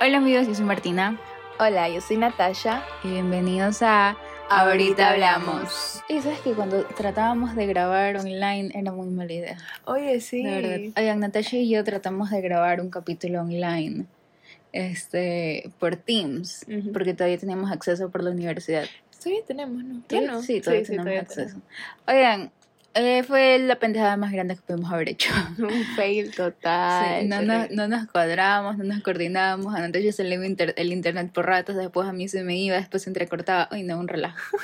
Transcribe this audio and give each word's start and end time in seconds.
Hola 0.00 0.18
amigos, 0.18 0.46
yo 0.46 0.54
soy 0.54 0.64
Martina 0.64 1.18
Hola, 1.58 1.88
yo 1.88 2.00
soy 2.00 2.16
Natasha. 2.16 2.84
y 3.04 3.08
bienvenidos 3.10 3.80
a 3.82 4.16
Ahorita 4.50 5.10
Hablamos. 5.10 6.02
Y 6.08 6.20
sabes 6.20 6.40
que 6.40 6.52
cuando 6.52 6.84
tratábamos 6.84 7.54
de 7.54 7.66
grabar 7.66 8.16
online 8.16 8.70
era 8.74 8.92
muy 8.92 9.08
mala 9.08 9.32
idea, 9.32 9.56
Oye, 9.84 10.20
sí. 10.20 10.42
de 10.42 10.60
verdad. 10.60 11.00
Oigan, 11.00 11.20
Natasha 11.20 11.56
y 11.56 11.70
yo 11.70 11.84
tratamos 11.84 12.30
de 12.30 12.40
grabar 12.40 12.80
un 12.80 12.90
capítulo 12.90 13.40
online 13.40 14.06
este, 14.72 15.70
por 15.78 15.96
Teams, 15.96 16.66
porque 16.92 17.14
todavía 17.14 17.38
teníamos 17.38 17.70
acceso 17.70 18.10
por 18.10 18.24
la 18.24 18.30
universidad. 18.30 18.86
Todavía 19.22 19.44
tenemos, 19.46 19.84
¿no? 19.84 19.94
¿Sí? 20.08 20.16
¿Ya 20.16 20.20
no? 20.22 20.42
Sí, 20.42 20.60
todavía 20.60 20.84
tenemos 20.84 21.04
todavía 21.04 21.22
acceso. 21.22 21.56
Oigan, 22.08 22.50
eh, 22.94 23.22
fue 23.24 23.58
la 23.58 23.76
pendejada 23.76 24.16
más 24.16 24.32
grande 24.32 24.56
que 24.56 24.62
pudimos 24.62 24.92
haber 24.92 25.08
hecho. 25.10 25.30
Un 25.58 25.84
fail 25.96 26.30
total. 26.34 27.20
Sí, 27.22 27.26
no, 27.28 27.42
nos, 27.42 27.70
no 27.70 27.88
nos 27.88 28.06
cuadrábamos, 28.06 28.78
no 28.78 28.84
nos 28.84 29.02
coordinábamos. 29.02 29.74
A 29.74 29.80
Natasha 29.80 30.12
se 30.12 30.24
le 30.24 30.34
iba 30.36 30.46
inter- 30.46 30.74
el 30.76 30.92
internet 30.92 31.30
por 31.32 31.46
ratos, 31.46 31.76
después 31.76 32.08
a 32.08 32.12
mí 32.12 32.28
se 32.28 32.42
me 32.44 32.56
iba, 32.56 32.76
después 32.76 33.02
se 33.02 33.10
entrecortaba. 33.10 33.68
Uy, 33.72 33.82
no, 33.82 33.98
un 33.98 34.08
relajo. 34.08 34.56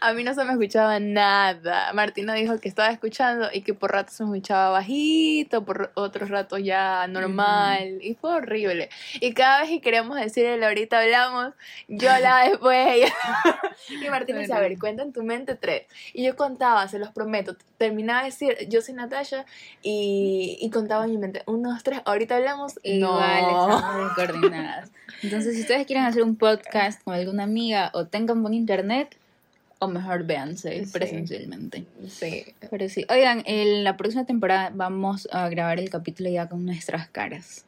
A 0.00 0.12
mí 0.12 0.24
no 0.24 0.34
se 0.34 0.44
me 0.44 0.52
escuchaba 0.52 1.00
nada. 1.00 1.92
Martina 1.92 2.34
dijo 2.34 2.58
que 2.58 2.68
estaba 2.68 2.90
escuchando 2.90 3.48
y 3.52 3.62
que 3.62 3.74
por 3.74 3.92
ratos 3.92 4.14
se 4.14 4.24
me 4.24 4.36
escuchaba 4.36 4.70
bajito, 4.70 5.64
por 5.64 5.90
otros 5.94 6.30
ratos 6.30 6.60
ya 6.62 7.06
normal. 7.06 7.98
Y 8.00 8.14
fue 8.14 8.34
horrible. 8.34 8.90
Y 9.20 9.32
cada 9.32 9.60
vez 9.60 9.70
que 9.70 9.80
queríamos 9.80 10.18
decirle, 10.18 10.64
ahorita 10.64 11.00
hablamos, 11.00 11.54
yo 11.88 12.10
hablaba 12.10 12.48
después 12.48 12.84
de 12.86 12.94
ella. 12.94 13.14
y 14.04 14.08
Martina 14.10 14.38
decía, 14.40 14.56
a 14.56 14.60
ver, 14.60 14.78
cuenta 14.78 15.02
en 15.02 15.12
tu 15.12 15.22
mente 15.22 15.54
tres. 15.54 15.84
Y 16.12 16.24
yo 16.24 16.36
contaba, 16.36 16.86
se 16.88 16.98
los 16.98 17.10
prometo. 17.10 17.56
Terminaba 17.78 18.20
de 18.20 18.26
decir, 18.26 18.56
yo 18.68 18.80
soy 18.80 18.94
Natasha, 18.94 19.44
y, 19.82 20.58
y 20.60 20.70
contaba 20.70 21.04
en 21.04 21.10
mi 21.10 21.18
mente, 21.18 21.42
uno, 21.46 21.70
dos, 21.70 21.82
tres, 21.82 22.00
ahorita 22.04 22.36
hablamos. 22.36 22.78
Igual 22.82 23.42
no. 23.42 23.76
estamos 23.76 24.16
descoordinadas. 24.16 24.90
Entonces, 25.22 25.54
si 25.54 25.62
ustedes 25.62 25.86
quieren 25.86 26.04
hacer 26.04 26.22
un 26.22 26.36
podcast 26.36 27.02
con 27.02 27.14
alguna 27.14 27.44
amiga 27.44 27.90
o 27.94 28.06
tengan 28.06 28.42
buen 28.42 28.54
internet, 28.54 29.16
o 29.84 29.88
mejor 29.88 30.24
véanse 30.24 30.84
Sí. 30.84 30.92
presencialmente. 30.92 31.84
Sí. 32.08 32.44
Pero 32.70 32.88
sí, 32.88 33.04
oigan, 33.08 33.42
en 33.46 33.84
la 33.84 33.96
próxima 33.96 34.24
temporada 34.26 34.70
vamos 34.74 35.28
a 35.32 35.48
grabar 35.48 35.78
el 35.80 35.90
capítulo 35.90 36.30
ya 36.30 36.48
con 36.48 36.64
nuestras 36.64 37.08
caras. 37.08 37.64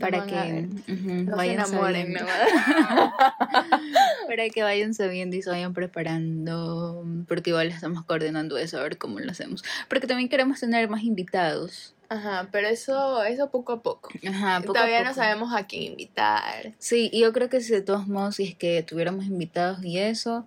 Para 0.00 0.18
van 0.18 0.28
a 0.28 0.32
que 0.44 0.52
ver. 0.52 0.64
ujú, 0.66 1.12
No 1.24 1.30
se 1.30 1.36
vayan 1.36 1.54
enamoren, 1.54 2.12
sabiendo. 2.14 2.24
¿no? 2.24 3.14
Para 4.26 4.48
que 4.50 4.62
vayan 4.62 4.94
sabiendo 4.94 5.36
y 5.36 5.42
se 5.42 5.50
vayan 5.50 5.72
preparando, 5.74 7.04
porque 7.28 7.50
igual 7.50 7.68
estamos 7.68 8.04
coordinando 8.04 8.56
eso, 8.58 8.78
a 8.78 8.82
ver 8.82 8.98
cómo 8.98 9.20
lo 9.20 9.30
hacemos. 9.30 9.62
Porque 9.88 10.06
también 10.06 10.28
queremos 10.28 10.60
tener 10.60 10.88
más 10.88 11.02
invitados. 11.04 11.94
Ajá, 12.08 12.48
pero 12.52 12.68
eso, 12.68 13.22
eso 13.24 13.50
poco 13.50 13.72
a 13.72 13.82
poco. 13.82 14.10
Ajá, 14.28 14.60
poco 14.60 14.72
a 14.72 14.74
Todavía 14.74 15.00
no 15.00 15.10
poco. 15.10 15.20
sabemos 15.22 15.54
a 15.54 15.66
quién 15.66 15.84
invitar. 15.84 16.72
Sí, 16.78 17.08
y 17.12 17.20
yo 17.20 17.32
creo 17.32 17.48
que 17.48 17.60
si 17.60 17.72
de 17.72 17.80
todos 17.82 18.06
modos, 18.06 18.36
si 18.36 18.44
es 18.44 18.54
que 18.54 18.82
tuviéramos 18.82 19.24
invitados 19.26 19.82
y 19.84 19.98
eso, 19.98 20.46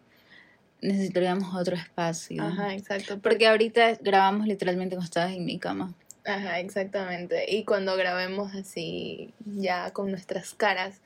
necesitaríamos 0.82 1.56
otro 1.56 1.76
espacio. 1.76 2.44
Ajá, 2.44 2.74
exacto. 2.74 3.20
Porque 3.20 3.48
ahorita 3.48 3.98
grabamos 4.02 4.48
literalmente 4.48 4.96
cuando 4.96 5.06
estabas 5.06 5.34
en 5.34 5.46
mi 5.46 5.60
cama. 5.60 5.94
Ajá, 6.26 6.60
exactamente. 6.60 7.46
Y 7.48 7.64
cuando 7.64 7.96
grabemos 7.96 8.54
así, 8.54 9.34
ya 9.46 9.92
con 9.92 10.12
nuestras 10.12 10.54
caras, 10.54 11.02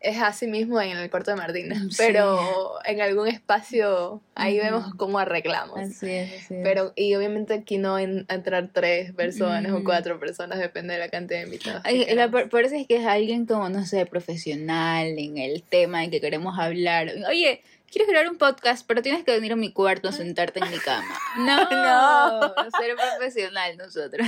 es 0.00 0.20
así 0.20 0.46
mismo 0.46 0.80
en 0.80 0.96
el 0.96 1.10
cuarto 1.10 1.30
de 1.30 1.36
Martina. 1.36 1.76
Sí. 1.90 1.96
Pero 1.98 2.78
en 2.84 3.00
algún 3.00 3.28
espacio, 3.28 4.20
ahí 4.34 4.58
Ujú. 4.58 4.64
vemos 4.64 4.94
cómo 4.94 5.18
arreglamos. 5.18 5.78
Así 5.78 6.10
es, 6.10 6.28
así 6.42 6.54
es. 6.54 6.60
Pero, 6.62 6.92
y 6.96 7.14
obviamente 7.14 7.54
aquí 7.54 7.78
no 7.78 7.98
en, 7.98 8.26
entrar 8.28 8.70
tres 8.72 9.12
personas 9.12 9.72
o 9.72 9.76
Ujú. 9.76 9.84
cuatro 9.84 10.18
personas, 10.18 10.58
depende 10.58 10.94
de 10.94 11.00
la 11.00 11.08
cantidad 11.08 11.40
de 11.40 11.46
invitados. 11.46 11.82
que 11.82 11.88
Ay, 11.88 12.14
la, 12.14 12.30
por 12.30 12.64
eso 12.64 12.74
es 12.74 12.86
que 12.86 12.96
es 12.96 13.06
alguien 13.06 13.46
como, 13.46 13.68
no 13.68 13.84
sé, 13.84 14.06
profesional 14.06 15.06
en 15.18 15.38
el 15.38 15.62
tema 15.62 16.02
en 16.04 16.10
que 16.10 16.20
queremos 16.20 16.58
hablar. 16.58 17.10
Oye, 17.28 17.62
¿quieres 17.90 18.08
grabar 18.08 18.30
un 18.30 18.38
podcast? 18.38 18.86
Pero 18.86 19.02
tienes 19.02 19.24
que 19.24 19.32
venir 19.32 19.52
a 19.52 19.56
mi 19.56 19.72
cuarto 19.72 20.08
a 20.08 20.12
sentarte 20.12 20.60
en 20.60 20.70
mi 20.70 20.78
cama. 20.78 21.18
No, 21.38 21.56
No. 21.70 22.54
ser 22.78 22.96
profesional 22.96 23.76
nosotros. 23.76 24.26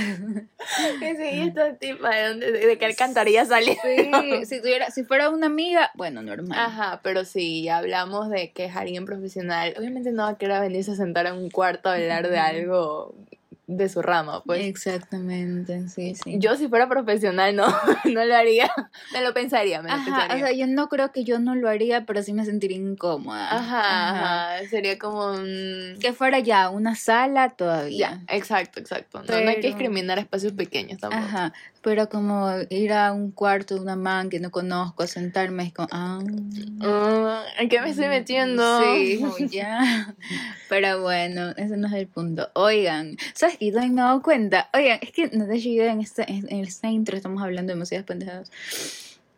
Que 0.99 1.15
sí, 1.15 1.47
esta 1.47 1.75
tipa, 1.75 2.09
¿de, 2.15 2.27
dónde, 2.29 2.51
de 2.51 2.77
qué 2.77 2.85
alcantarilla 2.85 3.45
salió? 3.45 3.73
Sí, 3.81 4.45
si, 4.45 4.61
tuviera, 4.61 4.89
si 4.91 5.03
fuera 5.03 5.29
una 5.29 5.47
amiga, 5.47 5.91
bueno, 5.95 6.21
normal. 6.21 6.57
Ajá, 6.57 7.01
pero 7.03 7.25
si 7.25 7.67
hablamos 7.69 8.29
de 8.29 8.51
que 8.51 8.65
es 8.65 8.75
alguien 8.75 9.05
profesional, 9.05 9.73
obviamente 9.77 10.11
no 10.11 10.23
va 10.23 10.29
a 10.29 10.37
querer 10.37 10.61
venirse 10.61 10.91
a 10.91 10.95
sentar 10.95 11.25
en 11.25 11.33
un 11.35 11.49
cuarto 11.49 11.89
a 11.89 11.93
hablar 11.95 12.29
de 12.29 12.39
algo 12.39 13.15
de 13.77 13.89
su 13.89 14.01
rama, 14.01 14.43
pues. 14.43 14.61
Exactamente, 14.65 15.87
sí, 15.89 16.15
sí. 16.15 16.35
Yo 16.39 16.55
si 16.55 16.67
fuera 16.67 16.87
profesional 16.87 17.55
no, 17.55 17.65
no 18.05 18.25
lo 18.25 18.35
haría, 18.35 18.71
me 19.13 19.21
lo 19.21 19.33
pensaría, 19.33 19.81
me 19.81 19.89
lo 19.89 19.95
Ajá, 19.95 20.05
pensaría. 20.05 20.35
o 20.35 20.47
sea, 20.47 20.51
yo 20.57 20.67
no 20.67 20.87
creo 20.89 21.11
que 21.11 21.23
yo 21.23 21.39
no 21.39 21.55
lo 21.55 21.69
haría, 21.69 22.05
pero 22.05 22.23
sí 22.23 22.33
me 22.33 22.45
sentiría 22.45 22.77
incómoda. 22.77 23.49
ajá, 23.55 24.09
ajá, 24.57 24.67
sería 24.69 24.97
como 24.97 25.31
un... 25.33 25.97
Que 25.99 26.13
fuera 26.13 26.39
ya 26.39 26.69
una 26.69 26.95
sala 26.95 27.49
todavía. 27.49 28.21
Ya, 28.27 28.35
exacto, 28.35 28.79
exacto. 28.79 29.23
No, 29.23 29.25
no 29.41 29.49
hay 29.49 29.55
que 29.55 29.61
Pero- 29.61 29.67
discriminar 29.67 30.19
espacios 30.19 30.53
pequeños 30.53 30.99
tampoco. 30.99 31.23
Ajá, 31.23 31.53
pero 31.83 32.07
como 32.07 32.49
ir 32.69 32.93
a 32.93 33.11
un 33.11 33.31
cuarto 33.31 33.75
de 33.75 33.81
una 33.81 33.97
man 33.97 34.29
que 34.29 34.39
no 34.39 34.51
conozco, 34.51 35.03
a 35.03 35.07
sentarme, 35.07 35.65
es 35.65 35.73
como, 35.73 35.89
ah, 35.91 36.19
Ah, 36.81 37.43
¿En 37.59 37.67
qué 37.67 37.81
me 37.81 37.89
estoy 37.89 38.07
metiendo? 38.07 38.81
Sí, 38.81 39.21
ya. 39.51 40.15
Pero 40.69 41.01
bueno, 41.01 41.51
ese 41.57 41.75
no 41.75 41.87
es 41.87 41.93
el 41.93 42.07
punto. 42.07 42.49
Oigan, 42.53 43.17
¿sabes 43.33 43.57
qué? 43.57 43.71
También 43.71 43.95
me 43.95 44.01
he 44.01 44.05
dado 44.05 44.21
cuenta. 44.21 44.69
Oigan, 44.73 44.99
es 45.01 45.11
que 45.11 45.27
Natasha 45.27 45.67
y 45.67 45.75
yo 45.75 45.83
en 45.83 45.99
esta, 45.99 46.23
en, 46.23 46.49
en 46.49 46.63
esta 46.63 46.89
intro 46.89 47.17
estamos 47.17 47.43
hablando 47.43 47.73
demasiadas 47.73 48.05
pendejadas. 48.05 48.49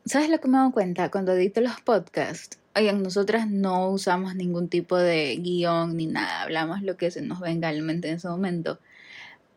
¿Sabes 0.05 0.29
lo 0.29 0.39
que 0.39 0.47
me 0.47 0.57
he 0.57 0.59
dado 0.59 0.71
cuenta? 0.71 1.09
Cuando 1.09 1.33
edito 1.33 1.61
los 1.61 1.81
podcasts. 1.81 2.59
Oigan, 2.75 3.01
nosotras 3.01 3.49
no 3.49 3.89
usamos 3.89 4.35
ningún 4.35 4.69
tipo 4.69 4.97
de 4.97 5.35
guion 5.37 5.97
ni 5.97 6.05
nada. 6.05 6.43
Hablamos 6.43 6.83
lo 6.83 6.95
que 6.95 7.09
se 7.09 7.23
nos 7.23 7.39
venga 7.39 7.69
a 7.69 7.71
la 7.71 7.81
mente 7.81 8.09
en 8.09 8.17
ese 8.17 8.27
momento. 8.27 8.77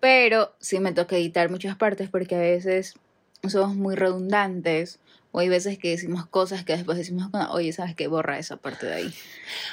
Pero 0.00 0.54
sí 0.60 0.78
me 0.80 0.92
toca 0.92 1.16
editar 1.16 1.50
muchas 1.50 1.76
partes 1.76 2.08
porque 2.08 2.34
a 2.36 2.40
veces 2.40 2.94
somos 3.48 3.74
muy 3.74 3.96
redundantes. 3.96 5.00
O 5.30 5.40
hay 5.40 5.48
veces 5.50 5.78
que 5.78 5.90
decimos 5.90 6.26
cosas 6.26 6.64
que 6.64 6.74
después 6.74 6.96
decimos, 6.96 7.28
oye, 7.50 7.72
¿sabes 7.72 7.94
qué? 7.94 8.06
Borra 8.08 8.38
esa 8.38 8.56
parte 8.56 8.86
de 8.86 8.94
ahí. 8.94 9.14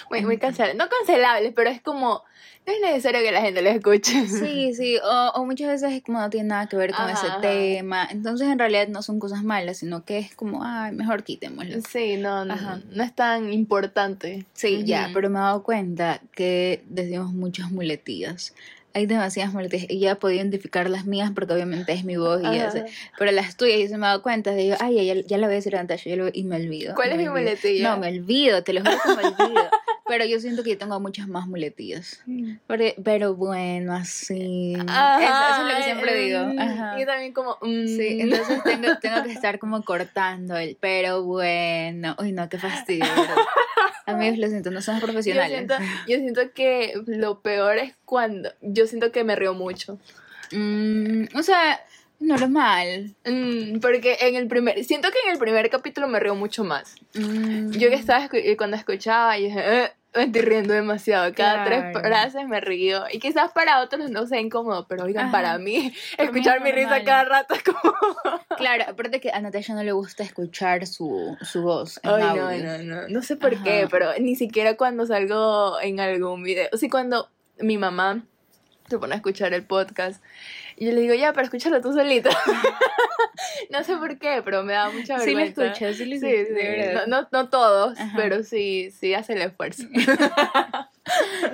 Muy, 0.09 0.21
muy 0.25 0.37
cancelables. 0.37 0.77
No 0.77 0.89
cancelables, 0.89 1.53
pero 1.55 1.69
es 1.69 1.81
como... 1.81 2.23
No 2.67 2.73
es 2.73 2.81
necesario 2.81 3.21
que 3.21 3.31
la 3.31 3.41
gente 3.41 3.61
lo 3.61 3.69
escuche. 3.69 4.27
Sí, 4.27 4.73
sí, 4.73 4.97
o, 4.97 5.31
o 5.35 5.45
muchas 5.45 5.67
veces 5.67 5.93
es 5.93 6.01
como 6.03 6.19
no 6.19 6.29
tiene 6.31 6.49
nada 6.49 6.67
que 6.67 6.75
ver 6.75 6.91
con 6.93 7.05
Ajá, 7.05 7.13
ese 7.13 7.27
ajá. 7.27 7.41
tema. 7.41 8.07
Entonces 8.09 8.47
en 8.47 8.57
realidad 8.57 8.87
no 8.87 9.03
son 9.03 9.19
cosas 9.19 9.43
malas, 9.43 9.77
sino 9.77 10.03
que 10.03 10.17
es 10.17 10.35
como, 10.35 10.63
ay, 10.63 10.91
mejor 10.91 11.23
quitémoslo. 11.23 11.77
Sí, 11.87 12.17
no, 12.17 12.43
no, 12.43 12.53
Ajá. 12.55 12.81
no 12.89 13.03
es 13.03 13.13
tan 13.13 13.53
importante. 13.53 14.45
Sí, 14.53 14.83
ya, 14.83 15.03
Ujú. 15.03 15.13
pero 15.13 15.29
me 15.29 15.37
he 15.37 15.41
dado 15.43 15.61
cuenta 15.63 16.21
que 16.33 16.83
decimos 16.89 17.31
muchas 17.33 17.71
muletillas. 17.71 18.53
Hay 18.95 19.05
demasiadas 19.07 19.53
muletillas 19.53 19.87
y 19.89 19.99
ya 19.99 20.15
podido 20.15 20.39
identificar 20.41 20.89
las 20.89 21.05
mías 21.05 21.31
porque 21.35 21.53
obviamente 21.53 21.91
es 21.91 22.05
mi 22.05 22.15
voz 22.15 22.41
y 22.41 22.45
Ajá. 22.45 22.71
sé. 22.71 22.85
Pero 23.19 23.31
las 23.31 23.57
tuyas 23.57 23.77
yo 23.81 23.87
se 23.89 23.97
me 23.97 24.05
he 24.05 24.07
dado 24.07 24.21
cuenta, 24.21 24.55
digo, 24.55 24.77
ay, 24.79 25.05
ya, 25.05 25.13
ya 25.15 25.37
la 25.37 25.47
voy 25.47 25.53
a 25.53 25.57
decir 25.57 25.75
a 25.75 25.81
Natasha 25.81 26.09
yo 26.09 26.15
lo- 26.15 26.29
y 26.31 26.43
me 26.45 26.55
olvido. 26.55 26.95
¿Cuál 26.95 27.09
es 27.11 27.17
mi 27.17 27.27
olvido. 27.27 27.33
muletilla? 27.33 27.89
No, 27.91 27.99
me 27.99 28.07
olvido, 28.07 28.63
te 28.63 28.71
lo 28.71 28.79
juro 28.81 28.95
que 29.03 29.15
me 29.15 29.27
olvido. 29.27 29.69
pero 30.07 30.25
yo 30.25 30.39
siento 30.39 30.63
que 30.63 30.71
yo 30.71 30.77
tengo 30.77 30.99
muchas 30.99 31.27
más 31.27 31.47
muletillas. 31.47 32.21
Pero, 32.67 32.83
pero 33.03 33.35
bueno, 33.35 33.93
así. 33.93 34.75
Ajá, 34.87 35.17
eso, 35.23 35.33
eso 35.33 35.67
es 35.67 35.71
lo 35.71 35.77
que 35.77 35.83
siempre 35.83 36.15
digo. 36.15 36.45
mm, 36.45 36.59
Ajá. 36.59 36.99
Y 37.01 37.05
también 37.05 37.33
como... 37.33 37.57
mm. 37.61 37.87
Sí, 37.87 38.17
entonces 38.21 38.63
tengo, 38.63 38.97
tengo 39.01 39.23
que 39.23 39.31
estar 39.31 39.59
como 39.59 39.83
cortando 39.83 40.57
el 40.57 40.77
pero 40.79 41.23
bueno. 41.23 42.15
Uy, 42.19 42.31
no, 42.31 42.47
qué 42.49 42.57
fastidio. 42.59 43.05
Amigos, 44.05 44.37
lo 44.37 44.47
siento, 44.47 44.69
no 44.71 44.81
somos 44.81 45.01
yo, 45.01 45.07
profesionales. 45.07 45.51
siento, 45.57 45.75
yo 46.07 46.17
siento 46.17 46.41
que 46.53 46.93
lo 47.07 47.41
peor 47.41 47.77
es 47.79 47.95
cuando... 48.05 48.51
Yo 48.61 48.85
siento 48.85 49.11
que 49.11 49.23
me 49.23 49.35
río 49.35 49.55
mucho. 49.55 49.97
Mm, 50.51 51.23
o 51.35 51.41
sea, 51.41 51.81
normal. 52.19 53.15
Mm, 53.25 53.79
porque 53.79 54.17
en 54.21 54.35
el 54.35 54.47
primer... 54.47 54.83
Siento 54.83 55.09
que 55.11 55.19
en 55.25 55.33
el 55.33 55.39
primer 55.39 55.69
capítulo 55.69 56.07
me 56.07 56.19
río 56.19 56.35
mucho 56.35 56.63
más. 56.63 56.95
Mm, 57.13 57.71
Yo 57.71 57.89
que 57.89 57.95
estaba... 57.95 58.27
escu- 58.27 58.57
Cuando 58.57 58.77
escuchaba, 58.77 59.37
yo 59.37 59.45
dije... 59.45 59.83
"Eh, 59.83 59.91
me 60.15 60.23
estoy 60.23 60.43
riendo 60.43 60.73
demasiado. 60.73 61.33
Cada 61.33 61.65
Claro. 61.65 61.91
tres 61.91 62.03
frases 62.07 62.47
me 62.47 62.61
río. 62.61 63.03
Y 63.11 63.19
quizás 63.19 63.51
para 63.51 63.81
otros 63.81 64.09
no 64.09 64.25
sea 64.27 64.39
incómodo, 64.39 64.87
pero 64.87 65.03
oigan, 65.03 65.23
Ajá. 65.25 65.31
para 65.33 65.57
mí, 65.57 65.93
escuchar 66.17 66.59
es 66.59 66.63
mi 66.63 66.71
risa 66.71 67.03
cada 67.03 67.25
rato 67.25 67.53
es 67.53 67.63
como... 67.63 67.81
Claro, 68.57 68.85
aparte 68.87 69.19
que 69.19 69.31
a 69.31 69.41
Natasha 69.41 69.73
no 69.73 69.83
le 69.83 69.91
gusta 69.91 70.23
escuchar 70.23 70.87
su, 70.87 71.35
su 71.41 71.63
voz. 71.63 71.99
en 72.01 72.09
Ay, 72.11 72.23
no, 72.63 72.77
no, 72.77 72.77
no. 73.01 73.07
No 73.09 73.21
sé 73.23 73.35
por 73.35 73.55
Ajá. 73.55 73.63
qué, 73.65 73.87
pero 73.91 74.07
ni 74.21 74.37
siquiera 74.37 74.77
cuando 74.77 75.05
salgo 75.05 75.81
en 75.81 75.99
algún 75.99 76.43
video. 76.43 76.69
O 76.71 76.77
sea, 76.77 76.89
cuando 76.89 77.29
mi 77.59 77.77
mamá 77.77 78.23
se 78.89 78.97
pone 78.97 79.15
a 79.15 79.17
escuchar 79.17 79.53
el 79.53 79.65
podcast, 79.65 80.23
y 80.77 80.85
yo 80.85 80.91
le 80.91 81.01
digo, 81.01 81.13
ya, 81.13 81.31
pero 81.33 81.45
escúchalo 81.45 81.81
tú 81.81 81.93
solita. 81.93 82.29
no 83.71 83.83
sé 83.83 83.95
por 83.97 84.17
qué, 84.17 84.41
pero 84.43 84.63
me 84.63 84.73
da 84.73 84.89
mucha 84.89 85.19
Sí 85.19 85.31
lo 85.31 85.37
vergüenza. 85.37 85.65
escucho, 85.67 85.93
sí 85.93 86.05
lo 86.05 86.19
Sí, 86.19 86.25
escucho, 86.27 86.59
sí. 86.59 86.65
de 86.65 86.69
verdad. 86.77 87.07
No, 87.07 87.21
no, 87.21 87.27
no 87.31 87.49
todos, 87.49 87.99
Ajá. 87.99 88.13
pero 88.15 88.43
sí, 88.43 88.91
sí 88.91 89.13
hace 89.13 89.33
el 89.33 89.41
esfuerzo. 89.43 89.83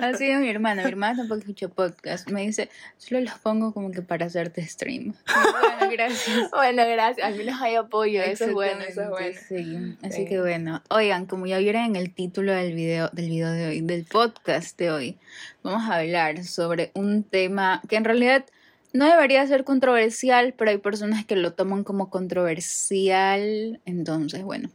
Así 0.00 0.30
es 0.30 0.40
mi 0.40 0.48
hermana. 0.48 0.82
Mi 0.82 0.88
hermana 0.88 1.16
tampoco 1.18 1.40
escucha 1.40 1.68
podcast. 1.68 2.28
Me 2.30 2.40
dice, 2.42 2.70
solo 2.96 3.20
los 3.20 3.34
pongo 3.34 3.74
como 3.74 3.90
que 3.92 4.00
para 4.02 4.26
hacerte 4.26 4.66
stream. 4.66 5.14
Bueno, 5.62 5.92
gracias. 5.92 6.50
Bueno, 6.50 6.82
gracias. 6.88 7.26
Al 7.26 7.34
menos 7.36 7.60
hay 7.60 7.74
apoyo. 7.74 8.22
Eso 8.22 8.46
es 8.46 8.52
bueno, 8.52 8.82
eso 8.82 9.02
es 9.02 9.08
bueno. 9.10 9.38
Sí. 9.48 9.96
Así 10.02 10.22
Sí. 10.22 10.24
que 10.26 10.40
bueno. 10.40 10.82
Oigan, 10.88 11.26
como 11.26 11.46
ya 11.46 11.58
vieron 11.58 11.82
en 11.84 11.96
el 11.96 12.12
título 12.14 12.52
del 12.52 12.72
video, 12.74 13.10
del 13.12 13.28
video 13.28 13.50
de 13.52 13.66
hoy, 13.68 13.80
del 13.82 14.04
podcast 14.04 14.78
de 14.78 14.90
hoy, 14.90 15.18
vamos 15.62 15.88
a 15.90 15.96
hablar 15.98 16.44
sobre 16.44 16.90
un 16.94 17.22
tema 17.22 17.82
que 17.88 17.96
en 17.96 18.04
realidad 18.04 18.44
no 18.92 19.06
debería 19.06 19.46
ser 19.46 19.64
controversial, 19.64 20.54
pero 20.56 20.70
hay 20.70 20.78
personas 20.78 21.24
que 21.24 21.36
lo 21.36 21.54
toman 21.54 21.84
como 21.84 22.10
controversial. 22.10 23.80
Entonces, 23.84 24.42
bueno, 24.42 24.70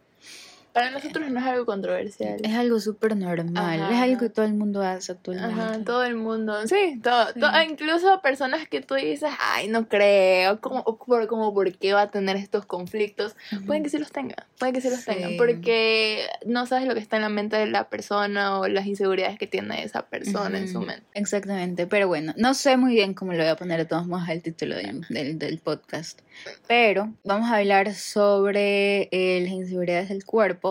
Para 0.78 0.92
nosotros 0.92 1.30
no 1.32 1.40
es 1.40 1.46
algo 1.46 1.66
controversial. 1.66 2.40
es 2.44 2.54
algo 2.56 2.80
súper 2.80 3.16
normal. 3.18 3.82
Ajá. 3.82 3.94
Es 3.96 4.02
algo 4.02 4.20
que 4.20 4.30
todo 4.30 4.46
el 4.46 4.54
mundo 4.54 4.82
hace 4.84 5.12
actualmente. 5.14 5.60
Ajá, 5.62 5.84
todo 5.84 6.04
el 6.04 6.16
mundo. 6.16 6.56
Sí, 6.68 7.00
todo, 7.02 7.28
Sí. 7.34 7.40
to- 7.40 7.62
incluso 7.68 8.22
personas 8.22 8.68
que 8.68 8.82
tú 8.82 8.94
dices, 8.96 9.30
ay, 9.40 9.68
no 9.70 9.88
creo, 9.88 10.62
como, 10.62 10.84
como 10.98 11.54
por 11.54 11.72
qué 11.78 11.94
va 11.94 12.02
a 12.04 12.12
tener 12.12 12.36
estos 12.36 12.66
conflictos. 12.66 13.36
Ujú. 13.52 13.66
Pueden 13.66 13.84
que 13.84 13.90
sí 13.90 13.98
los 13.98 14.12
tengan, 14.12 14.38
pueden 14.60 14.76
que 14.76 14.82
sí 14.82 14.90
los 14.90 15.00
Sí. 15.00 15.06
tengan, 15.12 15.38
porque 15.38 16.28
no 16.46 16.66
sabes 16.66 16.88
lo 16.88 16.94
que 16.94 17.00
está 17.00 17.16
en 17.16 17.24
la 17.24 17.30
mente 17.30 17.56
de 17.58 17.66
la 17.66 17.90
persona 17.90 18.60
o 18.60 18.68
las 18.68 18.86
inseguridades 18.86 19.40
que 19.40 19.48
tiene 19.48 19.84
esa 19.84 20.04
persona 20.08 20.58
en 20.58 20.68
su 20.72 20.80
mente. 20.82 21.04
Exactamente, 21.14 21.88
pero 21.88 22.08
bueno, 22.08 22.34
no 22.38 22.54
sé 22.54 22.78
muy 22.78 22.94
bien 22.94 23.14
cómo 23.14 23.32
le 23.34 23.40
voy 23.40 23.48
a 23.48 23.56
poner 23.56 23.80
de 23.80 23.86
todos 23.86 24.06
modos 24.08 24.30
al 24.30 24.42
título 24.42 24.76
del, 24.76 25.02
del, 25.10 25.40
del 25.40 25.58
podcast, 25.60 26.20
pero 26.68 27.14
vamos 27.24 27.50
a 27.50 27.58
hablar 27.58 27.94
sobre 27.96 29.10
eh, 29.12 29.42
las 29.42 29.52
inseguridades 29.52 30.10
del 30.10 30.26
cuerpo 30.26 30.67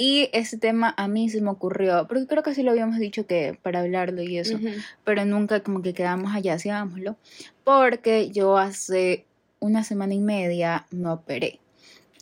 y 0.00 0.30
ese 0.32 0.56
tema 0.56 0.94
a 0.96 1.08
mí 1.08 1.28
se 1.28 1.42
me 1.42 1.50
ocurrió, 1.50 2.06
porque 2.08 2.26
creo 2.26 2.42
que 2.42 2.54
sí 2.54 2.62
lo 2.62 2.70
habíamos 2.70 2.98
dicho 2.98 3.26
que 3.26 3.58
para 3.60 3.80
hablarlo 3.80 4.22
y 4.22 4.38
eso, 4.38 4.58
pero 5.04 5.26
nunca 5.26 5.60
como 5.60 5.82
que 5.82 5.92
quedamos 5.92 6.34
allá, 6.34 6.54
hagámoslo, 6.54 7.18
porque 7.64 8.30
yo 8.30 8.56
hace 8.56 9.26
una 9.58 9.84
semana 9.84 10.14
y 10.14 10.20
media 10.20 10.86
me 10.90 11.10
operé. 11.10 11.60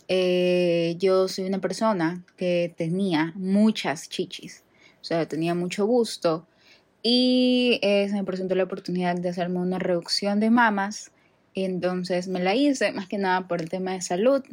Eh, 0.09 0.97
yo 0.99 1.29
soy 1.29 1.45
una 1.45 1.61
persona 1.61 2.21
que 2.35 2.73
tenía 2.75 3.31
muchas 3.35 4.09
chichis, 4.09 4.65
o 4.99 5.05
sea, 5.05 5.25
tenía 5.25 5.55
mucho 5.55 5.85
gusto 5.85 6.45
y 7.01 7.79
eh, 7.81 8.09
se 8.09 8.15
me 8.15 8.25
presentó 8.25 8.55
la 8.55 8.63
oportunidad 8.63 9.15
de 9.15 9.29
hacerme 9.29 9.59
una 9.59 9.79
reducción 9.79 10.41
de 10.41 10.49
mamas, 10.49 11.11
y 11.53 11.63
entonces 11.63 12.27
me 12.27 12.41
la 12.41 12.55
hice, 12.55 12.91
más 12.91 13.07
que 13.07 13.17
nada 13.17 13.47
por 13.47 13.61
el 13.61 13.69
tema 13.69 13.93
de 13.93 14.01
salud. 14.01 14.43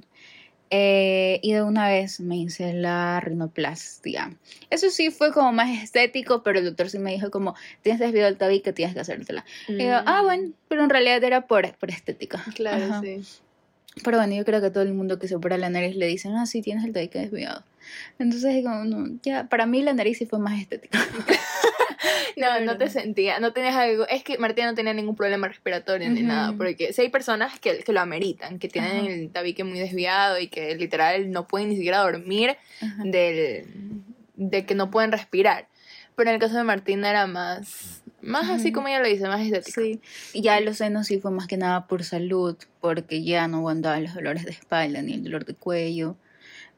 Eh, 0.71 1.39
y 1.43 1.53
de 1.53 1.63
una 1.63 1.89
vez 1.89 2.19
me 2.19 2.37
hice 2.37 2.73
la 2.73 3.21
rinoplastia. 3.21 4.37
Eso 4.71 4.91
sí 4.91 5.11
fue 5.11 5.33
como 5.33 5.53
más 5.53 5.83
estético, 5.83 6.43
pero 6.43 6.59
el 6.59 6.65
doctor 6.65 6.91
sí 6.91 6.99
me 6.99 7.13
dijo 7.13 7.31
como, 7.31 7.55
tienes 7.83 8.01
desviado 8.01 8.29
el 8.29 8.37
tabique, 8.37 8.73
tienes 8.73 8.95
que 8.95 9.01
hacértela. 9.01 9.45
Y 9.69 9.85
yo, 9.85 9.95
ah, 9.95 10.23
Mm. 10.23 10.25
bueno, 10.25 10.53
pero 10.69 10.83
en 10.85 10.91
realidad 10.91 11.23
era 11.23 11.47
por, 11.47 11.73
por 11.77 11.91
estética. 11.91 12.45
Claro, 12.55 12.85
Ajá. 12.85 13.01
sí. 13.01 13.23
Pero 14.05 14.19
bueno, 14.19 14.35
yo 14.35 14.45
creo 14.45 14.61
que 14.61 14.71
todo 14.71 14.83
el 14.83 14.93
mundo 14.93 15.19
que 15.19 15.27
se 15.29 15.37
opera 15.37 15.57
la 15.57 15.71
nariz 15.71 15.97
le 15.97 16.07
dicen, 16.07 16.35
ah, 16.35 16.45
sí, 16.47 16.61
tienes 16.63 16.85
el 16.85 16.93
tabique 16.93 17.19
desviado. 17.19 17.63
Entonces, 18.19 18.63
como, 18.65 18.85
no, 18.85 19.19
ya, 19.23 19.45
para 19.49 19.65
mí 19.67 19.83
la 19.83 19.95
nariz 19.95 20.19
sí 20.19 20.27
fue 20.27 20.39
más 20.39 20.61
estética. 20.61 20.99
No, 22.41 22.61
no 22.61 22.77
te 22.77 22.91
sentía, 22.91 23.41
no 23.41 23.55
tenías 23.55 23.75
algo, 23.75 24.07
es 24.09 24.23
que 24.23 24.37
Martina 24.37 24.69
no 24.69 24.75
tenía 24.75 24.93
ningún 24.93 25.17
problema 25.17 25.49
respiratorio 25.49 26.11
ni 26.11 26.23
nada, 26.23 26.53
porque 26.53 26.93
si 26.93 27.01
hay 27.01 27.09
personas 27.09 27.59
que, 27.59 27.79
que 27.79 27.93
lo 27.95 28.01
ameritan, 28.01 28.59
que 28.59 28.69
tienen 28.69 29.07
el 29.07 29.31
tabique 29.31 29.65
muy 29.65 29.79
desviado 29.79 30.39
y 30.39 30.49
que 30.49 30.75
literal 30.77 31.31
no 31.31 31.47
pueden 31.47 31.71
ni 31.71 31.77
siquiera 31.77 31.99
dormir 32.01 32.57
del, 33.05 33.65
de 34.35 34.67
que 34.67 34.75
no 34.75 34.91
pueden 34.91 35.13
respirar. 35.13 35.67
Pero 36.15 36.31
en 36.31 36.35
el 36.35 36.41
caso 36.41 36.57
de 36.57 36.65
Martina 36.65 37.11
era 37.11 37.27
más, 37.27 38.03
más 38.21 38.51
así 38.51 38.73
como 38.73 38.89
ella 38.89 39.01
lo 39.01 39.09
dice, 39.09 39.27
más 39.29 39.41
estético. 39.41 39.81
Sí, 39.81 40.01
y 40.33 40.43
ya 40.43 40.61
los 40.61 40.79
senos 40.79 41.07
sí 41.07 41.19
fue 41.19 41.31
más 41.31 41.47
que 41.47 41.57
nada 41.57 41.87
por 41.87 42.05
salud, 42.05 42.57
porque 42.81 43.23
ya 43.23 43.49
no 43.49 43.59
aguantaba 43.59 43.99
los 44.01 44.15
dolores 44.15 44.45
de 44.45 44.51
espalda 44.51 45.01
ni 45.01 45.15
el 45.15 45.25
dolor 45.25 45.45
de 45.45 45.55
cuello. 45.55 46.17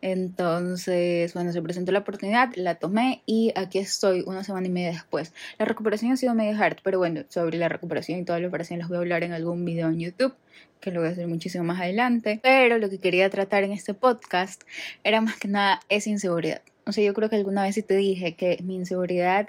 Entonces, 0.00 1.35
bueno, 1.35 1.53
se 1.53 1.61
presentó 1.61 1.91
la 1.91 2.00
oportunidad, 2.00 2.50
la 2.55 2.77
tomé 2.77 3.23
y 3.27 3.53
aquí 3.56 3.79
estoy 3.79 4.23
una 4.27 4.45
semana 4.45 4.69
y 4.69 4.71
media 4.71 4.93
después. 4.93 5.33
La 5.59 5.65
recuperación 5.65 6.12
ha 6.12 6.17
sido 6.17 6.35
medio 6.35 6.56
hard, 6.62 6.79
pero 6.83 6.99
bueno, 6.99 7.25
sobre 7.29 7.59
la 7.59 7.69
recuperación 7.69 8.21
y 8.21 8.25
toda 8.25 8.39
la 8.39 8.49
operación 8.49 8.79
les 8.79 8.89
voy 8.89 8.97
a 8.97 9.00
hablar 9.00 9.25
en 9.25 9.33
algún 9.33 9.65
video 9.65 9.89
en 9.89 9.99
YouTube, 9.99 10.35
que 10.81 10.93
lo 10.93 11.00
voy 11.00 11.09
a 11.09 11.12
hacer 11.12 11.27
muchísimo 11.27 11.65
más 11.65 11.81
adelante. 11.81 12.39
Pero 12.43 12.79
lo 12.79 12.89
que 12.89 12.99
quería 12.99 13.29
tratar 13.29 13.65
en 13.65 13.73
este 13.73 13.93
podcast 13.93 14.62
era 15.03 15.21
más 15.21 15.37
que 15.37 15.49
nada 15.49 15.81
esa 15.89 16.11
inseguridad. 16.11 16.62
O 16.87 16.93
sea, 16.93 17.05
yo 17.05 17.12
creo 17.12 17.29
que 17.29 17.37
alguna 17.37 17.65
vez 17.65 17.75
sí 17.75 17.83
te 17.83 17.97
dije 17.97 18.35
que 18.35 18.59
mi 18.62 18.77
inseguridad 18.77 19.49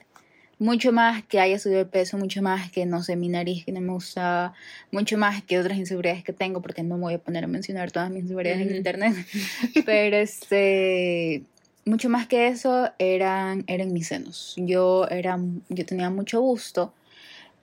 mucho 0.60 0.92
más 0.92 1.24
que 1.24 1.40
haya 1.40 1.58
subido 1.58 1.80
de 1.80 1.86
peso, 1.86 2.18
mucho 2.18 2.42
más 2.42 2.70
que 2.70 2.86
no 2.86 3.02
sé, 3.02 3.16
mi 3.16 3.30
nariz 3.30 3.66
que 3.66 3.72
no 3.72 3.82
me 3.82 3.94
gustaba, 3.94 4.54
mucho 4.92 5.18
más 5.18 5.42
que 5.44 5.58
otras 5.58 5.78
inseguridades 5.78 6.24
que 6.24 6.34
tengo, 6.34 6.62
porque 6.62 6.84
no 6.84 6.98
me 6.98 7.04
voy 7.04 7.14
a 7.16 7.20
poner 7.20 7.46
a 7.46 7.48
mencionar 7.48 7.92
todas 7.92 8.12
mis 8.12 8.24
inseguridades 8.24 8.68
en 8.68 8.76
internet, 8.76 9.16
pero 9.86 10.18
este, 10.18 11.44
mucho 11.86 12.10
más 12.10 12.28
que 12.28 12.48
eso 12.48 12.92
eran, 13.00 13.64
eran 13.68 13.94
mis 13.94 14.08
senos. 14.08 14.54
Yo, 14.58 15.08
era, 15.10 15.40
yo 15.70 15.86
tenía 15.86 16.10
mucho 16.10 16.42
gusto 16.42 16.94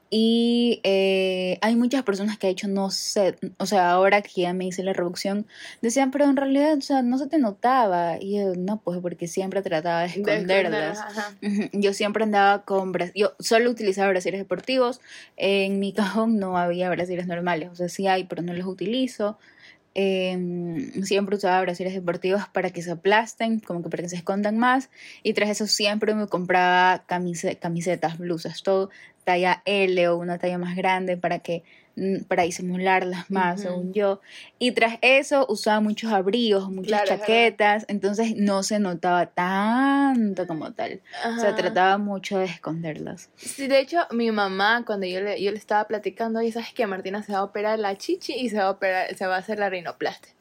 y 0.08 0.81
eh, 0.85 1.58
hay 1.62 1.75
muchas 1.75 2.03
personas 2.05 2.38
que 2.38 2.47
ha 2.47 2.50
hecho, 2.50 2.69
no 2.69 2.91
sé, 2.91 3.37
o 3.58 3.67
sea, 3.67 3.91
ahora 3.91 4.23
que 4.23 4.43
ya 4.43 4.53
me 4.53 4.67
hice 4.67 4.82
la 4.85 4.93
reducción, 4.93 5.47
decían, 5.82 6.11
pero 6.11 6.26
en 6.26 6.37
realidad, 6.37 6.76
o 6.79 6.81
sea, 6.81 7.03
no 7.03 7.19
se 7.19 7.26
te 7.26 7.38
notaba. 7.38 8.19
Y 8.20 8.38
yo, 8.38 8.55
no, 8.56 8.81
pues 8.81 9.00
porque 9.00 9.26
siempre 9.26 9.62
trataba 9.62 10.03
de 10.03 10.08
De 10.08 10.20
esconder, 10.20 10.67
esconderlas. 10.67 11.35
Ujú, 11.43 11.69
Yo 11.73 11.93
siempre 11.93 12.25
andaba 12.25 12.62
con 12.64 12.93
yo 13.14 13.35
solo 13.41 13.70
utilizaba 13.70 14.08
brasieres 14.08 14.41
deportivos. 14.41 15.00
En 15.37 15.81
mi 15.81 15.93
cajón 15.93 16.38
no 16.38 16.56
había 16.56 16.88
brasieres 16.91 17.26
normales, 17.26 17.70
o 17.70 17.75
sea, 17.75 17.88
sí 17.88 18.06
hay, 18.06 18.25
pero 18.25 18.43
no 18.43 18.53
los 18.53 18.67
utilizo. 18.67 19.38
Em, 19.98 20.93
siempre 21.04 21.37
usaba 21.37 21.58
brasieres 21.62 21.94
deportivos 21.94 22.43
para 22.52 22.69
que 22.69 22.82
se 22.82 22.90
aplasten, 22.90 23.60
como 23.60 23.82
que 23.82 23.88
para 23.88 24.02
que 24.02 24.10
se 24.10 24.16
escondan 24.16 24.58
más. 24.58 24.90
Y 25.22 25.32
tras 25.32 25.48
eso 25.48 25.66
siempre 25.66 26.14
me 26.14 26.26
compraba 26.26 27.06
camise- 27.06 27.58
camisetas, 27.58 28.19
blusas, 28.19 28.62
todo 28.62 28.90
talla 29.25 29.62
L 29.64 30.06
o 30.08 30.19
una 30.19 30.37
talla 30.37 30.58
más 30.58 30.76
grande 30.76 31.16
para 31.16 31.38
que 31.38 31.62
para 32.28 32.43
disimularlas 32.43 33.31
más, 33.31 33.54
Ujú. 33.54 33.62
según 33.62 33.93
yo. 33.94 34.20
Y 34.58 34.72
tras 34.72 34.98
eso 35.00 35.46
usaba 35.48 35.81
muchos 35.81 36.12
abrigos, 36.12 36.70
muchas 36.70 37.02
Claro, 37.02 37.06
chaquetas, 37.20 37.87
entonces 37.88 38.34
no 38.37 38.62
se 38.62 38.78
notaba 38.78 39.26
tanto 39.26 40.46
como 40.46 40.72
tal. 40.72 41.00
O 41.37 41.40
sea, 41.40 41.50
Ajá. 41.50 41.54
trataba 41.54 41.98
mucho 41.98 42.38
de 42.38 42.44
esconderlas. 42.44 43.31
Sí, 43.37 43.66
de 43.66 43.81
hecho, 43.81 43.98
mi 44.10 44.31
mamá, 44.31 44.84
cuando 44.87 45.06
yo 45.06 45.20
le, 45.20 45.43
yo 45.43 45.50
le 45.52 45.58
estaba 45.58 45.84
platicando, 45.87 46.43
y 46.43 46.52
sabes 46.52 46.72
que 46.75 46.87
Martina 46.87 47.22
se 47.22 47.32
va 47.32 47.38
a 47.38 47.44
operar 47.44 47.78
la 47.78 47.96
chichi 47.96 48.34
y 48.34 48.50
se 48.50 48.58
va 48.58 48.64
a 48.64 48.70
operar, 48.70 49.14
se 49.14 49.26
va 49.26 49.37
a 49.37 49.38
hacer 49.38 49.58
la 49.58 49.70
rinoplastia. 49.70 50.32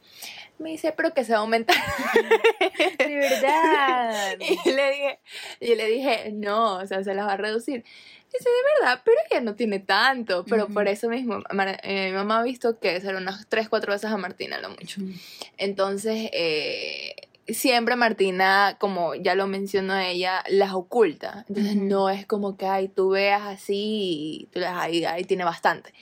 Me 0.58 0.70
dice, 0.72 0.94
pero 0.96 1.14
que 1.14 1.26
se 1.26 1.34
va 1.34 1.40
a 1.40 1.42
aumentar. 1.42 1.76
De 2.98 3.16
verdad. 3.16 4.38
Y 4.40 4.56
yo 4.70 4.76
le 4.76 4.92
dije, 4.92 5.20
yo 5.62 5.76
le 5.76 5.88
dije, 5.88 6.32
no, 6.34 6.78
o 6.78 6.86
sea, 6.88 7.04
se 7.04 7.14
las 7.14 7.28
va 7.28 7.34
a 7.34 7.38
reducir. 7.38 7.84
Dice, 8.34 8.50
de 8.50 8.82
verdad, 8.86 9.02
pero 9.06 9.18
ella 9.30 9.42
no 9.42 9.56
tiene 9.56 9.80
tanto. 9.80 10.44
Pero 10.46 10.66
Ujú. 10.66 10.74
por 10.74 10.88
eso 10.88 11.08
mismo, 11.10 11.40
eh, 11.84 12.10
mi 12.10 12.16
mamá 12.16 12.40
ha 12.40 12.44
visto 12.44 12.80
que 12.80 13.00
ser 13.00 13.16
unas 13.16 13.48
3, 13.48 13.70
4 13.70 13.94
veces 13.94 14.12
a 14.12 14.18
Martina, 14.18 14.60
lo 14.60 14.70
mucho. 14.70 15.02
Entonces, 15.58 16.30
eh, 16.34 17.16
siempre 17.48 17.96
Martina, 17.96 18.76
como 18.80 19.16
ya 19.16 19.36
lo 19.36 19.48
mencionó 19.48 19.98
ella, 19.98 20.44
las 20.50 20.74
oculta. 20.74 21.46
Entonces, 21.48 21.76
Ujú. 21.76 21.86
no 21.86 22.10
es 22.10 22.26
como 22.26 22.58
que 22.58 22.66
ay, 22.66 22.88
tú 22.90 23.10
veas 23.10 23.44
así 23.44 24.42
y 24.42 24.50
tú 24.52 24.60
las, 24.60 24.76
ahí, 24.76 25.06
ahí 25.06 25.24
tiene 25.24 25.46
bastante. 25.46 25.94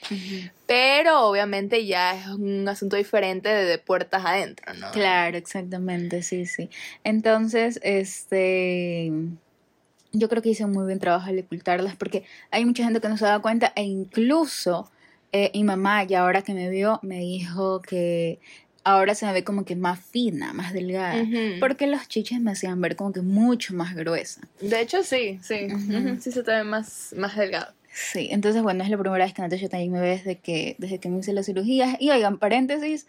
Pero 0.66 1.26
obviamente 1.28 1.84
ya 1.84 2.18
es 2.18 2.26
un 2.28 2.66
asunto 2.66 2.96
diferente 2.96 3.48
de, 3.50 3.64
de 3.66 3.78
puertas 3.78 4.24
adentro, 4.24 4.72
¿no? 4.74 4.90
Claro, 4.92 5.36
exactamente, 5.36 6.22
sí, 6.22 6.46
sí. 6.46 6.70
Entonces, 7.04 7.78
este, 7.82 9.12
yo 10.14 10.28
creo 10.28 10.40
que 10.42 10.48
hice 10.48 10.64
un 10.64 10.72
muy 10.72 10.84
buen 10.84 10.98
trabajo 10.98 11.28
al 11.28 11.38
ocultarlas 11.38 11.96
porque 11.96 12.24
hay 12.50 12.64
mucha 12.64 12.84
gente 12.84 13.00
que 13.00 13.08
no 13.08 13.16
se 13.18 13.26
da 13.26 13.40
cuenta 13.40 13.72
e 13.76 13.82
incluso 13.82 14.90
eh, 15.32 15.50
mi 15.52 15.64
mamá, 15.64 16.04
ya 16.04 16.22
ahora 16.22 16.42
que 16.42 16.54
me 16.54 16.70
vio, 16.70 17.00
me 17.02 17.18
dijo 17.18 17.82
que 17.82 18.38
ahora 18.84 19.14
se 19.14 19.26
me 19.26 19.32
ve 19.32 19.42
como 19.44 19.64
que 19.64 19.74
más 19.76 19.98
fina, 19.98 20.52
más 20.52 20.72
delgada. 20.72 21.26
Porque 21.58 21.86
los 21.86 22.06
chiches 22.08 22.40
me 22.40 22.52
hacían 22.52 22.80
ver 22.80 22.94
como 22.96 23.12
que 23.12 23.20
mucho 23.20 23.74
más 23.74 23.94
gruesa. 23.96 24.42
De 24.60 24.80
hecho, 24.80 25.02
sí, 25.02 25.40
sí. 25.42 25.66
Ujú, 25.66 26.20
Sí 26.20 26.30
se 26.30 26.42
te 26.42 26.52
ve 26.52 26.64
más, 26.64 27.14
más 27.16 27.36
delgado. 27.36 27.74
Sí, 27.92 28.28
entonces 28.30 28.62
bueno, 28.62 28.82
es 28.84 28.90
la 28.90 28.98
primera 28.98 29.24
vez 29.24 29.34
que 29.34 29.42
Natasha 29.42 29.68
también 29.68 29.92
me 29.92 30.00
ve 30.00 30.08
desde 30.10 30.38
que, 30.38 30.74
desde 30.78 30.98
que 30.98 31.08
me 31.08 31.18
hice 31.20 31.32
las 31.32 31.46
cirugías. 31.46 31.96
Y 32.00 32.10
oigan, 32.10 32.38
paréntesis, 32.38 33.06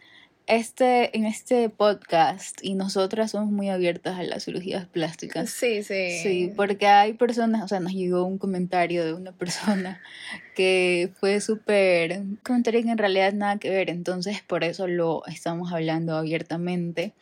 este, 0.48 1.16
en 1.18 1.26
este 1.26 1.70
podcast 1.70 2.60
y 2.62 2.76
nosotras 2.76 3.32
somos 3.32 3.52
muy 3.52 3.70
abiertas 3.70 4.20
a 4.20 4.24
las 4.24 4.46
cirugías 4.46 4.86
plásticas. 4.88 5.50
Sí, 5.50 5.84
sí. 5.84 6.20
Sí, 6.22 6.54
porque 6.56 6.88
hay 6.88 7.14
personas, 7.14 7.64
o 7.64 7.68
sea, 7.68 7.80
nos 7.80 7.94
llegó 7.94 8.24
un 8.26 8.38
comentario 8.38 9.04
de 9.06 9.14
una 9.14 9.32
persona 9.32 10.02
que 10.56 11.12
fue 11.20 11.42
súper, 11.42 12.20
un 12.20 12.40
comentario 12.44 12.84
que 12.84 12.90
en 12.90 12.98
realidad 12.98 13.34
nada 13.34 13.58
que 13.58 13.70
ver, 13.70 13.90
entonces 13.90 14.42
por 14.46 14.64
eso 14.64 14.88
lo 14.88 15.26
estamos 15.26 15.72
hablando 15.74 16.16
abiertamente, 16.16 17.14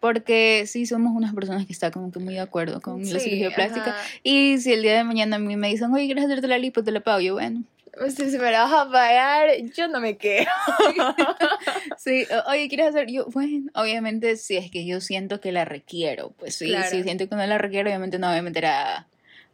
Porque 0.00 0.64
sí 0.66 0.84
somos 0.84 1.16
unas 1.16 1.32
personas 1.34 1.64
que 1.64 1.72
están 1.72 1.90
como 1.90 2.10
que 2.12 2.18
muy 2.18 2.34
de 2.34 2.40
acuerdo 2.40 2.82
con 2.82 3.00
la 3.00 3.06
Sí, 3.06 3.20
cirugía 3.20 3.54
plástica. 3.54 3.96
Y 4.22 4.58
si 4.58 4.72
el 4.74 4.82
día 4.82 4.96
de 4.98 5.04
mañana 5.04 5.36
a 5.36 5.38
mí 5.38 5.56
me 5.56 5.68
dicen, 5.68 5.90
oye, 5.94 6.04
¿quieres 6.04 6.24
hacerte 6.24 6.46
la 6.46 6.58
lipo? 6.58 6.84
Te 6.84 6.90
la 6.92 7.00
pago. 7.00 7.20
Yo, 7.20 7.32
bueno. 7.34 7.64
Pues, 7.98 8.14
Si, 8.14 8.30
si 8.30 8.38
me 8.38 8.50
la 8.50 8.64
vas 8.64 8.72
a 8.72 8.90
pagar, 8.90 9.48
yo 9.76 9.88
no 9.88 10.00
me 10.00 10.16
quedo. 10.16 10.46
Sí, 11.98 12.26
oye, 12.48 12.68
¿quieres 12.68 12.88
hacer? 12.88 13.10
Yo, 13.10 13.26
bueno, 13.26 13.70
obviamente 13.74 14.36
si 14.36 14.56
es 14.56 14.70
que 14.70 14.84
yo 14.84 15.00
siento 15.00 15.40
que 15.40 15.52
la 15.52 15.64
requiero. 15.64 16.30
Pues 16.38 16.56
sí, 16.56 16.66
Claro. 16.68 16.90
si 16.90 17.02
siento 17.02 17.28
que 17.28 17.36
no 17.36 17.46
la 17.46 17.58
requiero, 17.58 17.88
obviamente 17.88 18.18
no 18.18 18.26
me 18.28 18.32
voy 18.34 18.38
a 18.40 18.42
meter 18.42 18.66
a, 18.66 19.06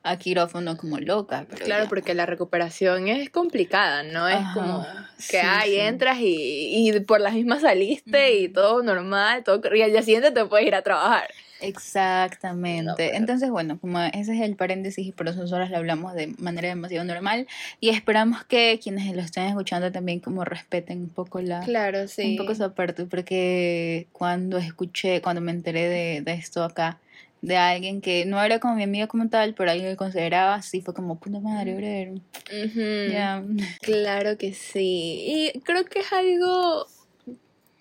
a 0.03 0.19
quirófano 0.19 0.77
como 0.77 0.99
loca. 0.99 1.47
Pero 1.49 1.65
Claro, 1.65 1.85
ya. 1.85 1.89
porque 1.89 2.15
la 2.15 2.27
recuperación 2.27 3.09
es 3.09 3.31
complicada, 3.31 4.03
¿no? 4.03 4.29
Es 4.29 4.45
como 4.55 4.87
que 5.29 5.41
ay, 5.41 5.71
sí. 5.73 5.79
entras 5.81 6.19
y, 6.21 6.89
y 6.91 7.01
por 7.01 7.21
las 7.21 7.35
mismas 7.35 7.61
saliste 7.63 8.33
y 8.35 8.49
todo 8.49 8.83
normal, 8.83 9.45
todo, 9.45 9.61
y 9.75 9.83
al 9.83 9.91
día 9.93 10.03
siguiente 10.03 10.31
te 10.31 10.45
puedes 10.45 10.67
ir 10.67 10.75
a 10.75 10.83
trabajar. 10.83 11.29
Exactamente. 11.61 13.17
Entonces, 13.17 13.51
bueno, 13.51 13.79
como 13.79 14.01
ese 14.01 14.35
es 14.35 14.41
el 14.41 14.57
paréntesis 14.57 15.07
y 15.07 15.13
por 15.13 15.29
eso 15.29 15.41
nosotros 15.41 15.71
lo 15.71 15.77
hablamos 15.77 16.15
de 16.15 16.29
manera 16.39 16.69
demasiado 16.69 17.05
normal 17.05 17.47
y 17.81 17.91
esperamos 17.91 18.45
que 18.45 18.81
quienes 18.83 19.15
lo 19.15 19.21
estén 19.23 19.45
escuchando 19.45 19.93
también 19.93 20.21
como 20.21 20.45
respeten 20.45 21.01
un 21.01 21.09
poco 21.09 21.41
la... 21.41 21.61
Claro, 21.61 22.09
sí. 22.09 22.23
Un 22.23 22.37
poco 22.37 22.53
esa 22.53 22.75
parte, 22.75 23.07
porque 23.07 24.07
cuando 24.13 24.59
escuché, 24.59 25.21
cuando 25.21 25.41
me 25.41 25.53
enteré 25.53 25.89
de, 25.89 26.21
de 26.23 26.33
esto 26.33 26.65
acá, 26.65 26.99
de 27.43 27.57
alguien 27.57 28.01
que 28.01 28.27
no 28.27 28.43
era 28.43 28.59
como 28.59 28.75
mi 28.75 28.83
amiga 28.83 29.07
como 29.07 29.29
tal, 29.29 29.55
pero 29.55 29.71
alguien 29.71 29.91
que 29.91 29.97
consideraba 29.97 30.55
así, 30.55 30.83
fue 30.83 30.95
como, 30.95 31.19
puta 31.19 31.41
madre, 31.41 31.75
brother, 31.75 32.11
Ujú. 32.11 33.11
ya. 33.11 33.43
Claro 33.81 34.37
que 34.37 34.53
sí. 34.53 35.53
Y 35.55 35.61
creo 35.61 35.85
que 35.85 36.01
es 36.01 36.13
algo 36.13 36.87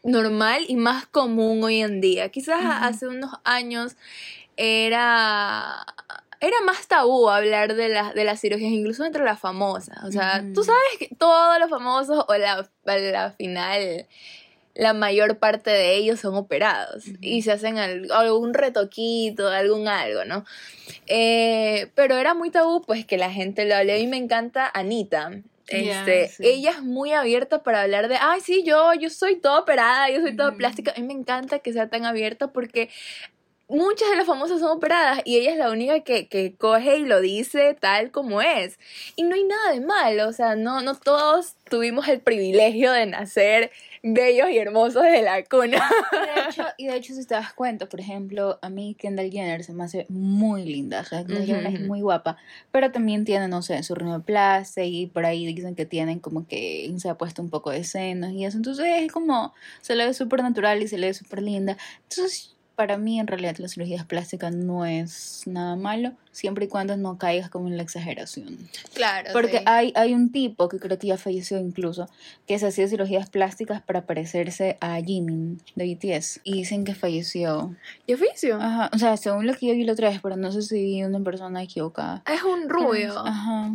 normal 0.04 0.64
y 0.68 0.76
más 0.76 1.06
común 1.08 1.64
hoy 1.64 1.82
en 1.82 2.02
día. 2.02 2.30
Quizás 2.30 2.60
hace 2.64 3.08
unos 3.08 3.32
años 3.44 3.96
era 4.58 5.86
era 6.42 6.56
más 6.66 6.88
tabú 6.88 7.30
hablar 7.30 7.76
de 7.76 7.90
las 7.90 8.14
de 8.14 8.24
las 8.24 8.40
cirugías, 8.40 8.72
incluso 8.72 9.04
entre 9.06 9.24
las 9.26 9.40
famosas. 9.40 9.98
O 10.06 10.12
sea, 10.12 10.44
tú 10.54 10.64
sabes 10.64 10.82
que 11.00 11.10
todos 11.18 11.60
los 11.60 11.70
famosos 11.70 12.26
o 12.28 12.36
la, 12.36 12.70
a 12.86 12.96
la 12.98 13.32
final 13.32 14.06
la 14.76 14.94
mayor 14.94 15.40
parte 15.40 15.72
de 15.72 15.96
ellos 15.96 16.22
son 16.22 16.36
operados 16.36 17.04
y 17.20 17.42
se 17.42 17.52
hacen 17.52 17.78
al- 17.78 18.10
algún 18.14 18.54
retoquito, 18.54 19.50
algún 19.50 19.90
algo, 19.90 20.24
¿no? 20.24 20.46
Eh, 21.08 21.92
pero 21.96 22.16
era 22.16 22.34
muy 22.34 22.50
tabú, 22.50 22.82
pues 22.84 23.06
que 23.06 23.18
la 23.18 23.30
gente 23.32 23.66
lo 23.66 23.76
hable. 23.76 24.00
Y 24.00 24.08
me 24.08 24.16
encanta 24.16 24.72
Anita. 24.74 25.32
Este, 25.70 26.28
sí. 26.28 26.44
ella 26.46 26.72
es 26.72 26.82
muy 26.82 27.14
abierta 27.14 27.64
para 27.64 27.82
hablar 27.84 28.08
de, 28.08 28.18
ay, 28.20 28.42
sí, 28.42 28.64
yo, 28.64 28.94
yo 28.94 29.10
soy 29.10 29.36
toda 29.38 29.60
operada, 29.60 30.10
yo 30.10 30.22
soy 30.22 30.36
toda 30.36 30.50
Ujú. 30.50 30.58
plástica. 30.58 30.94
A 30.96 31.00
mí 31.00 31.08
me 31.08 31.14
encanta 31.14 31.60
que 31.60 31.74
sea 31.74 31.90
tan 31.90 32.06
abierta 32.06 32.52
porque 32.52 32.90
muchas 33.68 34.10
de 34.10 34.16
las 34.16 34.26
famosas 34.26 34.60
son 34.60 34.72
operadas 34.72 35.22
y 35.26 35.38
ella 35.38 35.52
es 35.52 35.58
la 35.58 35.70
única 35.70 36.02
que, 36.02 36.28
que 36.28 36.56
coge 36.58 36.98
y 36.98 37.06
lo 37.06 37.22
dice 37.22 37.78
tal 37.80 38.12
como 38.12 38.42
es. 38.42 38.80
Y 39.16 39.24
no 39.24 39.36
hay 39.36 39.44
nada 39.44 39.72
de 39.72 39.82
malo, 39.82 40.28
o 40.28 40.34
sea, 40.34 40.56
no, 40.56 40.82
no 40.82 40.96
todos 40.96 41.56
tuvimos 41.70 42.08
el 42.08 42.20
privilegio 42.20 42.92
de 42.92 43.06
nacer 43.06 43.72
bellos 44.04 44.50
y 44.50 44.58
hermosos 44.58 45.04
de 45.04 45.22
la 45.22 45.44
cuna. 45.44 45.78
Y 46.12 46.18
de, 46.18 46.42
hecho, 46.50 46.64
y 46.78 46.88
de 46.88 46.96
hecho, 46.96 47.14
si 47.14 47.26
te 47.26 47.36
das 47.36 47.54
cuenta, 47.54 47.88
por 47.88 48.00
ejemplo, 48.00 48.60
a 48.62 48.70
mí 48.70 48.96
Kendall 48.98 49.32
Jenner 49.32 49.64
se 49.64 49.74
me 49.74 49.84
hace 49.84 50.06
muy 50.10 50.64
linda, 50.66 51.02
o 51.02 51.06
sea, 51.06 51.26
Kendall 51.26 51.46
Jenner 51.46 51.74
es 51.74 51.82
muy 51.82 52.02
guapa, 52.02 52.38
pero 52.72 52.92
también 52.92 53.26
tiene, 53.26 53.48
no 53.48 53.62
sé, 53.62 53.82
su 53.84 53.96
rinoplastia 53.96 54.84
y 54.86 55.08
por 55.08 55.26
ahí 55.26 55.46
dicen 55.54 55.76
que 55.76 55.86
tienen 55.86 56.20
como 56.20 56.48
que 56.48 56.94
se 56.98 57.10
ha 57.10 57.18
puesto 57.18 57.42
un 57.42 57.50
poco 57.50 57.72
de 57.72 57.84
senos 57.84 58.32
y 58.32 58.46
eso, 58.46 58.58
entonces 58.58 58.86
es 58.88 59.12
como, 59.12 59.54
se 59.82 59.96
le 59.96 60.06
ve 60.06 60.14
súper 60.14 60.42
natural 60.42 60.82
y 60.82 60.88
se 60.88 60.98
le 60.98 61.08
ve 61.08 61.14
súper 61.14 61.42
linda. 61.42 61.78
Entonces, 62.04 62.56
para 62.80 62.96
mí 62.96 63.20
en 63.20 63.28
realidad 63.28 63.58
las 63.58 63.74
cirugías 63.74 64.06
plásticas 64.06 64.56
no 64.56 64.86
es 64.86 65.42
nada 65.46 65.76
malo, 65.76 66.14
siempre 66.32 66.64
y 66.64 66.68
cuando 66.70 66.96
no 66.96 67.18
caigas 67.18 67.50
como 67.50 67.68
en 67.68 67.76
la 67.76 67.84
exageración. 67.84 68.58
Claro. 68.94 69.32
Porque 69.34 69.58
sí. 69.58 69.64
hay, 69.66 69.92
hay 69.98 70.14
un 70.14 70.32
tipo 70.32 70.70
que 70.70 70.80
creo 70.80 70.98
que 70.98 71.08
ya 71.08 71.18
falleció 71.18 71.60
incluso, 71.60 72.08
que 72.48 72.58
se 72.58 72.68
hacía 72.68 72.88
cirugías 72.88 73.30
plásticas 73.30 73.82
para 73.82 74.06
parecerse 74.06 74.78
a 74.80 74.96
Jimin 75.02 75.62
de 75.76 75.94
BTS. 75.94 76.40
Y 76.46 76.54
dicen 76.54 76.86
que 76.86 76.96
falleció. 76.96 77.76
¿Y 78.08 78.14
oficio? 78.14 78.56
Ajá, 78.62 78.90
o 78.94 78.98
sea, 78.98 79.18
según 79.18 79.46
lo 79.46 79.56
que 79.56 79.68
yo 79.68 79.74
vi 79.74 79.84
la 79.84 79.92
otra 79.92 80.08
vez, 80.08 80.22
pero 80.24 80.38
no 80.38 80.50
sé 80.54 80.62
si 80.62 81.04
una 81.04 81.20
persona 81.20 81.62
equivocada. 81.62 82.24
Es 82.34 82.44
un 82.44 82.70
rubio. 82.70 83.14
Ajá. 83.20 83.74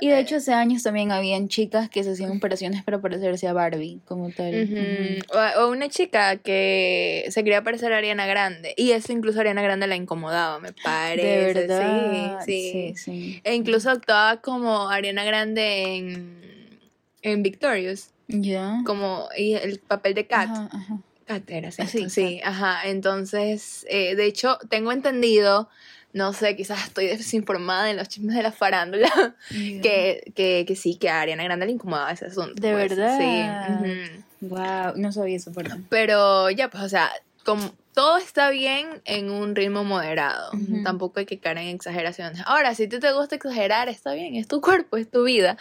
Y 0.00 0.08
de 0.08 0.20
hecho 0.20 0.36
hace 0.36 0.52
años 0.52 0.82
también 0.82 1.12
habían 1.12 1.48
chicas 1.48 1.88
que 1.88 2.04
se 2.04 2.12
hacían 2.12 2.36
operaciones 2.36 2.82
para 2.82 3.00
parecerse 3.00 3.48
a 3.48 3.52
Barbie, 3.52 4.00
como 4.04 4.30
tal. 4.30 5.24
O, 5.32 5.62
o 5.62 5.70
una 5.70 5.88
chica 5.88 6.36
que 6.36 7.26
se 7.30 7.42
quería 7.42 7.62
parecer 7.64 7.92
a 7.92 7.98
Ariana 7.98 8.26
Grande. 8.26 8.74
Y 8.76 8.92
eso 8.92 9.12
incluso 9.12 9.38
a 9.38 9.40
Ariana 9.42 9.62
Grande 9.62 9.86
la 9.86 9.96
incomodaba, 9.96 10.58
me 10.60 10.72
parece. 10.84 11.26
De 11.26 11.54
verdad. 11.54 12.40
Sí, 12.44 12.52
sí. 12.52 12.72
Sí, 12.72 12.94
sí. 12.96 13.40
E 13.44 13.54
incluso 13.54 13.90
actuaba 13.90 14.40
como 14.40 14.88
Ariana 14.88 15.24
Grande 15.24 15.96
en, 15.96 16.80
en 17.22 17.42
Victorious. 17.42 18.10
Ya. 18.28 18.82
Como 18.86 19.28
y 19.36 19.54
el 19.54 19.78
papel 19.80 20.14
de 20.14 20.26
Kat. 20.26 20.48
Ajá, 20.48 20.68
ajá. 20.72 20.98
Kat 21.26 21.50
era, 21.50 21.70
Sí. 21.70 22.08
Sí, 22.10 22.40
ajá. 22.44 22.88
Entonces, 22.88 23.86
eh, 23.88 24.14
de 24.16 24.24
hecho, 24.26 24.58
tengo 24.68 24.92
entendido, 24.92 25.68
no 26.12 26.32
sé, 26.32 26.56
quizás 26.56 26.86
estoy 26.86 27.06
desinformada 27.06 27.90
en 27.90 27.96
los 27.96 28.08
chismes 28.08 28.36
de 28.36 28.42
la 28.42 28.52
farándula, 28.52 29.36
que, 29.50 30.32
que, 30.34 30.64
que 30.66 30.76
sí, 30.76 30.96
que 30.96 31.08
a 31.08 31.20
Ariana 31.20 31.44
Grande 31.44 31.66
le 31.66 31.72
incomodaba 31.72 32.12
ese 32.12 32.26
asunto. 32.26 32.60
¿De 32.60 32.72
pues, 32.72 32.96
verdad? 32.96 33.18
Sí. 33.18 33.48
ujú. 33.70 34.54
Wow, 34.54 34.94
no 34.96 35.12
sabía 35.12 35.36
eso, 35.36 35.52
perdón. 35.52 35.86
Pero 35.88 36.50
ya, 36.50 36.68
pues, 36.68 36.82
o 36.82 36.88
sea, 36.88 37.10
como 37.44 37.72
todo 37.94 38.16
está 38.16 38.48
bien 38.48 39.02
en 39.04 39.30
un 39.30 39.54
ritmo 39.54 39.84
moderado. 39.84 40.52
Tampoco 40.82 41.20
hay 41.20 41.26
que 41.26 41.38
caer 41.38 41.58
en 41.58 41.68
exageraciones. 41.68 42.42
Ahora, 42.46 42.74
si 42.74 42.88
ti 42.88 42.98
te 42.98 43.12
gusta 43.12 43.36
exagerar, 43.36 43.90
está 43.90 44.14
bien, 44.14 44.34
es 44.34 44.48
tu 44.48 44.62
cuerpo, 44.62 44.96
es 44.96 45.10
tu 45.10 45.24
vida. 45.24 45.58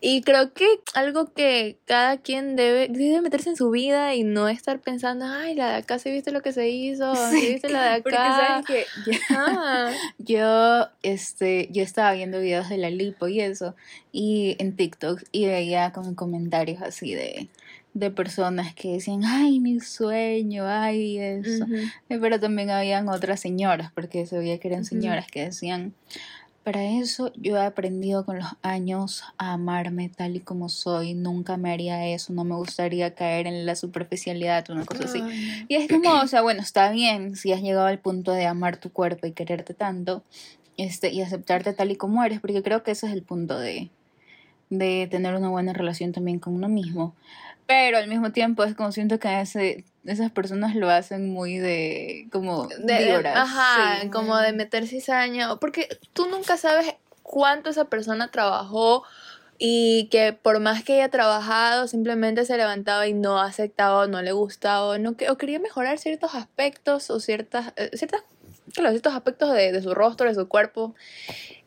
Y 0.00 0.22
creo 0.22 0.52
que 0.52 0.66
algo 0.94 1.32
que 1.32 1.78
cada 1.84 2.18
quien 2.18 2.54
debe, 2.54 2.86
debe 2.88 3.20
meterse 3.22 3.50
en 3.50 3.56
su 3.56 3.70
vida 3.70 4.14
y 4.14 4.22
no 4.22 4.48
estar 4.48 4.80
pensando, 4.80 5.24
ay, 5.26 5.54
la 5.56 5.70
de 5.70 5.76
acá, 5.78 5.98
¿sí 5.98 6.12
viste 6.12 6.30
lo 6.30 6.42
que 6.42 6.52
se 6.52 6.68
hizo? 6.68 7.14
¿Sí 7.16 7.40
Sí, 7.40 7.52
viste 7.54 7.68
la 7.68 7.82
de 7.82 7.88
acá? 7.88 8.02
Porque 8.02 8.16
sabes 8.16 8.66
que 8.66 8.86
Ah, 9.30 9.92
Yo, 10.18 10.88
este, 11.02 11.68
yo 11.72 11.82
estaba 11.82 12.12
viendo 12.12 12.38
videos 12.38 12.68
de 12.68 12.78
la 12.78 12.90
lipo 12.90 13.26
y 13.26 13.40
eso, 13.40 13.74
y 14.12 14.54
en 14.60 14.76
TikTok, 14.76 15.22
y 15.32 15.46
veía 15.46 15.92
como 15.92 16.14
comentarios 16.14 16.80
así 16.82 17.14
de, 17.14 17.48
de 17.94 18.10
personas 18.10 18.74
que 18.74 18.94
decían, 18.94 19.24
ay, 19.24 19.60
mi 19.60 19.78
sueño, 19.80 20.64
ay, 20.66 21.18
eso. 21.18 21.64
ujú. 21.64 21.76
Eh, 22.08 22.18
Pero 22.20 22.40
también 22.40 22.70
habían 22.70 23.08
otras 23.08 23.40
señoras, 23.40 23.92
porque 23.94 24.26
se 24.26 24.36
veía 24.36 24.58
que 24.58 24.68
eran 24.68 24.84
señoras 24.84 25.26
que 25.28 25.44
decían, 25.44 25.94
para 26.64 26.82
eso 26.82 27.30
yo 27.36 27.56
he 27.56 27.64
aprendido 27.64 28.24
con 28.24 28.38
los 28.38 28.48
años 28.62 29.22
a 29.38 29.52
amarme 29.52 30.08
tal 30.08 30.34
y 30.34 30.40
como 30.40 30.68
soy, 30.70 31.14
nunca 31.14 31.56
me 31.56 31.70
haría 31.70 32.06
eso, 32.08 32.32
no 32.32 32.42
me 32.42 32.56
gustaría 32.56 33.14
caer 33.14 33.46
en 33.46 33.64
la 33.64 33.76
superficialidad, 33.76 34.68
una 34.70 34.84
cosa 34.86 35.04
así. 35.04 35.20
Ay. 35.22 35.66
Y 35.68 35.76
es 35.76 35.88
como, 35.88 36.10
o 36.20 36.26
sea, 36.26 36.42
bueno, 36.42 36.62
está 36.62 36.90
bien 36.90 37.36
si 37.36 37.52
has 37.52 37.60
llegado 37.60 37.86
al 37.86 37.98
punto 38.00 38.32
de 38.32 38.46
amar 38.46 38.78
tu 38.78 38.90
cuerpo 38.90 39.26
y 39.26 39.32
quererte 39.32 39.74
tanto, 39.74 40.24
este, 40.78 41.12
y 41.12 41.20
aceptarte 41.20 41.74
tal 41.74 41.92
y 41.92 41.96
como 41.96 42.24
eres, 42.24 42.40
porque 42.40 42.62
creo 42.62 42.82
que 42.82 42.90
ese 42.90 43.06
es 43.06 43.12
el 43.12 43.22
punto 43.22 43.58
de, 43.58 43.90
de 44.70 45.06
tener 45.08 45.34
una 45.36 45.50
buena 45.50 45.74
relación 45.74 46.12
también 46.12 46.40
con 46.40 46.54
uno 46.54 46.68
mismo. 46.68 47.14
Pero 47.66 47.98
al 47.98 48.08
mismo 48.08 48.30
tiempo 48.32 48.64
es 48.64 48.74
como 48.74 48.92
siento 48.92 49.18
que 49.18 49.40
ese, 49.40 49.84
esas 50.04 50.30
personas 50.30 50.74
lo 50.74 50.90
hacen 50.90 51.30
muy 51.32 51.58
de, 51.58 52.28
como, 52.30 52.68
De- 52.78 53.04
víboras, 53.06 53.36
ajá, 53.36 54.02
sí. 54.02 54.10
como 54.10 54.36
de 54.38 54.52
meter 54.52 54.86
cizaña, 54.86 55.56
porque 55.56 55.88
tú 56.12 56.26
nunca 56.28 56.56
sabes 56.56 56.94
cuánto 57.22 57.70
esa 57.70 57.86
persona 57.86 58.30
trabajó 58.30 59.02
y 59.58 60.08
que 60.10 60.32
por 60.32 60.60
más 60.60 60.84
que 60.84 60.94
haya 60.94 61.08
trabajado, 61.08 61.86
simplemente 61.86 62.44
se 62.44 62.56
levantaba 62.56 63.06
y 63.06 63.14
no 63.14 63.40
aceptaba, 63.40 64.00
o 64.00 64.06
no 64.08 64.20
le 64.20 64.32
gustaba, 64.32 64.84
o, 64.84 64.98
no, 64.98 65.16
o 65.28 65.36
quería 65.38 65.58
mejorar 65.58 65.98
ciertos 65.98 66.34
aspectos 66.34 67.08
o 67.08 67.20
ciertas, 67.20 67.72
eh, 67.76 67.90
ciertas 67.94 68.22
claro, 68.74 68.90
ciertos 68.90 69.14
aspectos 69.14 69.52
de, 69.54 69.72
de 69.72 69.82
su 69.82 69.94
rostro, 69.94 70.28
de 70.28 70.34
su 70.34 70.48
cuerpo. 70.48 70.94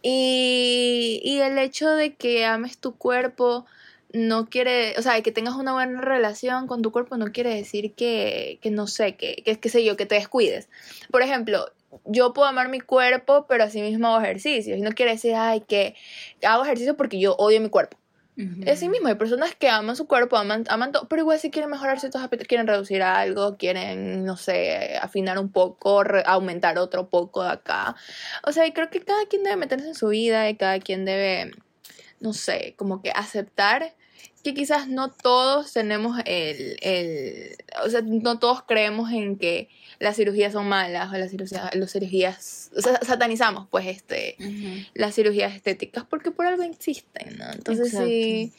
Y, 0.01 1.21
y 1.23 1.39
el 1.39 1.57
hecho 1.57 1.89
de 1.91 2.15
que 2.15 2.45
ames 2.45 2.77
tu 2.77 2.95
cuerpo 2.97 3.65
no 4.13 4.47
quiere, 4.49 4.95
o 4.97 5.01
sea, 5.01 5.21
que 5.21 5.31
tengas 5.31 5.55
una 5.55 5.73
buena 5.73 6.01
relación 6.01 6.67
con 6.67 6.81
tu 6.81 6.91
cuerpo 6.91 7.17
no 7.17 7.31
quiere 7.31 7.53
decir 7.53 7.93
que, 7.93 8.59
que 8.61 8.71
no 8.71 8.87
sé, 8.87 9.15
que, 9.15 9.43
que, 9.43 9.59
qué 9.59 9.69
sé 9.69 9.83
yo, 9.83 9.97
que 9.97 10.05
te 10.05 10.15
descuides. 10.15 10.69
Por 11.11 11.21
ejemplo, 11.21 11.71
yo 12.05 12.33
puedo 12.33 12.47
amar 12.47 12.69
mi 12.69 12.79
cuerpo, 12.79 13.45
pero 13.47 13.63
así 13.63 13.81
mismo 13.81 14.07
hago 14.07 14.23
ejercicios. 14.23 14.77
Y 14.77 14.81
no 14.81 14.91
quiere 14.91 15.11
decir, 15.11 15.35
ay, 15.35 15.61
que 15.61 15.95
hago 16.43 16.63
ejercicio 16.63 16.95
porque 16.95 17.19
yo 17.19 17.35
odio 17.35 17.59
mi 17.61 17.69
cuerpo. 17.69 17.97
Ujú. 18.37 18.69
Así 18.69 18.87
mismo, 18.87 19.07
hay 19.07 19.15
personas 19.15 19.55
que 19.55 19.67
aman 19.67 19.95
su 19.95 20.05
cuerpo, 20.05 20.37
aman, 20.37 20.63
aman 20.69 20.91
todo, 20.91 21.07
pero 21.07 21.23
igual 21.23 21.39
si 21.39 21.49
quieren 21.49 21.71
mejorar 21.71 21.99
ciertos 21.99 22.21
aspectos, 22.21 22.47
quieren 22.47 22.67
reducir 22.67 23.01
algo, 23.01 23.57
quieren, 23.57 24.25
no 24.25 24.37
sé, 24.37 24.95
afinar 25.01 25.39
un 25.39 25.51
poco, 25.51 26.03
re- 26.03 26.21
aumentar 26.23 26.77
otro 26.77 27.09
poco 27.09 27.43
de 27.43 27.49
acá. 27.49 27.95
O 28.45 28.51
sea, 28.51 28.67
y 28.67 28.73
creo 28.73 28.91
que 28.91 29.01
cada 29.01 29.25
quien 29.25 29.43
debe 29.43 29.55
meterse 29.55 29.87
en 29.87 29.95
su 29.95 30.09
vida 30.09 30.47
y 30.49 30.55
cada 30.55 30.79
quien 30.79 31.03
debe, 31.03 31.51
no 32.19 32.33
sé, 32.33 32.73
como 32.77 33.01
que 33.01 33.11
aceptar 33.11 33.95
que 34.43 34.53
quizás 34.53 34.87
no 34.87 35.11
todos 35.11 35.73
tenemos 35.73 36.19
el, 36.25 36.77
el, 36.81 37.57
o 37.83 37.89
sea, 37.89 38.01
no 38.01 38.39
todos 38.39 38.63
creemos 38.63 39.11
en 39.11 39.37
que 39.37 39.67
las 39.99 40.15
cirugías 40.15 40.53
son 40.53 40.69
malas 40.69 41.11
o 41.11 41.17
las 41.17 41.31
cirugías, 41.31 41.75
las 41.75 41.91
cirugías, 41.91 42.71
o 42.77 42.81
sea, 42.81 42.99
satanizamos 43.01 43.67
pues 43.69 43.87
este, 43.87 44.37
las 44.93 45.15
cirugías 45.15 45.53
estéticas 45.53 46.05
porque 46.09 46.31
por 46.31 46.45
algo 46.45 46.63
existen, 46.63 47.37
¿no? 47.37 47.51
Entonces 47.51 47.91
sí 47.91 48.53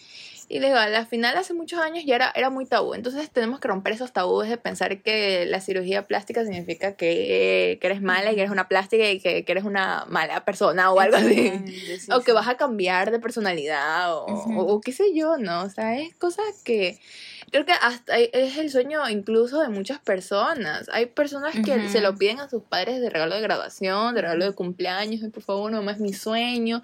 y 0.50 0.60
legal, 0.60 0.94
al 0.94 1.06
final 1.06 1.36
hace 1.36 1.52
muchos 1.52 1.78
años 1.78 2.04
ya 2.06 2.14
era, 2.14 2.32
era 2.34 2.48
muy 2.48 2.64
tabú. 2.64 2.94
Entonces 2.94 3.30
tenemos 3.30 3.60
que 3.60 3.68
romper 3.68 3.92
esos 3.92 4.12
tabúes 4.14 4.48
de 4.48 4.56
pensar 4.56 5.02
que 5.02 5.44
la 5.44 5.60
cirugía 5.60 6.06
plástica 6.06 6.42
significa 6.42 6.96
que, 6.96 7.76
que 7.80 7.86
eres 7.86 8.00
mala 8.00 8.32
y 8.32 8.34
que 8.34 8.40
eres 8.40 8.50
una 8.50 8.66
plástica 8.66 9.10
y 9.10 9.20
que, 9.20 9.44
que 9.44 9.52
eres 9.52 9.64
una 9.64 10.06
mala 10.08 10.46
persona 10.46 10.90
o 10.90 11.00
algo 11.00 11.16
así. 11.16 11.52
o 12.12 12.20
que 12.20 12.32
vas 12.32 12.48
a 12.48 12.56
cambiar 12.56 13.10
de 13.10 13.18
personalidad 13.18 14.14
o, 14.14 14.24
o, 14.24 14.80
qué 14.80 14.92
sé 14.92 15.14
yo, 15.14 15.36
¿no? 15.36 15.64
O 15.64 15.68
sea, 15.68 15.98
es 15.98 16.14
cosas 16.14 16.62
que 16.64 16.98
creo 17.50 17.64
que 17.64 17.72
hasta 17.72 18.18
es 18.18 18.58
el 18.58 18.70
sueño 18.70 19.08
incluso 19.08 19.60
de 19.60 19.68
muchas 19.68 19.98
personas. 19.98 20.88
Hay 20.92 21.06
personas 21.06 21.54
que 21.64 21.88
se 21.88 22.00
lo 22.00 22.14
piden 22.16 22.40
a 22.40 22.48
sus 22.48 22.62
padres 22.62 23.00
de 23.00 23.10
regalo 23.10 23.34
de 23.34 23.40
graduación, 23.40 24.14
de 24.14 24.22
regalo 24.22 24.44
de 24.44 24.52
cumpleaños, 24.52 25.20
por 25.32 25.42
favor, 25.42 25.70
no 25.70 25.88
es 25.90 26.00
mi 26.00 26.12
sueño. 26.12 26.82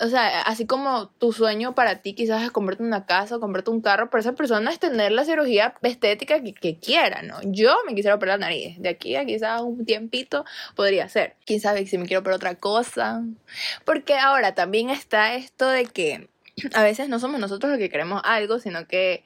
O 0.00 0.06
sea, 0.08 0.42
así 0.42 0.66
como 0.66 1.08
tu 1.08 1.32
sueño 1.32 1.74
para 1.74 2.02
ti 2.02 2.14
quizás 2.14 2.42
es 2.42 2.50
comprarte 2.50 2.82
una 2.82 3.06
casa 3.06 3.36
o 3.36 3.40
comprarte 3.40 3.70
un 3.70 3.80
carro, 3.80 4.10
pero 4.10 4.20
esa 4.20 4.34
persona 4.34 4.70
es 4.70 4.78
tener 4.78 5.12
la 5.12 5.24
cirugía 5.24 5.74
estética 5.82 6.42
que, 6.42 6.52
que 6.52 6.78
quiera, 6.78 7.22
¿no? 7.22 7.38
Yo 7.44 7.74
me 7.86 7.94
quisiera 7.94 8.16
operar 8.16 8.38
la 8.38 8.46
nariz. 8.46 8.78
De 8.78 8.88
aquí 8.88 9.16
a 9.16 9.24
quizás 9.24 9.62
un 9.62 9.84
tiempito 9.84 10.44
podría 10.74 11.08
ser. 11.08 11.36
Quién 11.46 11.60
sabe 11.60 11.86
si 11.86 11.98
me 11.98 12.06
quiero 12.06 12.20
operar 12.20 12.36
otra 12.36 12.54
cosa. 12.56 13.22
Porque 13.84 14.14
ahora 14.14 14.54
también 14.54 14.90
está 14.90 15.34
esto 15.34 15.68
de 15.68 15.86
que 15.86 16.28
a 16.72 16.82
veces 16.82 17.08
no 17.08 17.18
somos 17.18 17.40
nosotros 17.40 17.70
los 17.70 17.78
que 17.78 17.90
queremos 17.90 18.22
algo, 18.24 18.58
sino 18.58 18.86
que 18.86 19.24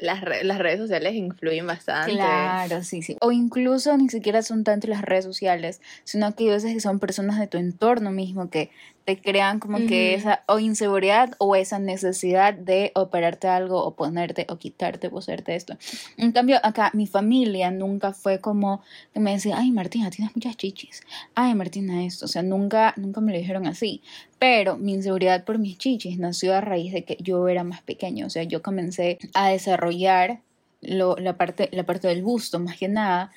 las, 0.00 0.22
las 0.42 0.58
redes 0.58 0.78
sociales 0.78 1.14
influyen 1.14 1.66
bastante. 1.66 2.12
Claro, 2.12 2.82
sí, 2.82 3.02
sí. 3.02 3.16
O 3.20 3.32
incluso 3.32 3.96
ni 3.96 4.08
siquiera 4.08 4.42
son 4.42 4.64
tanto 4.64 4.86
las 4.88 5.02
redes 5.02 5.24
sociales, 5.24 5.80
sino 6.04 6.34
que 6.34 6.44
hay 6.44 6.50
veces 6.50 6.74
que 6.74 6.80
son 6.80 6.98
personas 6.98 7.38
de 7.38 7.46
tu 7.46 7.58
entorno 7.58 8.10
mismo 8.10 8.50
que 8.50 8.70
te 9.04 9.20
crean 9.20 9.58
como 9.58 9.78
que 9.78 10.14
esa 10.14 10.44
o 10.46 10.58
inseguridad 10.58 11.34
o 11.38 11.56
esa 11.56 11.78
necesidad 11.78 12.54
de 12.54 12.92
operarte 12.94 13.48
algo 13.48 13.82
o 13.84 13.94
ponerte 13.94 14.46
o 14.48 14.56
quitarte 14.56 15.08
o 15.08 15.18
hacerte 15.18 15.56
esto. 15.56 15.76
En 16.16 16.32
cambio, 16.32 16.58
acá 16.62 16.90
mi 16.94 17.06
familia 17.06 17.70
nunca 17.70 18.12
fue 18.12 18.40
como 18.40 18.82
que 19.12 19.20
me 19.20 19.32
decía, 19.32 19.56
ay 19.58 19.72
Martina, 19.72 20.10
tienes 20.10 20.34
muchas 20.36 20.56
chichis. 20.56 21.02
Ay 21.34 21.54
Martina, 21.54 22.04
esto. 22.04 22.26
O 22.26 22.28
sea, 22.28 22.42
nunca, 22.42 22.94
nunca 22.96 23.20
me 23.20 23.32
lo 23.32 23.38
dijeron 23.38 23.66
así. 23.66 24.02
Pero 24.38 24.76
mi 24.76 24.94
inseguridad 24.94 25.44
por 25.44 25.58
mis 25.58 25.78
chichis 25.78 26.18
nació 26.18 26.54
a 26.54 26.60
raíz 26.60 26.92
de 26.92 27.04
que 27.04 27.16
yo 27.20 27.48
era 27.48 27.64
más 27.64 27.82
pequeño. 27.82 28.26
O 28.26 28.30
sea, 28.30 28.44
yo 28.44 28.62
comencé 28.62 29.18
a 29.34 29.48
desarrollar 29.48 30.40
lo, 30.82 31.16
la, 31.16 31.36
parte, 31.36 31.68
la 31.72 31.84
parte 31.84 32.08
del 32.08 32.22
busto, 32.22 32.58
más 32.58 32.76
que 32.76 32.88
nada, 32.88 33.32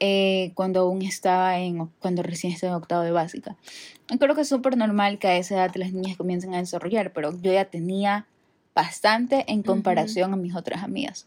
eh, 0.00 0.52
cuando 0.54 0.80
aún 0.80 1.02
estaba 1.02 1.58
en, 1.58 1.86
cuando 2.00 2.22
recién 2.22 2.52
estaba 2.52 2.72
en 2.72 2.76
octavo 2.76 3.02
de 3.02 3.12
básica. 3.12 3.56
Creo 4.18 4.34
que 4.34 4.42
es 4.42 4.48
súper 4.48 4.76
normal 4.76 5.18
que 5.18 5.28
a 5.28 5.36
esa 5.36 5.54
edad 5.54 5.74
las 5.74 5.92
niñas 5.92 6.16
comiencen 6.16 6.54
a 6.54 6.58
desarrollar, 6.58 7.12
pero 7.12 7.32
yo 7.40 7.52
ya 7.52 7.64
tenía 7.64 8.26
bastante 8.74 9.44
en 9.48 9.62
comparación 9.62 10.34
a 10.34 10.36
mis 10.36 10.54
otras 10.54 10.82
amigas. 10.82 11.26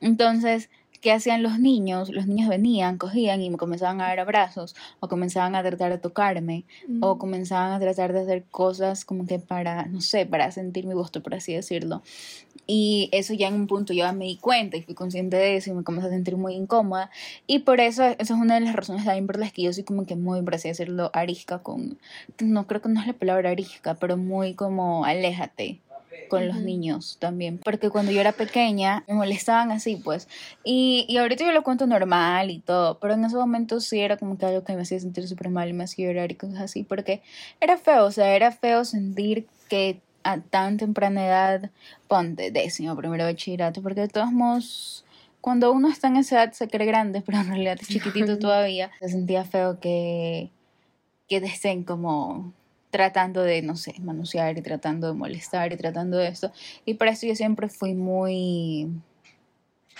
Entonces, 0.00 0.68
¿qué 1.00 1.12
hacían 1.12 1.42
los 1.42 1.58
niños? 1.58 2.10
Los 2.10 2.26
niños 2.26 2.48
venían, 2.48 2.98
cogían 2.98 3.40
y 3.40 3.50
me 3.50 3.56
comenzaban 3.56 4.00
a 4.00 4.08
dar 4.08 4.20
abrazos, 4.20 4.74
o 5.00 5.08
comenzaban 5.08 5.54
a 5.54 5.62
tratar 5.62 5.92
de 5.92 5.98
tocarme, 5.98 6.64
o 7.00 7.14
mm. 7.14 7.18
comenzaban 7.18 7.72
a 7.72 7.80
tratar 7.80 8.12
de 8.12 8.20
hacer 8.20 8.44
cosas 8.50 9.04
como 9.04 9.26
que 9.26 9.38
para, 9.38 9.86
no 9.86 10.00
sé, 10.00 10.26
para 10.26 10.50
sentir 10.50 10.86
mi 10.86 10.94
gusto, 10.94 11.22
por 11.22 11.34
así 11.34 11.54
decirlo. 11.54 12.02
Y 12.66 13.08
eso 13.12 13.32
ya 13.32 13.48
en 13.48 13.54
un 13.54 13.66
punto 13.66 13.94
ya 13.94 14.12
me 14.12 14.26
di 14.26 14.36
cuenta 14.36 14.76
y 14.76 14.82
fui 14.82 14.94
consciente 14.94 15.36
de 15.36 15.56
eso 15.56 15.70
y 15.70 15.74
me 15.74 15.84
comencé 15.84 16.08
a 16.08 16.10
sentir 16.10 16.36
muy 16.36 16.54
incómoda. 16.54 17.10
Y 17.46 17.60
por 17.60 17.80
eso, 17.80 18.04
esa 18.04 18.16
es 18.18 18.30
una 18.30 18.54
de 18.54 18.60
las 18.60 18.76
razones 18.76 19.04
también 19.04 19.26
por 19.26 19.38
las 19.38 19.52
que 19.52 19.62
yo 19.62 19.72
soy 19.72 19.84
como 19.84 20.04
que 20.04 20.16
muy, 20.16 20.42
por 20.42 20.56
así 20.56 20.68
decirlo, 20.68 21.10
arisca 21.14 21.60
con, 21.60 21.98
no 22.40 22.66
creo 22.66 22.82
que 22.82 22.88
no 22.90 23.00
es 23.00 23.06
la 23.06 23.14
palabra 23.14 23.50
arisca, 23.50 23.94
pero 23.94 24.16
muy 24.16 24.54
como 24.54 25.04
aléjate 25.04 25.80
con 26.28 26.46
los 26.46 26.56
niños 26.60 27.16
también, 27.20 27.58
porque 27.58 27.90
cuando 27.90 28.12
yo 28.12 28.20
era 28.20 28.32
pequeña 28.32 29.04
me 29.08 29.14
molestaban 29.14 29.70
así, 29.72 29.96
pues, 29.96 30.28
y, 30.64 31.06
y 31.08 31.16
ahorita 31.16 31.44
yo 31.44 31.52
lo 31.52 31.62
cuento 31.62 31.86
normal 31.86 32.50
y 32.50 32.60
todo, 32.60 32.98
pero 32.98 33.14
en 33.14 33.24
ese 33.24 33.36
momento 33.36 33.80
sí 33.80 34.00
era 34.00 34.16
como 34.16 34.36
que 34.36 34.46
algo 34.46 34.64
que 34.64 34.74
me 34.74 34.82
hacía 34.82 35.00
sentir 35.00 35.26
súper 35.26 35.48
mal 35.48 35.68
y 35.68 35.72
me 35.72 35.84
hacía 35.84 36.06
llorar 36.06 36.30
y 36.30 36.34
cosas 36.34 36.60
así, 36.60 36.82
porque 36.84 37.22
era 37.60 37.78
feo, 37.78 38.04
o 38.04 38.10
sea, 38.10 38.34
era 38.34 38.52
feo 38.52 38.84
sentir 38.84 39.46
que 39.68 40.00
a 40.22 40.40
tan 40.40 40.76
temprana 40.76 41.26
edad, 41.26 41.70
ponte 42.06 42.50
décimo, 42.50 42.96
primero 42.96 43.24
bachillerato, 43.24 43.82
porque 43.82 44.02
de 44.02 44.08
todos 44.08 44.32
modos 44.32 45.04
cuando 45.40 45.72
uno 45.72 45.88
está 45.88 46.08
en 46.08 46.16
esa 46.16 46.42
edad 46.42 46.52
se 46.52 46.68
cree 46.68 46.86
grande, 46.86 47.22
pero 47.26 47.38
en 47.38 47.48
realidad 47.48 47.78
es 47.80 47.88
chiquitito 47.88 48.38
todavía, 48.38 48.90
se 49.00 49.08
sentía 49.08 49.44
feo 49.44 49.80
que, 49.80 50.50
que 51.28 51.36
estén 51.36 51.84
como 51.84 52.52
tratando 52.90 53.42
de, 53.42 53.62
no 53.62 53.76
sé, 53.76 53.94
manosear 54.00 54.58
y 54.58 54.62
tratando 54.62 55.08
de 55.08 55.14
molestar 55.14 55.72
y 55.72 55.76
tratando 55.76 56.16
de 56.16 56.28
esto. 56.28 56.52
Y 56.84 56.94
por 56.94 57.08
eso 57.08 57.26
yo 57.26 57.34
siempre 57.34 57.68
fui 57.68 57.94
muy 57.94 58.88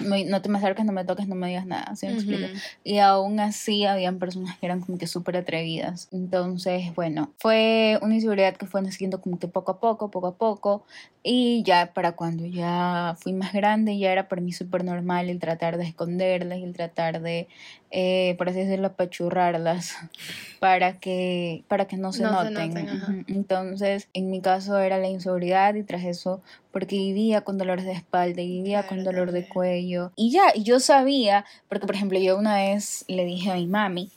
no 0.01 0.43
te 0.43 0.49
me 0.49 0.59
acerques, 0.59 0.85
no 0.85 0.93
me 0.93 1.05
toques, 1.05 1.27
no 1.27 1.35
me 1.35 1.49
digas 1.49 1.67
nada, 1.67 1.95
¿sí 1.97 2.07
me 2.07 2.51
Y 2.85 2.99
aún 2.99 3.41
así 3.41 3.85
habían 3.85 4.19
personas 4.19 4.57
que 4.59 4.67
eran 4.67 4.81
como 4.81 4.99
que 4.99 5.07
súper 5.07 5.37
atrevidas. 5.37 6.09
Entonces, 6.13 6.95
bueno, 6.95 7.33
fue 7.39 7.99
una 8.03 8.15
inseguridad 8.15 8.57
que 8.57 8.67
fue 8.67 8.83
naciendo 8.83 9.21
como 9.21 9.39
que 9.39 9.49
poco 9.49 9.73
a 9.73 9.81
poco, 9.81 10.11
poco 10.11 10.29
a 10.29 10.37
poco. 10.37 10.85
Y 11.23 11.63
ya 11.65 11.93
para 11.95 12.13
cuando 12.13 12.47
ya 12.47 13.17
fui 13.19 13.33
más 13.33 13.53
grande, 13.53 13.99
ya 13.99 14.13
era 14.13 14.29
para 14.29 14.41
mí 14.41 14.53
súper 14.53 14.85
normal 14.85 15.29
el 15.31 15.41
tratar 15.41 15.77
de 15.77 15.85
esconderlas 15.85 16.59
y 16.59 16.65
el 16.65 16.73
tratar 16.73 17.21
de, 17.21 17.49
eh, 17.91 18.35
por 18.39 18.49
así 18.49 18.59
decirlo, 18.59 18.89
apachurrarlas 18.89 19.97
para 20.61 20.99
que, 20.99 21.65
para 21.69 21.87
que 21.87 21.97
no 21.97 22.13
se 22.13 22.23
noten. 22.25 23.25
Entonces, 23.29 24.09
en 24.13 24.31
mi 24.31 24.41
caso 24.41 24.79
era 24.79 24.99
la 24.99 25.09
inseguridad 25.09 25.75
y 25.75 25.83
tras 25.83 26.05
eso 26.05 26.43
porque 26.73 26.97
vivía 26.97 27.41
con 27.41 27.59
dolores 27.59 27.85
de 27.85 27.93
espalda 27.93 28.43
y 28.43 28.49
vivía 28.49 28.87
con 28.87 29.05
dolor 29.05 29.33
de 29.33 29.49
cuello. 29.49 30.13
Y 30.17 30.31
ya, 30.31 30.53
yo 30.55 30.81
sabía, 30.81 31.45
porque 31.69 31.87
por 31.87 31.95
ejemplo 31.95 32.19
yo 32.19 32.39
una 32.39 32.57
vez 32.57 33.05
le 33.09 33.25
dije 33.25 33.51
a 33.51 33.55
mi 33.55 33.67
mami, 33.67 34.11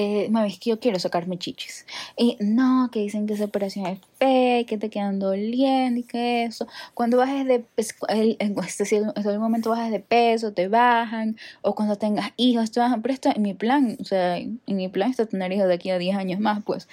eh, 0.00 0.28
mami, 0.30 0.52
es 0.52 0.60
que 0.60 0.70
yo 0.70 0.78
quiero 0.78 0.96
sacarme 1.00 1.38
chichis. 1.38 1.84
Y 2.16 2.36
no, 2.38 2.88
que 2.92 3.00
dicen 3.00 3.26
que 3.26 3.34
esa 3.34 3.46
operación 3.46 3.84
es 3.86 3.98
fea, 4.16 4.62
que 4.62 4.78
te 4.78 4.90
quedan 4.90 5.18
doliendo 5.18 5.98
y 5.98 6.04
que 6.04 6.44
eso. 6.44 6.68
Cuando 6.94 7.16
bajes 7.16 7.44
de 7.46 7.58
peso, 7.58 7.94
en 8.08 8.54
este 8.60 9.38
momento 9.40 9.70
bajas 9.70 9.90
de 9.90 9.98
peso, 9.98 10.52
te 10.52 10.68
bajan, 10.68 11.36
o 11.62 11.74
cuando 11.74 11.96
tengas 11.96 12.30
hijos, 12.36 12.70
te 12.70 12.78
bajan. 12.78 13.02
Pero 13.02 13.12
esto 13.12 13.30
en 13.34 13.42
mi 13.42 13.54
plan, 13.54 13.96
o 14.00 14.04
sea, 14.04 14.36
en 14.36 14.60
mi 14.66 14.88
plan 14.88 15.10
está 15.10 15.26
tener 15.26 15.50
hijos 15.50 15.66
de 15.66 15.74
aquí 15.74 15.90
a 15.90 15.98
10 15.98 16.16
años 16.16 16.38
más, 16.38 16.62
pues. 16.62 16.86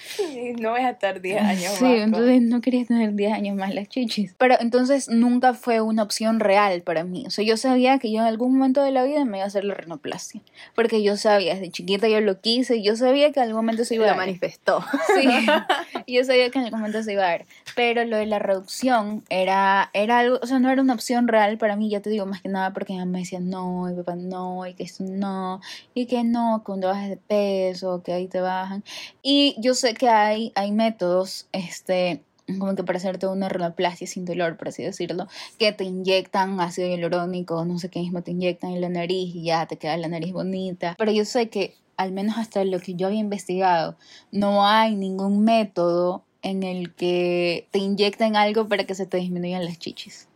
no 0.60 0.72
vas 0.72 0.86
a 0.86 0.90
estar 0.90 1.22
10 1.22 1.42
años 1.44 1.64
más. 1.70 1.78
Sí, 1.78 1.86
entonces 1.86 2.42
no 2.42 2.60
quería 2.62 2.86
tener 2.86 3.14
10 3.14 3.34
años 3.34 3.56
más 3.56 3.72
las 3.76 3.88
chichis. 3.88 4.34
Pero 4.40 4.56
entonces 4.60 5.10
nunca 5.10 5.54
fue 5.54 5.80
una 5.80 6.02
opción 6.02 6.40
real 6.40 6.82
para 6.82 7.04
mí. 7.04 7.26
O 7.28 7.30
sea, 7.30 7.46
yo 7.46 7.56
sabía 7.56 8.00
que 8.00 8.12
yo 8.12 8.22
en 8.22 8.28
algún 8.28 8.54
momento 8.54 8.82
de 8.82 8.90
la 8.90 9.04
vida 9.04 9.26
me 9.26 9.38
iba 9.38 9.44
a 9.44 9.48
hacer 9.48 9.64
la 9.64 9.76
renoplastia. 9.76 10.42
Porque 10.74 11.04
yo 11.04 11.18
sabía, 11.18 11.54
desde 11.54 11.70
chiquita 11.70 12.08
yo 12.08 12.20
lo 12.20 12.42
quise, 12.42 12.82
yo 12.82 12.95
sabía 12.96 13.32
que 13.32 13.40
en 13.40 13.48
algún 13.48 13.66
momento 13.66 13.86
se 13.86 13.96
iba 13.96 14.08
a 14.08 14.12
Lo 14.12 14.18
manifestó. 14.18 14.84
Sí, 15.16 15.28
yo 16.08 16.24
sabía 16.24 16.50
que 16.50 16.60
en 16.60 16.66
algún 16.66 16.80
momento 16.80 17.04
se 17.04 17.14
iba 17.14 17.24
a 17.24 17.30
dar. 17.30 17.46
Pero 17.76 18.04
lo 18.06 18.18
de 18.18 18.26
la 18.26 18.40
reducción 18.40 19.24
era, 19.30 19.90
era 19.94 20.20
algo, 20.20 20.40
o 20.42 20.48
sea, 20.48 20.60
no 20.60 20.70
era 20.70 20.82
una 20.82 20.94
opción 20.94 21.28
real 21.28 21.58
para 21.58 21.76
mí, 21.76 21.90
ya 21.90 22.02
te 22.02 22.10
digo, 22.10 22.26
más 22.26 22.42
que 22.42 22.50
nada 22.50 22.74
porque 22.74 22.94
mi 22.94 23.00
mamá 23.00 23.12
me 23.14 23.20
decía 23.20 23.40
no, 23.40 23.90
y 23.90 23.96
papá 23.96 24.16
no, 24.16 24.66
y 24.66 24.74
que 24.74 24.84
esto 24.84 25.04
no, 25.04 25.62
y 25.94 26.06
que 26.06 26.24
no, 26.24 26.62
cuando 26.66 26.88
bajes 26.88 27.10
de 27.10 27.18
peso, 27.18 28.02
que 28.04 28.14
ahí 28.14 28.28
te 28.28 28.42
bajan. 28.42 28.84
Y 29.22 29.56
yo 29.60 29.74
sé 29.74 29.94
que 29.94 30.10
hay, 30.10 30.52
hay 30.56 30.72
métodos, 30.72 31.48
este, 31.52 32.22
como 32.60 32.76
que 32.76 32.84
para 32.84 32.98
hacerte 32.98 33.28
una 33.28 33.50
rinoplastia 33.50 34.08
sin 34.08 34.26
dolor, 34.26 34.58
por 34.58 34.70
así 34.70 34.84
decirlo, 34.84 35.28
que 35.58 35.72
te 35.72 35.84
inyectan 35.84 36.60
ácido 36.60 36.88
hialurónico, 36.88 37.66
no 37.66 37.80
sé 37.80 37.90
qué 37.90 38.00
mismo 38.00 38.22
te 38.22 38.32
inyectan 38.32 38.72
en 38.72 38.82
la 38.82 38.90
nariz 38.90 39.36
y 39.36 39.44
ya 39.44 39.66
te 39.66 39.78
queda 39.78 39.98
la 39.98 40.08
nariz 40.08 40.32
bonita. 40.32 40.96
Pero 40.98 41.12
yo 41.12 41.26
sé 41.26 41.50
que 41.50 41.76
al 41.98 42.12
menos 42.12 42.38
hasta 42.38 42.64
lo 42.64 42.80
que 42.80 42.96
yo 42.96 43.08
había 43.08 43.20
investigado, 43.20 43.98
no 44.32 44.68
hay 44.68 44.96
ningún 44.96 45.44
método 45.44 46.24
en 46.42 46.64
el 46.64 46.94
que 46.94 47.68
te 47.72 47.80
inyecten 47.80 48.36
algo 48.36 48.68
para 48.68 48.84
que 48.84 48.96
se 48.96 49.06
te 49.06 49.18
disminuyan 49.18 49.66
las 49.66 49.80
chichis. 49.80 50.28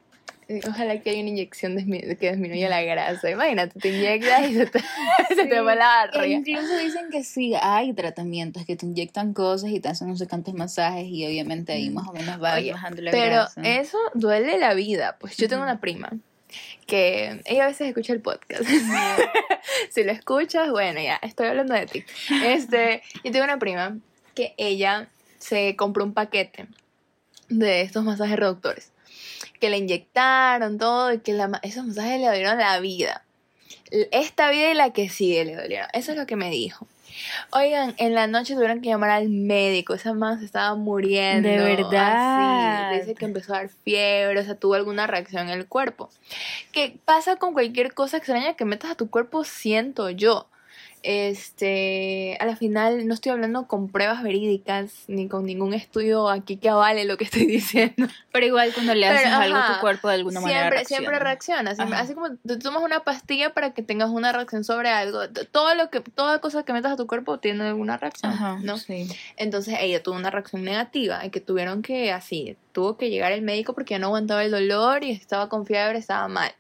Ojalá 0.67 0.99
que 0.99 1.11
haya 1.11 1.19
una 1.19 1.29
inyección 1.29 1.77
que 1.77 2.31
disminuya 2.31 2.69
la 2.69 2.81
grasa. 2.81 3.29
Imagínate, 3.29 3.79
te 3.79 3.89
inyectas 3.89 4.49
y 4.49 4.55
se 4.55 4.65
te, 4.65 4.79
se 5.35 5.45
te 5.45 5.61
va 5.61 5.75
la 5.75 5.85
barriga. 5.85 6.41
Incluso 6.43 6.75
dicen 6.77 7.09
que 7.11 7.23
sí, 7.23 7.53
hay 7.61 7.93
tratamientos 7.93 8.65
que 8.65 8.75
te 8.75 8.87
inyectan 8.87 9.33
cosas 9.33 9.69
y 9.69 9.79
te 9.79 9.89
hacen 9.89 10.07
no 10.07 10.17
sé 10.17 10.27
cuántos 10.27 10.55
masajes 10.55 11.05
y 11.05 11.23
obviamente 11.27 11.73
ahí 11.73 11.91
más 11.91 12.07
o 12.07 12.13
menos 12.13 12.41
va 12.41 12.59
bajando 12.59 13.01
la 13.03 13.11
grasa. 13.11 13.61
Pero 13.61 13.69
eso 13.69 13.99
duele 14.15 14.57
la 14.57 14.73
vida. 14.73 15.17
Pues 15.19 15.37
yo 15.37 15.47
tengo 15.47 15.61
una 15.61 15.79
prima 15.79 16.17
que 16.87 17.41
ella 17.45 17.65
a 17.65 17.67
veces 17.67 17.87
escucha 17.87 18.13
el 18.13 18.21
podcast. 18.21 18.63
si 19.89 20.03
lo 20.03 20.11
escuchas, 20.11 20.69
bueno, 20.71 21.01
ya, 21.01 21.15
estoy 21.21 21.47
hablando 21.47 21.73
de 21.73 21.85
ti. 21.85 22.03
Este, 22.43 23.01
yo 23.23 23.31
tengo 23.31 23.45
una 23.45 23.59
prima 23.59 23.97
que 24.35 24.53
ella 24.57 25.09
se 25.37 25.75
compró 25.75 26.03
un 26.03 26.13
paquete 26.13 26.67
de 27.49 27.81
estos 27.81 28.03
masajes 28.03 28.37
reductores. 28.37 28.91
que 29.59 29.69
le 29.69 29.77
inyectaron 29.77 30.77
todo 30.77 31.13
y 31.13 31.19
que 31.19 31.33
la, 31.33 31.59
esos 31.63 31.85
masajes 31.85 32.19
le 32.21 32.31
dieron 32.31 32.57
la 32.57 32.79
vida. 32.79 33.25
Esta 33.91 34.49
vida 34.51 34.71
y 34.71 34.73
la 34.73 34.93
que 34.93 35.09
sigue 35.09 35.43
le 35.45 35.55
dolieron. 35.55 35.87
Eso 35.93 36.11
es 36.11 36.17
lo 36.17 36.25
que 36.25 36.35
me 36.35 36.49
dijo. 36.49 36.87
Oigan, 37.51 37.95
en 37.97 38.13
la 38.13 38.27
noche 38.27 38.53
tuvieron 38.53 38.81
que 38.81 38.89
llamar 38.89 39.09
al 39.09 39.29
médico. 39.29 39.93
Esa 39.93 40.13
mamá 40.13 40.39
se 40.39 40.45
estaba 40.45 40.75
muriendo. 40.75 41.47
De 41.47 41.57
verdad. 41.57 42.93
Dice 42.93 43.15
que 43.15 43.25
empezó 43.25 43.53
a 43.53 43.57
dar 43.57 43.69
fiebre, 43.69 44.39
o 44.39 44.43
sea, 44.43 44.55
tuvo 44.55 44.75
alguna 44.75 45.07
reacción 45.07 45.49
en 45.49 45.59
el 45.59 45.67
cuerpo. 45.67 46.09
¿Qué 46.71 46.97
pasa 47.05 47.35
con 47.37 47.53
cualquier 47.53 47.93
cosa 47.93 48.17
extraña 48.17 48.55
que 48.55 48.65
metas 48.65 48.91
a 48.91 48.95
tu 48.95 49.09
cuerpo? 49.09 49.43
Siento 49.43 50.09
yo 50.09 50.47
este, 51.03 52.37
a 52.39 52.45
la 52.45 52.55
final 52.55 53.07
no 53.07 53.13
estoy 53.13 53.31
hablando 53.31 53.67
con 53.67 53.89
pruebas 53.89 54.21
verídicas 54.21 55.05
ni 55.07 55.27
con 55.27 55.45
ningún 55.45 55.73
estudio 55.73 56.29
aquí 56.29 56.57
que 56.57 56.69
avale 56.69 57.05
lo 57.05 57.17
que 57.17 57.23
estoy 57.23 57.45
diciendo. 57.47 58.07
Pero 58.31 58.45
igual 58.45 58.73
cuando 58.73 58.93
le 58.93 59.07
haces 59.07 59.27
algo 59.27 59.57
a 59.57 59.75
tu 59.75 59.81
cuerpo 59.81 60.07
de 60.07 60.15
alguna 60.15 60.41
manera 60.41 60.69
reacciona. 60.69 60.99
Siempre 60.99 61.19
reacciona, 61.19 61.71
así 61.71 62.13
como 62.13 62.29
tú 62.35 62.59
tomas 62.59 62.83
una 62.83 63.03
pastilla 63.03 63.53
para 63.53 63.73
que 63.73 63.83
tengas 63.83 64.09
una 64.09 64.31
reacción 64.31 64.63
sobre 64.63 64.89
algo, 64.89 65.21
todo 65.51 65.75
lo 65.75 65.89
que 65.89 66.01
toda 66.01 66.39
cosa 66.39 66.63
que 66.63 66.73
metas 66.73 66.93
a 66.93 66.95
tu 66.97 67.07
cuerpo 67.07 67.39
tiene 67.39 67.63
alguna 67.63 67.97
reacción, 67.97 68.33
¿no? 68.63 68.75
Entonces 69.37 69.77
ella 69.79 70.03
tuvo 70.03 70.15
una 70.15 70.31
reacción 70.31 70.63
negativa 70.63 71.25
y 71.25 71.29
que 71.29 71.39
tuvieron 71.39 71.81
que 71.81 72.11
así, 72.11 72.57
tuvo 72.71 72.97
que 72.97 73.09
llegar 73.09 73.31
el 73.31 73.41
médico 73.41 73.73
porque 73.73 73.95
ya 73.95 73.99
no 73.99 74.07
aguantaba 74.07 74.43
el 74.43 74.51
dolor 74.51 75.03
y 75.03 75.11
estaba 75.11 75.49
con 75.49 75.65
fiebre, 75.65 75.97
estaba 75.97 76.27
mal 76.27 76.51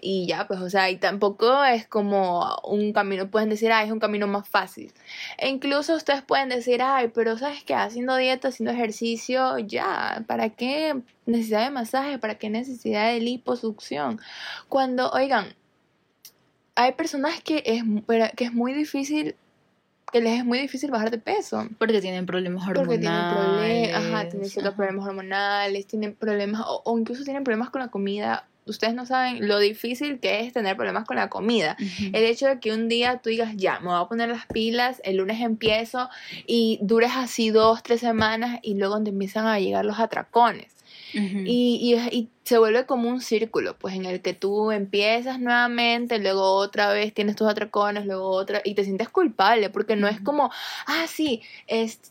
y 0.00 0.26
ya, 0.26 0.46
pues, 0.46 0.60
o 0.60 0.70
sea, 0.70 0.90
y 0.90 0.96
tampoco 0.96 1.64
es 1.64 1.86
como 1.86 2.56
un 2.64 2.92
camino, 2.92 3.30
pueden 3.30 3.50
decir, 3.50 3.72
ay, 3.72 3.86
es 3.86 3.92
un 3.92 4.00
camino 4.00 4.26
más 4.26 4.48
fácil. 4.48 4.92
E 5.38 5.48
incluso 5.48 5.94
ustedes 5.94 6.22
pueden 6.22 6.48
decir, 6.48 6.82
ay, 6.82 7.08
pero 7.08 7.36
¿sabes 7.38 7.62
qué? 7.64 7.74
Haciendo 7.74 8.16
dieta, 8.16 8.48
haciendo 8.48 8.72
ejercicio, 8.72 9.58
ya, 9.58 10.24
¿para 10.26 10.50
qué 10.50 11.00
necesidad 11.26 11.64
de 11.64 11.70
masaje? 11.70 12.18
¿Para 12.18 12.36
qué 12.36 12.50
necesidad 12.50 13.12
de 13.12 13.20
liposucción? 13.20 14.20
Cuando, 14.68 15.10
oigan, 15.10 15.54
hay 16.74 16.92
personas 16.92 17.40
que 17.42 17.62
es, 17.66 17.82
que 18.36 18.44
es 18.44 18.52
muy 18.52 18.72
difícil 18.72 19.36
que 20.10 20.20
les 20.20 20.40
es 20.40 20.44
muy 20.44 20.58
difícil 20.58 20.90
bajar 20.90 21.10
de 21.10 21.18
peso. 21.18 21.68
Porque 21.78 22.00
tienen 22.00 22.26
problemas 22.26 22.66
hormonales. 22.66 22.86
Porque 22.86 22.98
tienen, 22.98 23.30
problemas, 23.32 24.04
ajá, 24.04 24.28
tienen 24.28 24.48
ciertos 24.48 24.74
problemas 24.74 25.06
hormonales, 25.06 25.86
tienen 25.86 26.14
problemas, 26.14 26.62
o, 26.66 26.98
incluso 26.98 27.24
tienen 27.24 27.44
problemas 27.44 27.70
con 27.70 27.80
la 27.80 27.88
comida 27.88 28.48
ustedes 28.66 28.94
no 28.94 29.06
saben 29.06 29.48
lo 29.48 29.58
difícil 29.58 30.20
que 30.20 30.40
es 30.40 30.52
tener 30.52 30.76
problemas 30.76 31.04
con 31.04 31.16
la 31.16 31.28
comida. 31.28 31.76
El 32.12 32.24
hecho 32.24 32.46
de 32.46 32.60
que 32.60 32.72
un 32.72 32.88
día 32.88 33.20
tú 33.22 33.30
digas, 33.30 33.54
ya, 33.56 33.80
me 33.80 33.88
voy 33.88 34.00
a 34.00 34.08
poner 34.08 34.28
las 34.28 34.46
pilas, 34.46 35.00
el 35.04 35.16
lunes 35.16 35.40
empiezo 35.40 36.08
y 36.46 36.78
dures 36.82 37.12
así 37.16 37.50
dos, 37.50 37.82
tres 37.82 38.00
semanas 38.00 38.58
y 38.62 38.74
luego 38.74 39.02
te 39.02 39.10
empiezan 39.10 39.46
a 39.46 39.58
llegar 39.58 39.84
los 39.84 39.98
atracones 39.98 40.79
y, 41.12 41.96
y, 42.12 42.28
se 42.50 42.58
vuelve 42.58 42.84
como 42.84 43.08
un 43.08 43.20
círculo, 43.20 43.76
pues 43.78 43.94
en 43.94 44.06
el 44.06 44.22
que 44.22 44.34
tú 44.34 44.72
empiezas 44.72 45.38
nuevamente, 45.38 46.18
luego 46.18 46.54
otra 46.54 46.92
vez 46.92 47.14
tienes 47.14 47.36
tus 47.36 47.48
atracones, 47.48 48.06
luego 48.06 48.28
otra, 48.30 48.60
y 48.64 48.74
te 48.74 48.82
sientes 48.82 49.08
culpable, 49.08 49.70
porque 49.70 49.94
no 49.94 50.08
es 50.08 50.20
como, 50.20 50.50
ah, 50.86 51.04
sí, 51.06 51.42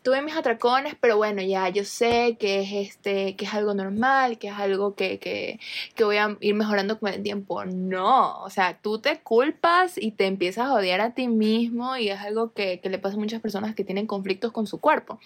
tuve 0.02 0.22
mis 0.22 0.38
atracones, 0.38 0.96
pero 1.02 1.18
bueno, 1.18 1.42
ya 1.42 1.68
yo 1.68 1.84
sé 1.84 2.38
que 2.40 2.62
es, 2.62 2.90
este, 2.90 3.36
que 3.36 3.44
es 3.44 3.54
algo 3.54 3.74
normal, 3.74 4.38
que 4.38 4.48
es 4.48 4.54
algo 4.54 4.96
que, 4.96 5.20
que, 5.20 5.60
que 5.96 6.04
voy 6.06 6.16
a 6.16 6.38
ir 6.40 6.56
mejorando 6.56 7.00
con 7.00 7.12
el 7.12 7.22
tiempo. 7.22 7.66
No, 7.66 8.42
o 8.42 8.50
sea, 8.50 8.78
tú 8.82 9.00
te 9.00 9.20
culpas 9.20 9.98
y 9.98 10.12
te 10.12 10.26
empiezas 10.26 10.68
a 10.68 10.74
odiar 10.74 11.02
a 11.02 11.14
ti 11.14 11.28
mismo 11.28 11.98
y 11.98 12.10
es 12.10 12.20
algo 12.20 12.54
que, 12.54 12.80
que 12.80 12.90
le 12.90 13.00
pasa 13.00 13.18
a 13.18 13.20
muchas 13.20 13.42
personas 13.42 13.76
que 13.76 13.84
tienen 13.84 14.08
conflictos 14.08 14.54
con 14.54 14.68
su 14.68 14.80
cuerpo 14.80 15.20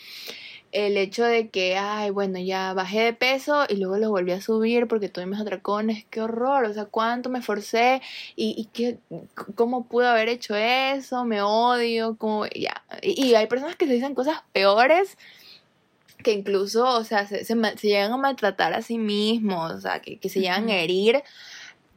el 0.74 0.98
hecho 0.98 1.24
de 1.24 1.50
que, 1.50 1.78
ay, 1.78 2.10
bueno, 2.10 2.40
ya 2.40 2.74
bajé 2.74 3.02
de 3.02 3.14
peso 3.14 3.66
y 3.70 3.78
luego 3.78 3.98
lo 3.98 4.10
volví 4.10 4.32
a 4.32 4.42
subir 4.42 4.88
porque 4.88 5.08
tuve 5.08 5.28
mis 5.28 5.40
atracones, 5.40 6.06
qué 6.10 6.22
horror, 6.22 6.66
o 6.66 6.74
sea, 6.74 6.86
cuánto 6.86 7.30
me 7.30 7.42
forcé 7.42 8.02
y, 8.36 8.56
y 8.58 8.66
qué, 8.74 8.98
cómo 9.56 9.86
pude 9.86 10.08
haber 10.08 10.30
hecho 10.30 10.56
eso, 10.56 11.26
me 11.26 11.42
odio, 11.42 12.18
como, 12.18 12.46
ya. 12.48 12.84
Y, 13.02 13.36
hay 13.36 13.48
personas 13.48 13.76
que 13.76 13.88
se 13.88 13.94
dicen 13.94 14.16
cosas 14.16 14.42
peores 14.52 15.18
que 16.24 16.32
incluso, 16.32 16.86
o 16.86 17.04
sea, 17.04 17.28
se, 17.28 17.44
se, 17.46 17.56
llegan 17.82 18.14
a 18.14 18.18
maltratar 18.18 18.74
a 18.74 18.82
sí 18.82 18.98
mismos, 18.98 19.74
o 19.74 19.82
sea, 19.82 20.02
que, 20.02 20.18
que 20.18 20.30
se 20.30 20.40
llegan 20.40 20.70
a 20.70 20.76
herir 20.78 21.22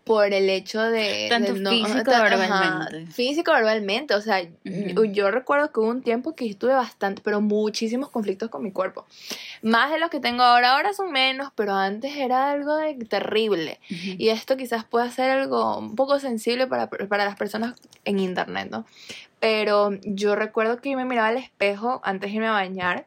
por 0.06 0.32
el 0.32 0.48
hecho 0.48 0.80
de... 0.82 1.26
Tanto 1.28 1.52
físico 1.52 2.12
verbalmente. 2.12 3.12
físico 3.12 3.52
verbalmente, 3.52 4.14
o 4.14 4.20
sea, 4.20 4.40
yo, 4.62 5.32
recuerdo 5.32 5.72
que 5.72 5.80
hubo 5.80 5.88
un 5.88 6.00
tiempo 6.00 6.36
que 6.36 6.48
estuve 6.48 6.74
bastante, 6.74 7.22
pero 7.24 7.40
muchísimos 7.40 8.08
conflictos 8.10 8.48
con 8.48 8.62
mi 8.62 8.70
cuerpo. 8.70 9.04
Más 9.62 9.90
de 9.90 9.98
los 9.98 10.08
que 10.08 10.20
tengo 10.20 10.44
ahora, 10.44 10.76
ahora 10.76 10.92
son 10.92 11.10
menos, 11.10 11.50
pero 11.56 11.74
antes 11.74 12.14
era 12.14 12.52
algo 12.52 12.76
de 12.76 12.94
terrible. 13.04 13.80
Y 13.88 14.28
esto 14.28 14.56
quizás 14.56 14.84
pueda 14.84 15.10
ser 15.10 15.28
algo 15.30 15.76
un 15.78 15.96
poco 15.96 16.20
sensible 16.20 16.68
para, 16.68 16.88
para 16.88 17.24
las 17.24 17.34
personas 17.34 17.74
en 18.04 18.20
internet, 18.20 18.68
¿no? 18.70 18.86
Pero 19.40 19.90
yo 20.04 20.36
recuerdo 20.36 20.80
que 20.80 20.92
yo 20.92 20.96
me 20.96 21.04
miraba 21.04 21.28
al 21.28 21.38
espejo 21.38 22.00
antes 22.04 22.30
de 22.30 22.36
irme 22.36 22.46
a 22.46 22.52
bañar 22.52 23.06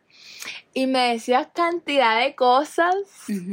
y 0.73 0.87
me 0.87 1.13
decía 1.13 1.49
cantidad 1.53 2.21
de 2.21 2.35
cosas 2.35 2.95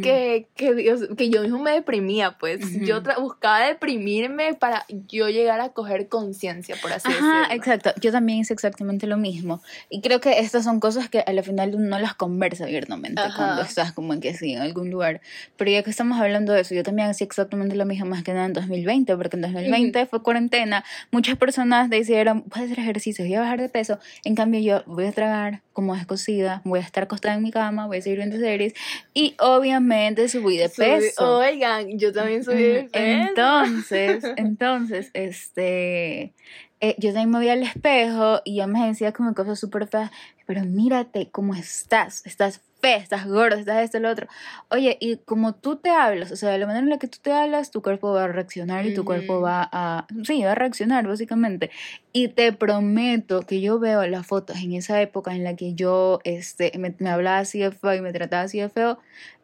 que, 0.03 0.47
que, 0.55 1.31
yo 1.31 1.43
mismo 1.43 1.59
me 1.59 1.73
deprimía, 1.73 2.37
pues. 2.39 2.61
Yo 2.83 3.03
buscaba 3.19 3.61
deprimirme 3.61 4.55
para 4.55 4.85
yo 5.09 5.29
llegar 5.29 5.61
a 5.61 5.71
coger 5.71 6.09
conciencia, 6.09 6.77
por 6.81 6.93
así 6.93 7.09
decirlo. 7.09 7.45
exacto, 7.51 7.93
yo 8.01 8.13
también 8.13 8.41
hice 8.41 8.53
exactamente 8.53 9.07
lo 9.07 9.17
mismo. 9.17 9.63
Y 9.91 10.03
creo 10.03 10.21
que 10.21 10.39
estas 10.39 10.65
son 10.65 10.79
cosas 10.79 11.09
que 11.09 11.21
al 11.21 11.43
final 11.43 11.75
uno 11.75 11.87
no 11.89 11.99
las 11.99 12.15
conversa 12.15 12.65
abiertamente 12.65 13.21
cuando 13.35 13.63
estás 13.63 13.93
como 13.93 14.13
en 14.13 14.21
que 14.21 14.35
sí, 14.35 14.53
en 14.53 14.61
algún 14.61 14.91
lugar, 14.91 15.21
pero 15.57 15.71
ya 15.71 15.83
que 15.83 15.91
estamos 15.91 16.21
hablando 16.21 16.53
de 16.53 16.61
eso, 16.61 16.75
yo 16.75 16.83
también 16.83 17.09
hacía 17.09 17.25
exactamente 17.25 17.75
lo 17.77 17.87
mismo 17.87 18.07
más 18.07 18.23
que 18.23 18.33
nada 18.33 18.47
en 18.47 18.53
2020, 18.53 19.17
porque 19.17 19.37
en 19.37 19.43
2020 19.43 20.07
fue 20.07 20.23
cuarentena, 20.23 20.85
muchas 21.11 21.37
personas 21.37 21.91
decidieron, 21.91 22.45
voy 22.47 22.63
a 22.63 22.65
hacer 22.67 22.79
ejercicio, 22.79 23.25
voy 23.25 23.35
a 23.35 23.41
bajar 23.41 23.61
de 23.61 23.69
peso, 23.69 23.99
en 24.25 24.35
cambio 24.35 24.61
yo 24.61 24.83
voy 24.87 25.07
a 25.07 25.13
tragar 25.13 25.63
como 25.73 25.95
descosida, 25.95 26.63
voy 26.65 26.76
a 26.81 26.83
estar 26.83 27.05
acostada 27.05 27.35
en 27.35 27.43
mi 27.43 27.51
cama, 27.51 27.87
voy 27.87 27.99
a 27.99 28.03
seguir 28.03 28.19
viendo 28.19 28.37
series 28.39 28.75
y 29.15 29.35
obviamente 29.39 30.29
subí 30.29 30.57
de 30.57 30.69
peso. 30.69 31.39
oigan, 31.39 31.99
yo 31.99 32.13
también 32.13 32.45
subí 32.45 32.63
de 32.63 32.85
peso. 32.85 33.29
Entonces, 33.29 34.25
entonces, 34.37 35.11
este, 35.15 36.35
eh, 36.81 36.95
yo 36.99 37.13
también 37.13 37.31
me 37.31 37.41
vi 37.41 37.49
al 37.49 37.63
espejo 37.63 38.41
y 38.45 38.57
yo 38.57 38.69
me 38.69 38.87
decía 38.87 39.13
como 39.13 39.35
cosas 39.35 39.59
súper 39.59 39.89
feas, 39.89 40.11
pero 40.47 40.63
mírate 40.65 41.31
cómo 41.31 41.55
estás, 41.55 42.25
estás 42.27 42.61
estás 42.95 43.27
gorda, 43.27 43.59
estás 43.59 43.83
esto, 43.83 43.99
lo 43.99 44.11
otro. 44.11 44.29
Oye, 44.71 44.97
y 45.01 45.17
como 45.17 45.55
tú 45.55 45.77
te 45.77 45.91
hablas, 45.91 46.31
o 46.31 46.37
sea, 46.37 46.51
de 46.51 46.59
la 46.59 46.67
manera 46.67 46.85
en 46.85 46.91
la 46.91 46.99
que 46.99 47.09
tú 47.09 47.19
te 47.21 47.33
hablas, 47.33 47.71
tu 47.71 47.83
cuerpo 47.83 48.13
va 48.13 48.25
a 48.25 48.29
reaccionar 48.29 48.87
y 48.87 48.95
tu 48.95 49.05
cuerpo 49.05 49.41
va 49.41 49.69
a, 49.73 50.07
sí, 50.25 50.43
va 50.45 50.53
a 50.53 50.55
reaccionar 50.55 51.07
básicamente. 51.07 51.71
Y 52.13 52.29
te 52.29 52.53
prometo 52.53 53.43
que 53.43 53.61
yo 53.61 53.79
veo 53.79 54.07
las 54.07 54.27
fotos 54.27 54.57
en 54.59 54.73
esa 54.73 55.01
época 55.03 55.35
en 55.35 55.45
la 55.45 55.57
que 55.57 55.75
yo 55.75 56.21
este, 56.25 56.73
me, 56.79 56.95
me 56.99 57.11
hablaba 57.11 57.39
así 57.39 57.59
de 57.59 57.73
feo 57.73 57.95
y 57.95 58.01
me 58.01 58.13
trataba 58.13 58.43
así 58.43 58.61
de 58.61 58.69
feo, 58.69 58.99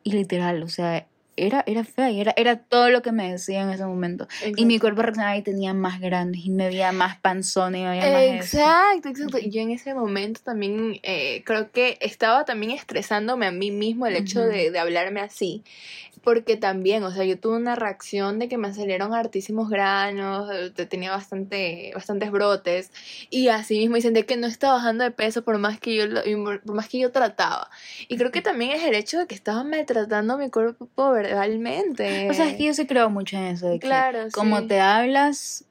y 0.05 0.13
literal, 0.13 0.63
o 0.63 0.69
sea, 0.69 1.07
era, 1.37 1.65
era 1.67 1.85
fea 1.85 2.11
y 2.11 2.21
era, 2.21 2.35
era 2.37 2.57
todo 2.57 2.91
lo 2.91 3.03
que 3.03 3.13
me 3.13 3.31
decía 3.31 3.63
en 3.63 3.71
ese 3.71 3.85
momento. 3.85 4.29
Y 4.57 4.67
mi 4.67 4.79
cuerpo 4.79 5.03
reaccionaba 5.03 5.37
y 5.37 5.43
tenía 5.43 5.75
más 5.75 6.01
grandes 6.01 6.45
y 6.45 6.51
me 6.51 6.69
veía 6.69 6.93
más 6.93 7.19
panzón 7.19 7.75
y 7.75 7.83
me 7.83 7.91
veía 7.91 8.13
más 8.13 8.55
Exacto, 8.55 9.09
exacto. 9.09 9.39
Y 9.39 9.51
yo 9.51 9.61
en 9.61 9.71
ese 9.71 9.95
momento 9.95 10.41
también 10.45 11.01
eh, 11.03 11.43
creo 11.45 11.71
que 11.71 11.99
estaba 12.01 12.45
también 12.45 12.73
estresándome 12.73 13.47
a 13.47 13.53
mí 13.53 13.71
mismo 13.71 14.07
el 14.07 14.17
hecho 14.17 14.41
de, 14.41 14.71
de 14.71 14.79
hablarme 14.79 15.21
así 15.21 15.63
porque 16.23 16.57
también, 16.57 17.03
o 17.05 17.11
sea, 17.11 17.25
yo 17.25 17.39
tuve 17.39 17.57
una 17.57 17.75
reacción 17.75 18.39
de 18.39 18.49
que 18.49 18.59
me 18.59 18.73
salieron 18.73 19.15
hartísimos 19.15 19.69
granos, 19.69 20.51
tenía 20.89 21.11
bastante, 21.11 21.93
bastantes 21.95 22.31
brotes, 22.31 22.91
y 23.31 23.49
así 23.49 23.79
mismo 23.79 23.97
dicen 23.97 24.15
de 24.15 24.25
que 24.25 24.37
no 24.37 24.47
estaba 24.47 24.75
bajando 24.75 25.05
de 25.05 25.11
peso 25.11 25.43
por 25.43 25.59
más 25.59 25.81
que 25.81 25.95
yo, 25.95 26.05
por 26.65 26.75
más 26.75 26.89
que 26.89 26.99
yo 26.99 27.13
trataba. 27.13 27.71
Y 28.09 28.17
creo 28.17 28.31
que 28.31 28.43
también 28.43 28.73
es 28.73 28.85
el 28.85 28.95
hecho 28.95 29.19
de 29.19 29.27
que 29.27 29.35
estaba 29.35 29.65
maltratando 29.65 30.39
mi 30.39 30.51
cuerpo 30.51 31.11
verbalmente. 31.11 32.31
O 32.31 32.35
sea, 32.35 32.49
es 32.49 32.57
que 32.57 32.65
yo 32.65 32.75
sí 32.75 32.87
creo 32.87 33.11
mucho 33.11 33.37
en 33.37 33.45
eso, 33.45 33.67
de 33.69 33.79
que 33.79 33.87
claro, 33.87 34.29
como 34.33 34.67
te 34.67 34.81
hablas, 34.81 35.65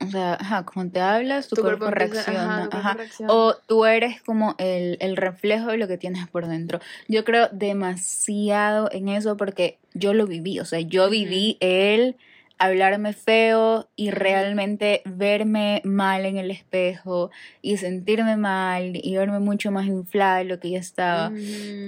o 0.00 0.06
sea, 0.06 0.34
ajá, 0.34 0.64
como 0.64 0.88
te 0.90 1.00
hablas, 1.00 1.48
tu, 1.48 1.56
cuerpo, 1.56 1.90
reacciona. 1.90 2.68
ajá, 2.70 2.96
O 3.26 3.56
tú 3.66 3.84
eres 3.84 4.22
como 4.22 4.54
el, 4.58 4.96
el, 5.00 5.16
reflejo 5.16 5.68
de 5.68 5.76
lo 5.76 5.88
que 5.88 5.98
tienes 5.98 6.28
por 6.28 6.46
dentro. 6.46 6.80
Yo 7.08 7.24
creo 7.24 7.48
demasiado 7.50 8.88
en 8.92 9.08
eso 9.08 9.36
porque 9.36 9.78
yo 9.94 10.14
lo 10.14 10.26
viví. 10.26 10.60
O 10.60 10.64
sea, 10.64 10.80
yo 10.80 11.10
viví 11.10 11.56
el 11.60 12.16
hablarme 12.58 13.12
feo 13.12 13.88
y 13.96 14.10
realmente 14.10 15.02
verme 15.04 15.80
mal 15.84 16.24
en 16.26 16.36
el 16.38 16.50
espejo 16.50 17.30
y 17.62 17.76
sentirme 17.76 18.36
mal 18.36 18.92
y 18.94 19.16
verme 19.16 19.38
mucho 19.38 19.70
más 19.70 19.86
inflada 19.86 20.38
de 20.38 20.44
lo 20.44 20.58
que 20.60 20.70
ya 20.70 20.78
estaba. 20.78 21.32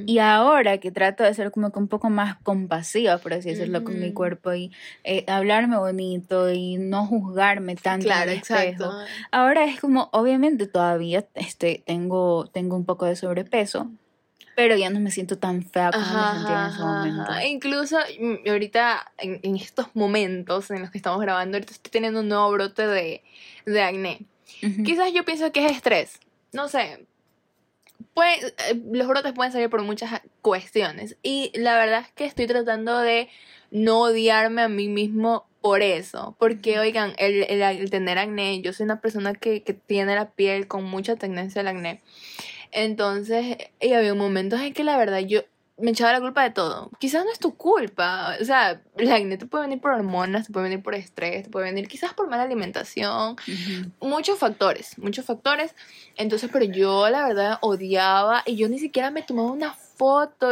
Y 0.06 0.18
ahora 0.18 0.78
que 0.78 0.90
trato 0.90 1.24
de 1.24 1.34
ser 1.34 1.50
como 1.50 1.72
que 1.72 1.78
un 1.78 1.88
poco 1.88 2.10
más 2.10 2.36
compasiva, 2.42 3.18
por 3.18 3.34
así 3.34 3.50
decirlo, 3.50 3.84
con 3.84 3.98
mi 3.98 4.12
cuerpo 4.12 4.54
y 4.54 4.70
eh, 5.04 5.24
hablarme 5.26 5.76
bonito 5.76 6.50
y 6.52 6.76
no 6.76 7.06
juzgarme 7.06 7.76
tanto 7.76 8.06
claro, 8.06 8.30
en 8.30 8.36
el 8.36 8.42
espejo. 8.42 8.92
Ahora 9.30 9.64
es 9.64 9.80
como, 9.80 10.08
obviamente 10.12 10.66
todavía 10.66 11.26
este, 11.34 11.82
tengo, 11.86 12.46
tengo 12.52 12.76
un 12.76 12.84
poco 12.84 13.06
de 13.06 13.16
sobrepeso, 13.16 13.90
pero 14.56 14.76
ya 14.76 14.90
no 14.90 15.00
me 15.00 15.10
siento 15.10 15.38
tan 15.38 15.62
fea 15.62 15.90
como 15.92 16.04
me 16.04 16.34
sentía 16.36 16.60
en 16.64 16.66
ese 16.70 16.82
Ajá, 16.82 16.84
momento. 16.84 17.22
ajá. 17.32 17.46
Incluso 17.46 17.98
mm, 18.20 18.48
ahorita, 18.48 19.12
en, 19.18 19.40
en 19.42 19.56
estos 19.56 19.86
momentos 19.94 20.70
en 20.70 20.80
los 20.82 20.90
que 20.90 20.98
estamos 20.98 21.20
grabando, 21.20 21.56
ahorita 21.56 21.72
estoy 21.72 21.90
teniendo 21.90 22.20
un 22.20 22.28
nuevo 22.28 22.50
brote 22.52 22.86
de, 22.86 23.22
de 23.66 23.82
acné. 23.82 24.20
Ujú. 24.62 24.82
Quizás 24.82 25.12
yo 25.12 25.24
pienso 25.24 25.50
que 25.52 25.64
es 25.64 25.72
estrés. 25.72 26.18
No 26.52 26.68
sé. 26.68 27.06
Puede- 28.14 28.46
eh, 28.68 28.80
los 28.92 29.06
brotes 29.06 29.32
pueden 29.32 29.52
salir 29.52 29.70
por 29.70 29.82
muchas 29.82 30.20
cuestiones. 30.42 31.16
Y 31.22 31.52
la 31.54 31.76
verdad 31.76 32.00
es 32.00 32.12
que 32.12 32.24
estoy 32.24 32.46
tratando 32.46 32.98
de 32.98 33.28
no 33.70 34.00
odiarme 34.00 34.62
a 34.62 34.68
mí 34.68 34.88
mismo 34.88 35.46
por 35.60 35.82
eso. 35.82 36.34
Porque, 36.38 36.78
oigan, 36.78 37.12
el, 37.18 37.44
el- 37.44 37.62
el 37.62 37.90
tener 37.90 38.18
acné, 38.18 38.60
yo 38.62 38.72
soy 38.72 38.84
una 38.84 39.00
persona 39.00 39.34
que, 39.34 39.62
que 39.62 39.74
tiene 39.74 40.14
la 40.14 40.30
piel 40.30 40.66
con 40.66 40.84
mucha 40.84 41.16
tendencia 41.16 41.60
al 41.60 41.68
acné. 41.68 42.02
Entonces, 42.72 43.56
y 43.80 43.92
había 43.92 44.14
momentos 44.14 44.60
en 44.60 44.72
que 44.72 44.84
la 44.84 44.96
verdad 44.96 45.18
yo 45.20 45.42
me 45.80 45.90
echaba 45.90 46.12
la 46.12 46.20
culpa 46.20 46.42
de 46.42 46.50
todo. 46.50 46.90
Quizás 46.98 47.24
no 47.24 47.32
es 47.32 47.38
tu 47.38 47.54
culpa. 47.54 48.36
O 48.40 48.44
sea, 48.44 48.82
el 48.96 49.12
acné 49.12 49.38
te 49.38 49.46
puede 49.46 49.64
venir 49.64 49.80
por 49.80 49.92
hormonas, 49.92 50.46
te 50.46 50.52
puede 50.52 50.64
venir 50.64 50.82
por 50.82 50.94
estrés, 50.94 51.44
te 51.44 51.50
puede 51.50 51.66
venir 51.66 51.88
quizás 51.88 52.12
por 52.14 52.28
mala 52.28 52.42
alimentación 52.42 53.36
muchos 54.00 54.38
factores, 54.38 54.98
muchos 54.98 55.24
factores. 55.24 55.74
Entonces, 56.16 56.50
pero 56.52 56.64
yo 56.64 57.08
la 57.08 57.26
verdad 57.26 57.58
odiaba 57.62 58.42
y 58.46 58.56
yo 58.56 58.68
ni 58.68 58.78
siquiera 58.78 59.10
me 59.10 59.22
tomaba 59.22 59.50
una 59.50 59.72
foto. 59.72 59.89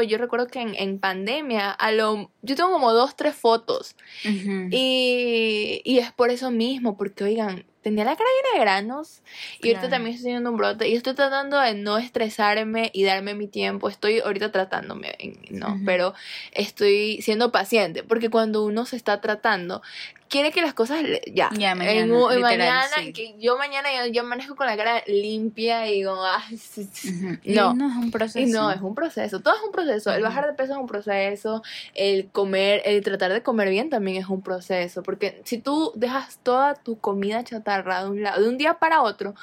Yo 0.06 0.18
recuerdo 0.18 0.46
que 0.46 0.60
en, 0.60 0.74
en 0.74 0.98
pandemia, 0.98 1.70
a 1.70 1.92
lo, 1.92 2.30
yo 2.42 2.56
tengo 2.56 2.70
como 2.70 2.92
dos, 2.92 3.16
tres 3.16 3.34
fotos. 3.34 3.96
Ujú. 4.24 4.68
Y, 4.70 5.80
y 5.84 5.98
es 5.98 6.12
por 6.12 6.30
eso 6.30 6.50
mismo, 6.50 6.96
porque 6.96 7.24
oigan, 7.24 7.64
tenía 7.82 8.04
la 8.04 8.16
cara 8.16 8.28
llena 8.36 8.58
de 8.58 8.60
granos 8.60 9.22
y 9.60 9.68
ahorita 9.68 9.80
Claro. 9.80 9.90
también 9.94 10.14
estoy 10.14 10.24
teniendo 10.26 10.50
un 10.50 10.56
brote 10.58 10.88
y 10.88 10.94
estoy 10.94 11.14
tratando 11.14 11.58
de 11.58 11.74
no 11.74 11.96
estresarme 11.96 12.90
y 12.92 13.04
darme 13.04 13.34
mi 13.34 13.48
tiempo. 13.48 13.88
Estoy 13.88 14.20
ahorita 14.20 14.52
tratándome, 14.52 15.16
¿no? 15.50 15.74
Ujú. 15.74 15.84
Pero 15.86 16.14
estoy 16.52 17.22
siendo 17.22 17.50
paciente, 17.50 18.02
porque 18.02 18.28
cuando 18.28 18.64
uno 18.64 18.84
se 18.84 18.96
está 18.96 19.20
tratando, 19.20 19.80
quiere 20.28 20.52
que 20.52 20.60
las 20.62 20.74
cosas 20.74 21.00
ya, 21.32 21.50
Ya, 21.56 21.72
en 21.72 21.78
mañana, 21.78 22.04
literal, 22.06 22.40
mañana, 22.42 22.86
sí. 22.98 23.12
que 23.12 23.34
yo 23.38 23.56
mañana 23.58 23.88
yo, 23.96 24.12
yo 24.12 24.22
amanezco 24.22 24.54
con 24.56 24.66
la 24.66 24.76
cara 24.76 25.02
limpia 25.06 25.88
y 25.88 25.94
digo, 25.94 26.14
ah, 26.24 26.42
sí, 26.56 26.88
sí". 26.92 27.08
Ujú. 27.10 27.38
Y 27.42 27.52
No. 27.54 27.74
no 27.74 27.88
es 27.90 27.96
un 27.96 28.10
proceso. 28.10 28.38
Y 28.38 28.46
no, 28.46 28.70
es 28.70 28.80
un 28.80 28.94
proceso, 28.94 29.40
todo 29.40 29.54
es 29.56 29.62
un 29.62 29.72
proceso. 29.72 30.12
El 30.12 30.22
bajar 30.22 30.46
de 30.46 30.52
peso 30.52 30.72
es 30.72 30.78
un 30.78 30.86
proceso, 30.86 31.62
el 31.94 32.28
comer, 32.30 32.82
el 32.84 33.02
tratar 33.02 33.32
de 33.32 33.42
comer 33.42 33.70
bien 33.70 33.90
también 33.90 34.16
es 34.22 34.28
un 34.28 34.42
proceso, 34.42 35.02
porque 35.02 35.40
si 35.44 35.58
tú 35.58 35.92
dejas 35.94 36.38
toda 36.42 36.74
tu 36.74 36.98
comida 36.98 37.42
chatarra 37.44 38.02
de 38.04 38.10
un 38.10 38.22
lado, 38.22 38.42
de 38.42 38.48
un 38.48 38.58
día 38.58 38.74
para 38.74 39.02
otro, 39.02 39.34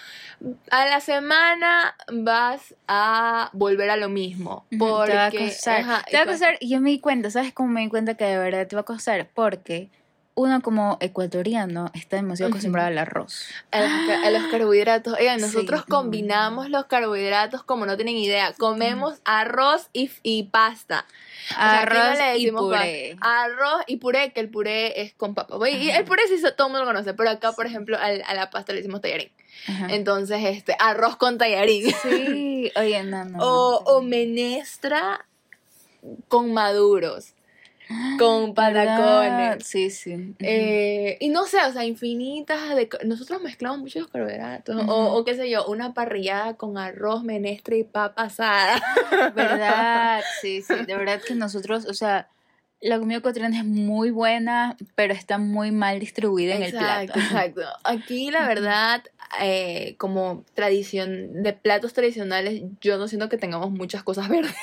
a 0.72 0.86
la 0.86 1.00
semana 1.00 1.96
vas 2.12 2.76
a 2.88 3.50
volver 3.54 3.90
a 3.90 3.98
lo 3.98 4.10
mismo. 4.10 4.66
Porque, 4.78 5.12
te 5.12 5.18
va 5.18 5.26
a 5.26 5.32
costar. 5.32 5.80
ajá, 5.82 6.06
te 6.10 6.18
va 6.18 6.24
a 6.24 6.26
costar. 6.28 6.58
Y 6.60 6.70
yo 6.70 6.80
me 6.82 6.90
di 6.92 7.00
cuenta, 7.00 7.32
¿sabes 7.32 7.54
cómo 7.54 7.70
me 7.70 7.82
di 7.82 7.90
cuenta 7.90 8.16
que 8.16 8.26
de 8.26 8.38
verdad 8.38 8.68
te 8.68 8.76
va 8.76 8.82
a 8.82 8.86
costar? 8.86 9.28
Porque 9.34 9.90
uno 10.38 10.62
como 10.62 10.98
ecuatoriano 11.00 11.90
está 11.94 12.18
demasiado 12.18 12.50
acostumbrado 12.50 12.90
al 12.90 12.98
arroz. 12.98 13.46
a 13.72 13.80
los, 13.80 13.90
ca- 13.90 14.28
a 14.28 14.30
los 14.32 14.44
carbohidratos. 14.52 15.14
Oigan, 15.18 15.40
Sí. 15.40 15.46
nosotros 15.46 15.86
combinamos 15.86 16.70
los 16.70 16.86
carbohidratos 16.86 17.64
como 17.64 17.86
no 17.86 17.96
tienen 17.96 18.18
idea. 18.18 18.54
Comemos 18.54 19.20
arroz 19.24 19.88
y, 19.94 20.12
y 20.24 20.44
pasta. 20.44 21.06
sea, 21.48 21.82
aquí 21.84 21.94
no 21.96 22.02
Arroz 22.02 22.18
le 22.18 22.38
y 22.38 22.44
decimos 22.44 22.62
puré. 22.64 23.18
Arroz 23.22 23.84
y 23.88 23.96
puré, 23.98 24.34
que 24.34 24.42
el 24.42 24.50
puré 24.50 25.02
es 25.02 25.14
con 25.14 25.36
papa. 25.36 25.56
Oye, 25.56 25.72
Y 25.78 25.90
el 25.90 26.04
puré 26.04 26.24
sí 26.28 26.36
todo 26.58 26.68
el 26.68 26.74
mundo 26.74 26.80
lo 26.86 26.86
conoce, 26.92 27.14
pero 27.14 27.30
acá, 27.30 27.54
por 27.54 27.66
ejemplo, 27.66 27.98
al- 27.98 28.24
a, 28.28 28.34
la 28.34 28.50
pasta 28.50 28.74
le 28.74 28.80
decimos 28.80 29.00
tallarín. 29.02 29.32
Ajá. 29.70 29.88
Entonces, 29.90 30.40
este, 30.44 30.76
arroz 30.80 31.16
con 31.16 31.38
tallarín. 31.38 31.94
Sí, 32.04 32.72
oye, 32.76 33.04
no, 33.04 33.24
no. 33.24 33.38
O, 33.40 33.72
no. 33.72 33.78
o 33.92 34.02
menestra 34.02 35.26
con 36.28 36.52
maduros, 36.54 37.35
con 38.20 38.54
patacones. 38.54 39.66
Sí, 39.66 39.90
sí. 39.90 40.36
Eh, 40.40 41.18
y 41.20 41.30
no 41.30 41.46
sé, 41.46 41.58
o 41.68 41.72
sea, 41.72 41.86
infinitas 41.86 42.76
de... 42.76 42.90
Nosotros 43.04 43.42
mezclamos 43.42 43.80
muchos 43.80 44.08
carbohidratos. 44.08 44.84
O, 44.88 45.14
o 45.16 45.26
qué 45.26 45.36
sé 45.36 45.50
yo, 45.50 45.66
una 45.66 45.94
parrillada 45.94 46.56
con 46.56 46.78
arroz, 46.78 47.24
menestra 47.24 47.76
y 47.76 47.84
papa 47.84 48.24
asada. 48.24 48.82
¿Verdad? 49.36 50.22
Sí, 50.42 50.62
sí. 50.62 50.74
De 50.86 50.96
verdad 50.96 51.22
que 51.22 51.36
nosotros, 51.36 51.86
o 51.86 51.94
sea, 51.94 52.28
la 52.82 53.00
comida 53.00 53.18
ecuatoriana 53.18 53.58
es 53.58 53.66
muy 53.66 54.12
buena, 54.12 54.76
pero 54.96 55.14
está 55.14 55.38
muy 55.38 55.72
mal 55.72 56.00
distribuida 56.00 56.56
en 56.56 56.64
el 56.64 56.72
plato. 56.72 57.20
Exacto. 57.20 57.62
Aquí 57.84 58.32
la 58.32 58.48
verdad, 58.48 59.04
eh, 59.42 59.96
como 59.98 60.44
tradición 60.54 61.42
de 61.42 61.54
platos 61.54 61.94
tradicionales, 61.94 62.64
yo 62.82 62.98
no 62.98 63.08
siento 63.08 63.30
que 63.30 63.38
tengamos 63.38 63.72
muchas 63.72 64.04
cosas 64.04 64.30
verdes. 64.30 64.56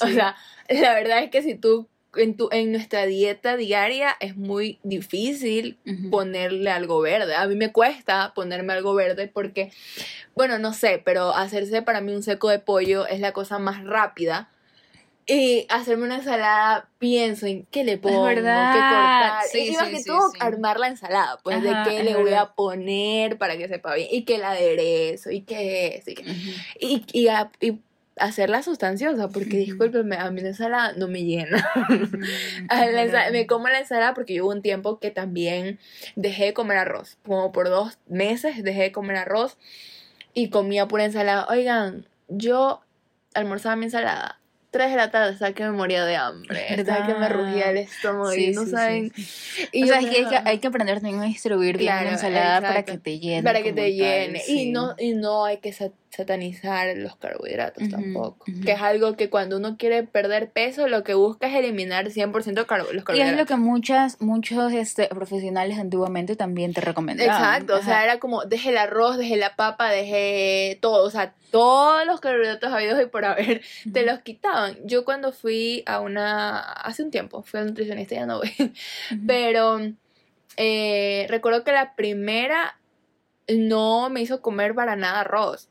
O 0.00 0.06
sí. 0.06 0.14
sea, 0.14 0.36
la 0.68 0.94
verdad 0.94 1.22
es 1.22 1.30
que 1.30 1.42
si 1.42 1.54
tú 1.56 1.88
en, 2.16 2.36
tu, 2.36 2.48
en 2.52 2.72
nuestra 2.72 3.06
dieta 3.06 3.56
diaria 3.56 4.16
es 4.20 4.36
muy 4.36 4.78
difícil 4.82 5.78
Ujú. 5.86 6.10
ponerle 6.10 6.70
algo 6.70 7.00
verde. 7.00 7.34
A 7.34 7.46
mí 7.46 7.54
me 7.56 7.72
cuesta 7.72 8.32
ponerme 8.34 8.72
algo 8.72 8.94
verde 8.94 9.28
porque, 9.28 9.72
bueno, 10.34 10.58
no 10.58 10.72
sé, 10.72 11.00
pero 11.04 11.34
hacerse 11.34 11.82
para 11.82 12.00
mí 12.00 12.12
un 12.14 12.22
seco 12.22 12.48
de 12.48 12.58
pollo 12.58 13.06
es 13.06 13.20
la 13.20 13.32
cosa 13.32 13.58
más 13.58 13.84
rápida. 13.84 14.50
Y 15.26 15.66
hacerme 15.68 16.04
una 16.04 16.16
ensalada, 16.16 16.88
pienso 16.98 17.46
en 17.46 17.64
qué 17.66 17.84
le 17.84 17.98
pongo, 17.98 18.24
qué 18.26 18.34
verdad. 18.34 18.72
cortar. 18.72 19.44
Sí, 19.48 19.68
y 19.68 19.76
más 19.76 19.84
sí, 19.86 19.90
que 19.92 19.98
sí, 19.98 20.04
todo, 20.06 20.30
sí. 20.32 20.38
armar 20.40 20.80
la 20.80 20.88
ensalada, 20.88 21.38
pues 21.44 21.58
Ajá, 21.58 21.84
de 21.84 21.90
qué 21.96 22.02
le 22.02 22.14
voy 22.16 22.30
verdad. 22.30 22.40
a 22.42 22.54
poner 22.54 23.38
para 23.38 23.56
que 23.56 23.68
sepa 23.68 23.94
bien. 23.94 24.08
Y 24.10 24.24
que 24.24 24.36
el 24.36 24.42
aderezo, 24.44 25.30
y 25.30 25.42
qué 25.42 25.94
es, 25.98 26.08
y 26.08 26.14
que 26.14 26.22
Ujú. 26.24 26.34
y, 26.80 27.04
y, 27.12 27.28
a- 27.28 27.52
y 27.60 27.78
hacerla 28.16 28.62
sustanciosa, 28.62 29.28
porque 29.28 29.56
discúlpeme, 29.56 30.16
a 30.16 30.30
mí 30.30 30.40
la 30.40 30.48
ensalada 30.48 30.92
no 30.96 31.08
me 31.08 31.22
llena. 31.24 31.66
A 32.68 32.84
es 32.86 32.92
la 32.94 33.02
ensa- 33.04 33.12
verdad. 33.12 33.30
me 33.32 33.46
como 33.46 33.68
la 33.68 33.78
ensalada 33.80 34.14
porque 34.14 34.34
yo 34.34 34.44
hubo 34.44 34.52
un 34.52 34.62
tiempo 34.62 34.98
que 34.98 35.10
también 35.10 35.78
dejé 36.16 36.46
de 36.46 36.52
comer 36.54 36.78
arroz. 36.78 37.16
Como 37.24 37.52
por 37.52 37.68
dos 37.68 37.98
meses 38.08 38.62
dejé 38.62 38.82
de 38.82 38.92
comer 38.92 39.16
arroz 39.16 39.56
y 40.34 40.50
comía 40.50 40.86
pura 40.86 41.04
ensalada. 41.04 41.46
Oigan, 41.48 42.06
yo 42.28 42.80
almorzaba 43.34 43.76
mi 43.76 43.86
ensalada. 43.86 44.36
Tres 44.70 44.90
de 44.90 44.96
la 44.96 45.10
tarde, 45.10 45.32
hasta 45.32 45.52
que 45.52 45.64
me 45.64 45.72
moría 45.72 46.04
de 46.04 46.14
hambre. 46.14 46.64
Hasta 46.78 47.04
que 47.04 47.14
me 47.14 47.28
rugía 47.28 47.70
el 47.70 47.78
estómago 47.78 48.30
Sí, 48.30 48.50
y 48.50 48.52
no 48.52 48.64
sí, 48.66 48.70
saben. 48.70 49.12
sí. 49.16 49.68
Y 49.72 49.82
o 49.82 49.86
sea, 49.88 49.98
es 49.98 50.04
que 50.06 50.10
hay, 50.10 50.14
que 50.14 50.22
pensaba, 50.22 50.48
hay 50.50 50.58
que 50.58 50.66
aprender 50.68 51.00
también 51.00 51.20
a 51.22 51.24
distribuir 51.24 51.76
bien 51.76 51.88
Claro, 51.90 52.06
la 52.06 52.12
ensalada 52.12 52.60
para 52.60 52.72
exacto. 52.80 52.92
que 52.92 52.98
te 52.98 53.18
llene. 53.18 53.42
para 53.42 53.62
que 53.62 53.72
te 53.72 53.80
tal, 53.82 53.92
llene. 53.92 54.38
sí. 54.40 54.68
Y, 54.68 54.70
no, 54.70 54.94
y 54.96 55.14
no 55.14 55.44
hay 55.44 55.56
que 55.58 55.72
sa- 55.72 55.90
satanizar 56.10 56.96
los 56.96 57.14
carbohidratos 57.16 57.88
tampoco. 57.88 58.44
Que 58.64 58.72
es 58.72 58.80
algo 58.82 59.16
que 59.16 59.30
cuando 59.30 59.56
uno 59.58 59.76
quiere 59.78 60.02
perder 60.02 60.50
peso, 60.50 60.88
lo 60.88 61.04
que 61.04 61.14
busca 61.14 61.46
es 61.46 61.54
eliminar 61.54 62.06
100% 62.10 62.66
carbo- 62.66 62.86
los 62.86 62.94
Y 62.94 62.98
es 62.98 63.04
carbohidratos. 63.04 63.38
lo 63.38 63.46
que 63.46 63.56
muchas, 63.56 64.20
muchos 64.20 64.72
este, 64.72 65.06
profesionales 65.06 65.78
antiguamente 65.78 66.34
también 66.36 66.74
te 66.74 66.80
recomendaban. 66.80 67.32
Exacto, 67.40 67.76
o 67.76 67.82
sea, 67.82 68.02
era 68.02 68.18
como, 68.18 68.44
deje 68.44 68.70
el 68.70 68.78
arroz, 68.78 69.18
deje 69.18 69.36
la 69.36 69.54
papa, 69.56 69.88
deje 69.90 70.78
todo, 70.82 71.04
o 71.06 71.10
sea, 71.10 71.32
todos 71.52 72.04
los 72.06 72.20
carbohidratos 72.20 72.72
habidos 72.72 73.00
y 73.00 73.06
por 73.06 73.24
haber, 73.24 73.62
te 73.92 74.04
los 74.04 74.18
quitaban. 74.20 74.76
Yo 74.84 75.04
cuando 75.04 75.32
fui 75.32 75.82
a 75.86 76.00
una, 76.00 76.58
hace 76.60 77.02
un 77.04 77.10
tiempo, 77.12 77.42
fui 77.44 77.60
a 77.60 77.62
un 77.62 77.68
nutricionista, 77.68 78.16
ya 78.16 78.26
no 78.26 78.38
voy, 78.38 78.72
pero 79.28 79.80
eh, 80.56 81.26
recuerdo 81.28 81.62
que 81.64 81.72
la 81.72 81.94
primera 81.94 82.76
no 83.48 84.10
me 84.10 84.20
hizo 84.20 84.42
comer 84.42 84.74
para 84.74 84.94
nada 84.96 85.20
arroz. 85.20 85.68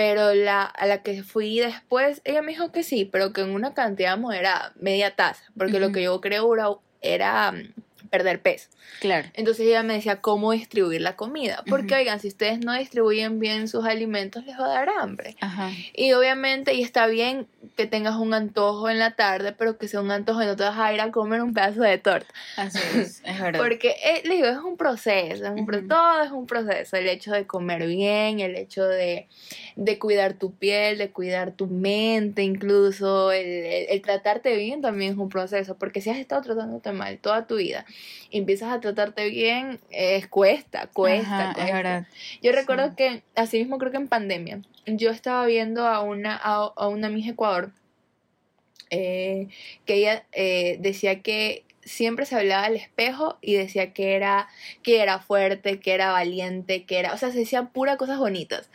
Pero 0.00 0.32
la, 0.32 0.62
a 0.62 0.86
la 0.86 1.02
que 1.02 1.22
fui 1.22 1.58
después, 1.58 2.22
ella 2.24 2.40
me 2.40 2.52
dijo 2.52 2.72
que 2.72 2.82
sí, 2.82 3.04
pero 3.04 3.34
que 3.34 3.42
en 3.42 3.50
una 3.50 3.74
cantidad 3.74 4.16
moderada, 4.16 4.72
media 4.80 5.14
taza, 5.14 5.44
porque 5.58 5.78
lo 5.78 5.92
que 5.92 6.02
yo 6.02 6.22
creo 6.22 6.54
era, 6.54 6.70
era 7.02 7.52
mm, 7.52 7.74
perder 8.10 8.42
peso. 8.42 8.68
Claro. 9.00 9.28
Entonces 9.34 9.66
ella 9.66 9.82
me 9.82 9.94
decía 9.94 10.20
cómo 10.20 10.52
distribuir 10.52 11.00
la 11.00 11.16
comida. 11.16 11.62
Porque, 11.68 11.94
oigan, 11.94 12.18
si 12.20 12.28
ustedes 12.28 12.58
no 12.58 12.74
distribuyen 12.74 13.38
bien 13.38 13.68
sus 13.68 13.84
alimentos, 13.84 14.44
les 14.44 14.58
va 14.58 14.66
a 14.66 14.68
dar 14.68 14.88
hambre. 15.00 15.36
Ajá. 15.40 15.70
Y 15.94 16.12
obviamente, 16.12 16.74
y 16.74 16.82
está 16.82 17.06
bien 17.06 17.46
que 17.76 17.86
tengas 17.86 18.16
un 18.16 18.34
antojo 18.34 18.90
en 18.90 18.98
la 18.98 19.12
tarde, 19.12 19.52
pero 19.52 19.78
que 19.78 19.86
sea 19.88 20.00
un 20.00 20.10
antojo 20.10 20.42
y 20.42 20.46
no 20.46 20.56
te 20.56 20.64
vas 20.64 20.76
a 20.78 20.92
ir 20.92 21.00
a 21.00 21.10
comer 21.12 21.40
un 21.42 21.54
pedazo 21.54 21.82
de 21.82 21.98
torta. 21.98 22.26
Así 22.56 22.78
es, 22.98 23.22
es 23.24 23.40
verdad. 23.40 23.60
Porque, 23.60 23.90
eh, 24.04 24.22
le 24.24 24.34
digo, 24.36 24.48
es 24.48 24.58
un 24.58 24.76
proceso, 24.76 25.44
es 25.44 25.50
un 25.50 25.64
pro- 25.66 25.86
todo 25.86 26.22
es 26.22 26.30
un 26.32 26.46
proceso. 26.46 26.96
El 26.96 27.08
hecho 27.08 27.32
de 27.32 27.46
comer 27.46 27.86
bien, 27.86 28.40
el 28.40 28.56
hecho 28.56 28.84
de, 28.86 29.28
de 29.76 29.98
cuidar 29.98 30.34
tu 30.34 30.52
piel, 30.52 30.98
de 30.98 31.10
cuidar 31.10 31.52
tu 31.52 31.68
mente, 31.68 32.42
incluso 32.42 33.30
el, 33.32 33.46
el- 33.46 33.86
el 33.88 34.02
tratarte 34.02 34.56
bien 34.56 34.80
también 34.80 35.12
es 35.12 35.18
un 35.18 35.28
proceso. 35.28 35.76
Porque 35.78 36.00
si 36.00 36.10
has 36.10 36.18
estado 36.18 36.42
tratándote 36.42 36.92
mal 36.92 37.18
toda 37.18 37.46
tu 37.46 37.56
vida 37.56 37.86
empiezas 38.30 38.72
a 38.72 38.80
tratarte 38.80 39.28
bien, 39.28 39.80
es 39.90 40.26
cuesta, 40.28 40.88
cuesta, 40.92 41.50
Ajá, 41.50 41.54
cuesta. 41.54 42.08
Yo 42.42 42.50
Sí. 42.52 42.56
recuerdo 42.56 42.94
que, 42.96 43.22
así 43.34 43.58
mismo 43.58 43.78
creo 43.78 43.90
que 43.90 43.98
en 43.98 44.08
pandemia, 44.08 44.60
yo 44.86 45.10
estaba 45.10 45.46
viendo 45.46 45.86
a 45.86 46.00
una, 46.02 46.36
a, 46.36 46.72
a 46.76 46.88
una 46.88 47.08
Miss 47.08 47.28
Ecuador, 47.28 47.70
eh, 48.90 49.48
que 49.86 49.94
ella 49.94 50.24
eh, 50.32 50.76
decía 50.80 51.20
que 51.22 51.64
siempre 51.82 52.26
se 52.26 52.36
hablaba 52.36 52.64
al 52.64 52.76
espejo 52.76 53.38
y 53.40 53.54
decía 53.54 53.92
que 53.92 54.14
era, 54.14 54.48
que 54.82 55.00
era 55.00 55.18
fuerte, 55.20 55.80
que 55.80 55.92
era 55.92 56.12
valiente, 56.12 56.84
que 56.84 56.98
era, 56.98 57.14
o 57.14 57.16
sea, 57.16 57.30
se 57.30 57.38
decían 57.38 57.68
puras 57.68 57.96
cosas 57.96 58.18
bonitas. 58.18 58.68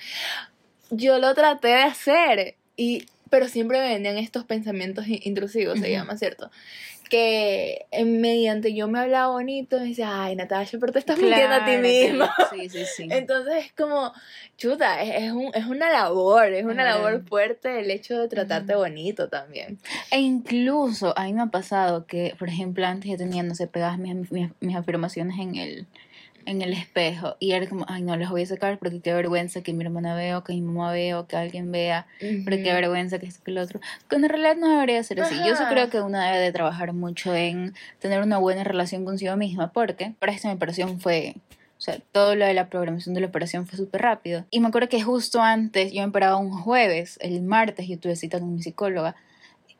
Yo 0.90 1.20
lo 1.20 1.34
traté 1.34 1.70
de 1.70 1.84
hacer 1.84 2.56
y 2.78 3.06
pero 3.30 3.50
siempre 3.50 3.80
me 3.80 3.90
venían 3.90 4.18
estos 4.18 4.46
pensamientos 4.46 5.08
in- 5.08 5.20
intrusivos, 5.24 5.80
se 5.80 5.92
llama, 5.92 6.16
¿cierto? 6.16 6.52
Que 7.10 7.86
mediante 8.06 8.74
yo 8.74 8.88
me 8.88 9.00
hablaba 9.00 9.32
bonito, 9.34 9.80
me 9.80 9.88
decía, 9.90 10.24
ay, 10.24 10.36
Natasha, 10.36 10.78
pero 10.80 10.92
te 10.92 11.00
estás 11.00 11.18
mintiendo 11.20 11.56
a 11.56 11.66
ti 11.66 11.72
Claro, 11.72 11.82
misma. 11.82 12.34
Sí, 12.52 12.70
sí, 12.70 12.86
sí. 12.86 13.08
Entonces 13.12 13.66
es 13.66 13.74
como, 13.74 14.12
chuta, 14.58 15.02
es, 15.02 15.24
es 15.24 15.32
un, 15.32 15.52
es 15.54 15.66
una 15.66 15.90
labor, 15.90 16.48
es 16.54 16.64
una 16.66 16.84
Claro. 16.84 17.04
labor 17.04 17.24
fuerte 17.28 17.80
el 17.80 17.92
hecho 17.92 18.18
de 18.20 18.28
tratarte 18.28 18.76
bonito 18.76 19.30
también. 19.30 19.78
E 20.12 20.20
incluso 20.20 21.18
a 21.18 21.26
mí 21.26 21.34
me 21.34 21.42
ha 21.42 21.48
pasado 21.48 22.06
que, 22.06 22.36
por 22.40 22.50
ejemplo, 22.50 22.86
antes 22.86 23.12
yo 23.12 23.18
tenía, 23.18 23.44
no 23.44 23.56
sé, 23.56 23.68
pegadas 23.68 23.98
mis, 24.00 24.32
mis, 24.32 24.50
mis 24.60 24.76
afirmaciones 24.76 25.38
en 25.40 25.56
el, 25.56 25.88
en 26.46 26.62
el 26.62 26.74
espejo 26.74 27.36
y 27.40 27.52
era 27.52 27.68
como, 27.68 27.86
ay, 27.88 28.02
no, 28.02 28.16
las 28.16 28.30
voy 28.30 28.44
a 28.44 28.46
sacar 28.46 28.78
porque 28.78 29.02
qué 29.02 29.14
vergüenza 29.14 29.62
que 29.62 29.74
mi 29.74 29.84
hermana 29.84 30.16
vea 30.16 30.38
o 30.38 30.44
que 30.44 30.54
mi 30.54 30.62
mamá 30.62 30.92
vea 30.92 31.20
o 31.20 31.28
que 31.28 31.36
alguien 31.36 31.72
vea, 31.72 32.08
porque 32.20 32.62
qué 32.62 32.70
Ujú. 32.70 32.82
vergüenza 32.82 33.20
que 33.20 33.26
esto 33.26 33.44
que 33.44 33.52
lo 33.52 33.62
otro. 33.62 33.80
Cuando 34.10 34.28
en 34.28 34.32
realidad 34.32 34.56
no 34.56 34.70
debería 34.70 35.04
ser 35.04 35.22
así. 35.22 35.36
Yo 35.36 35.56
sí 35.56 35.64
Ajá. 35.64 35.70
creo 35.70 35.90
que 35.90 36.02
uno 36.02 36.20
debe 36.20 36.40
de 36.40 36.52
trabajar 36.52 36.94
mucho 36.94 37.36
en 37.36 37.74
tener 38.00 38.22
una 38.22 38.38
buena 38.38 38.64
relación 38.64 39.06
consigo 39.06 39.36
misma 39.38 39.72
porque 39.72 40.14
para 40.20 40.32
esta 40.32 40.48
mi 40.48 40.56
operación 40.56 41.00
fue... 41.00 41.36
O 41.78 41.82
sea, 41.82 42.00
todo 42.14 42.36
lo 42.36 42.46
de 42.46 42.54
la 42.54 42.70
programación 42.70 43.14
de 43.16 43.22
la 43.22 43.28
operación 43.28 43.68
fue 43.68 43.78
súper 43.78 44.02
rápido. 44.02 44.46
Y 44.50 44.62
me 44.62 44.70
acuerdo 44.70 44.88
que 44.88 45.02
justo 45.02 45.42
antes, 45.42 45.92
yo 45.92 46.02
me 46.02 46.08
operaba 46.08 46.38
un 46.38 46.52
jueves, 46.52 47.20
el 47.22 47.42
martes 47.42 47.88
yo 47.88 48.00
tuve 48.00 48.16
cita 48.16 48.40
con 48.40 48.54
mi 48.54 48.62
psicóloga. 48.62 49.16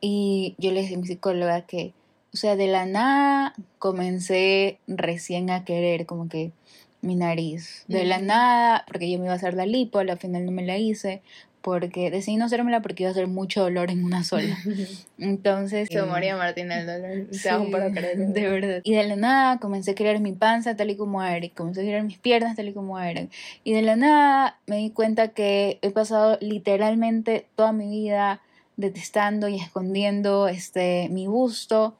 Y 0.02 0.56
yo 0.58 0.72
le 0.72 0.82
dije 0.82 0.96
a 0.96 0.98
mi 0.98 1.08
psicóloga 1.08 1.62
que, 1.62 1.94
o 2.36 2.38
sea, 2.38 2.58
de 2.58 2.68
la 2.68 2.86
nada 2.86 3.54
comencé 3.80 4.78
recién 4.88 5.50
a 5.50 5.64
querer 5.64 6.06
como 6.06 6.28
que 6.28 6.52
mi 7.00 7.16
nariz. 7.16 7.86
De 7.88 8.04
la 8.04 8.20
nada, 8.20 8.84
porque 8.88 9.10
yo 9.10 9.18
me 9.20 9.24
iba 9.24 9.34
a 9.34 9.38
hacer 9.38 9.54
la 9.54 9.66
lipo, 9.66 10.00
al 10.00 10.18
final 10.18 10.46
no 10.46 10.52
me 10.52 10.66
la 10.66 10.78
hice, 10.78 11.22
porque 11.62 12.12
decidí 12.12 12.36
no 12.36 12.44
hacérmela 12.44 12.82
porque 12.82 13.04
iba 13.04 13.08
a 13.08 13.12
hacer 13.12 13.28
mucho 13.28 13.62
dolor 13.62 13.90
en 13.90 14.04
una 14.04 14.26
sola. 14.26 14.58
Entonces... 15.18 15.88
Se 15.90 15.98
eh, 15.98 16.04
moría 16.04 16.36
Martina 16.36 16.82
el 16.82 16.88
dolor. 16.88 17.28
Da 17.42 17.58
un 17.58 17.72
paro 17.72 17.94
cardíaco. 17.94 18.34
de 18.34 18.50
verdad. 18.50 18.82
Y 18.84 18.96
de 18.96 19.08
la 19.08 19.16
nada 19.16 19.60
comencé 19.60 19.92
a 19.92 19.96
querer 19.96 20.20
mi 20.20 20.34
panza 20.34 20.76
tal 20.76 20.90
y 20.90 20.98
como 20.98 21.24
era, 21.24 21.46
y 21.46 21.52
comencé 21.52 21.84
a 21.84 21.84
querer 21.86 22.04
mis 22.04 22.18
piernas 22.18 22.58
tal 22.58 22.68
y 22.68 22.74
como 22.74 23.00
eran. 23.00 23.30
Y 23.64 23.72
de 23.72 23.82
la 23.82 23.96
nada 23.96 24.60
me 24.68 24.76
di 24.76 24.90
cuenta 24.90 25.30
que 25.30 25.80
he 25.82 25.90
pasado 25.90 26.38
literalmente 26.42 27.48
toda 27.56 27.72
mi 27.72 27.90
vida 27.90 28.42
detestando 28.76 29.48
y 29.48 29.56
escondiendo 29.56 30.50
este 30.50 31.08
mi 31.10 31.28
busto 31.28 31.96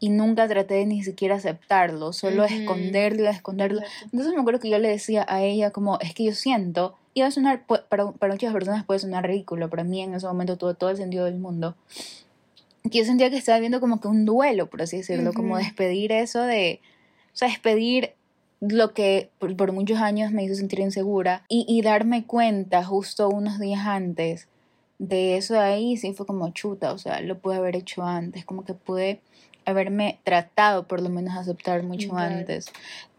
y 0.00 0.10
nunca 0.10 0.46
traté 0.48 0.74
de 0.74 0.86
ni 0.86 1.02
siquiera 1.02 1.36
aceptarlo, 1.36 2.12
solo 2.12 2.44
esconderlo 2.44 3.24
y 3.24 3.26
esconderlo. 3.26 3.80
Exacto. 3.80 4.04
Entonces 4.12 4.34
me 4.34 4.40
acuerdo 4.40 4.60
que 4.60 4.70
yo 4.70 4.78
le 4.78 4.88
decía 4.88 5.26
a 5.28 5.42
ella 5.42 5.70
como, 5.70 5.98
es 6.00 6.14
que 6.14 6.24
yo 6.24 6.32
siento, 6.34 6.96
y 7.14 7.20
va 7.22 7.26
a 7.28 7.30
sonar, 7.30 7.66
pu- 7.66 7.82
para, 7.88 8.10
para 8.12 8.34
muchas 8.34 8.52
personas 8.52 8.84
puede 8.84 9.00
sonar 9.00 9.26
ridículo, 9.26 9.68
para 9.68 9.82
mí 9.84 10.00
en 10.02 10.14
ese 10.14 10.26
momento 10.26 10.56
tuvo 10.56 10.74
todo 10.74 10.90
el 10.90 10.96
sentido 10.96 11.24
del 11.24 11.38
mundo, 11.38 11.74
que 12.90 12.98
yo 12.98 13.04
sentía 13.04 13.28
que 13.30 13.36
estaba 13.36 13.58
viendo 13.58 13.80
como 13.80 14.00
que 14.00 14.08
un 14.08 14.24
duelo, 14.24 14.70
por 14.70 14.82
así 14.82 14.98
decirlo, 14.98 15.32
como 15.34 15.56
despedir 15.58 16.12
eso 16.12 16.42
de, 16.42 16.80
o 17.32 17.36
sea, 17.36 17.48
despedir 17.48 18.12
lo 18.60 18.92
que 18.94 19.30
por, 19.38 19.54
por 19.56 19.72
muchos 19.72 19.98
años 19.98 20.32
me 20.32 20.44
hizo 20.44 20.54
sentir 20.54 20.80
insegura 20.80 21.44
y, 21.48 21.64
y 21.68 21.82
darme 21.82 22.24
cuenta 22.24 22.84
justo 22.84 23.28
unos 23.28 23.58
días 23.58 23.86
antes 23.86 24.48
de 24.98 25.36
eso 25.36 25.54
de 25.54 25.60
ahí, 25.60 25.96
sí 25.96 26.12
fue 26.12 26.26
como 26.26 26.50
chuta, 26.50 26.92
o 26.92 26.98
sea, 26.98 27.20
lo 27.20 27.38
pude 27.38 27.56
haber 27.56 27.76
hecho 27.76 28.02
antes, 28.02 28.44
como 28.44 28.64
que 28.64 28.74
pude 28.74 29.20
haberme 29.68 30.18
tratado 30.24 30.86
por 30.86 31.00
lo 31.00 31.08
menos 31.08 31.36
aceptar 31.36 31.82
mucho 31.82 32.08
Claro. 32.08 32.36
antes. 32.36 32.66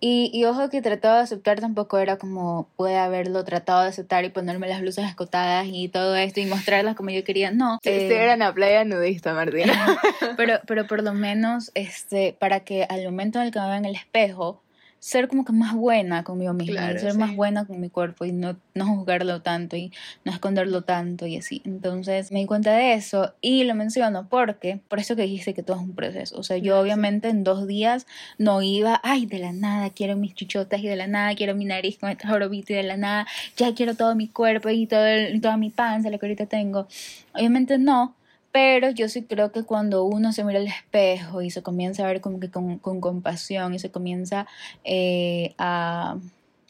Y, 0.01 0.31
y 0.33 0.45
ojo 0.45 0.69
que 0.69 0.81
tratado 0.81 1.17
de 1.17 1.23
aceptar 1.23 1.59
tampoco 1.59 1.97
era 1.97 2.17
como 2.17 2.67
pude 2.77 2.97
haberlo 2.97 3.43
tratado 3.43 3.81
de 3.83 3.89
aceptar 3.89 4.23
y 4.23 4.29
ponerme 4.29 4.67
las 4.67 4.79
blusas 4.81 5.09
escotadas 5.09 5.67
y 5.69 5.89
todo 5.89 6.15
esto 6.15 6.39
y 6.39 6.45
mostrarlas 6.45 6.95
como 6.95 7.09
yo 7.09 7.23
quería, 7.23 7.51
no. 7.51 7.79
Sí, 7.83 7.89
eh, 7.89 8.07
sí, 8.09 8.13
era 8.15 8.33
en 8.33 8.39
la 8.39 8.53
playa 8.53 8.85
nudista, 8.85 9.33
Martina. 9.33 9.73
pero, 10.37 10.59
pero 10.65 10.87
por 10.87 11.03
lo 11.03 11.13
menos, 11.13 11.71
este, 11.75 12.35
para 12.39 12.61
que 12.61 12.85
al 12.89 13.03
momento 13.03 13.39
en 13.39 13.45
el 13.47 13.51
que 13.51 13.59
me 13.59 13.67
vea 13.67 13.77
en 13.77 13.85
el 13.85 13.95
espejo, 13.95 14.61
ser 14.99 15.27
como 15.27 15.45
que 15.45 15.53
más 15.53 15.73
buena 15.73 16.23
conmigo 16.23 16.53
misma, 16.53 16.91
y 16.91 16.99
ser 16.99 17.13
más 17.15 17.35
buena 17.35 17.65
con 17.65 17.79
mi 17.79 17.89
cuerpo 17.89 18.25
y 18.25 18.31
no, 18.31 18.57
no 18.75 18.85
juzgarlo 18.85 19.41
tanto 19.41 19.75
y 19.77 19.91
no 20.25 20.31
esconderlo 20.31 20.81
tanto 20.83 21.25
y 21.25 21.37
así. 21.37 21.61
Entonces 21.65 22.31
me 22.31 22.39
di 22.39 22.45
cuenta 22.45 22.73
de 22.73 22.93
eso 22.93 23.33
y 23.41 23.63
lo 23.63 23.75
menciono 23.75 24.27
porque, 24.29 24.79
por 24.87 24.99
eso 24.99 25.15
que 25.15 25.21
dijiste 25.23 25.53
que 25.53 25.63
todo 25.63 25.77
es 25.77 25.83
un 25.83 25.95
proceso. 25.95 26.37
O 26.37 26.43
sea, 26.43 26.57
yo 26.57 26.75
Sí. 26.75 26.81
obviamente 26.81 27.29
en 27.29 27.43
dos 27.43 27.65
días 27.67 28.07
no 28.37 28.61
iba, 28.61 28.99
ay, 29.03 29.25
de 29.25 29.39
la 29.39 29.53
nada 29.53 29.89
quiero 29.89 30.15
mis 30.17 30.33
chuchotas 30.35 30.81
y 30.81 30.87
de 30.87 30.95
la 30.95 31.07
nada 31.07 31.33
quiero 31.35 31.55
mi 31.55 31.65
nariz 31.65 31.97
con 31.97 32.09
esta 32.09 32.27
jorobita 32.27 32.73
y 32.73 32.75
de 32.77 32.83
la 32.83 32.97
nada 32.97 33.25
ya 33.57 33.73
quiero 33.73 33.95
todo 33.95 34.15
mi 34.15 34.27
cuerpo 34.27 34.69
y, 34.69 34.85
todo 34.85 35.05
el- 35.05 35.35
y 35.35 35.39
toda 35.39 35.57
mi 35.57 35.69
panza, 35.69 36.09
lo 36.09 36.19
que 36.19 36.25
ahorita 36.25 36.45
tengo. 36.45 36.87
Obviamente 37.33 37.77
no, 37.77 38.15
pero 38.51 38.89
yo 38.89 39.09
sí 39.09 39.23
creo 39.23 39.51
que 39.51 39.63
cuando 39.63 40.03
uno 40.03 40.33
se 40.33 40.43
mira 40.43 40.59
al 40.59 40.67
espejo 40.67 41.41
y 41.41 41.51
se 41.51 41.61
comienza 41.61 42.03
a 42.03 42.07
ver 42.07 42.21
como 42.21 42.39
que 42.39 42.49
con, 42.49 42.79
con 42.79 42.99
compasión 43.01 43.73
y 43.73 43.79
se 43.79 43.91
comienza 43.91 44.47
eh, 44.83 45.53
a, 45.57 46.17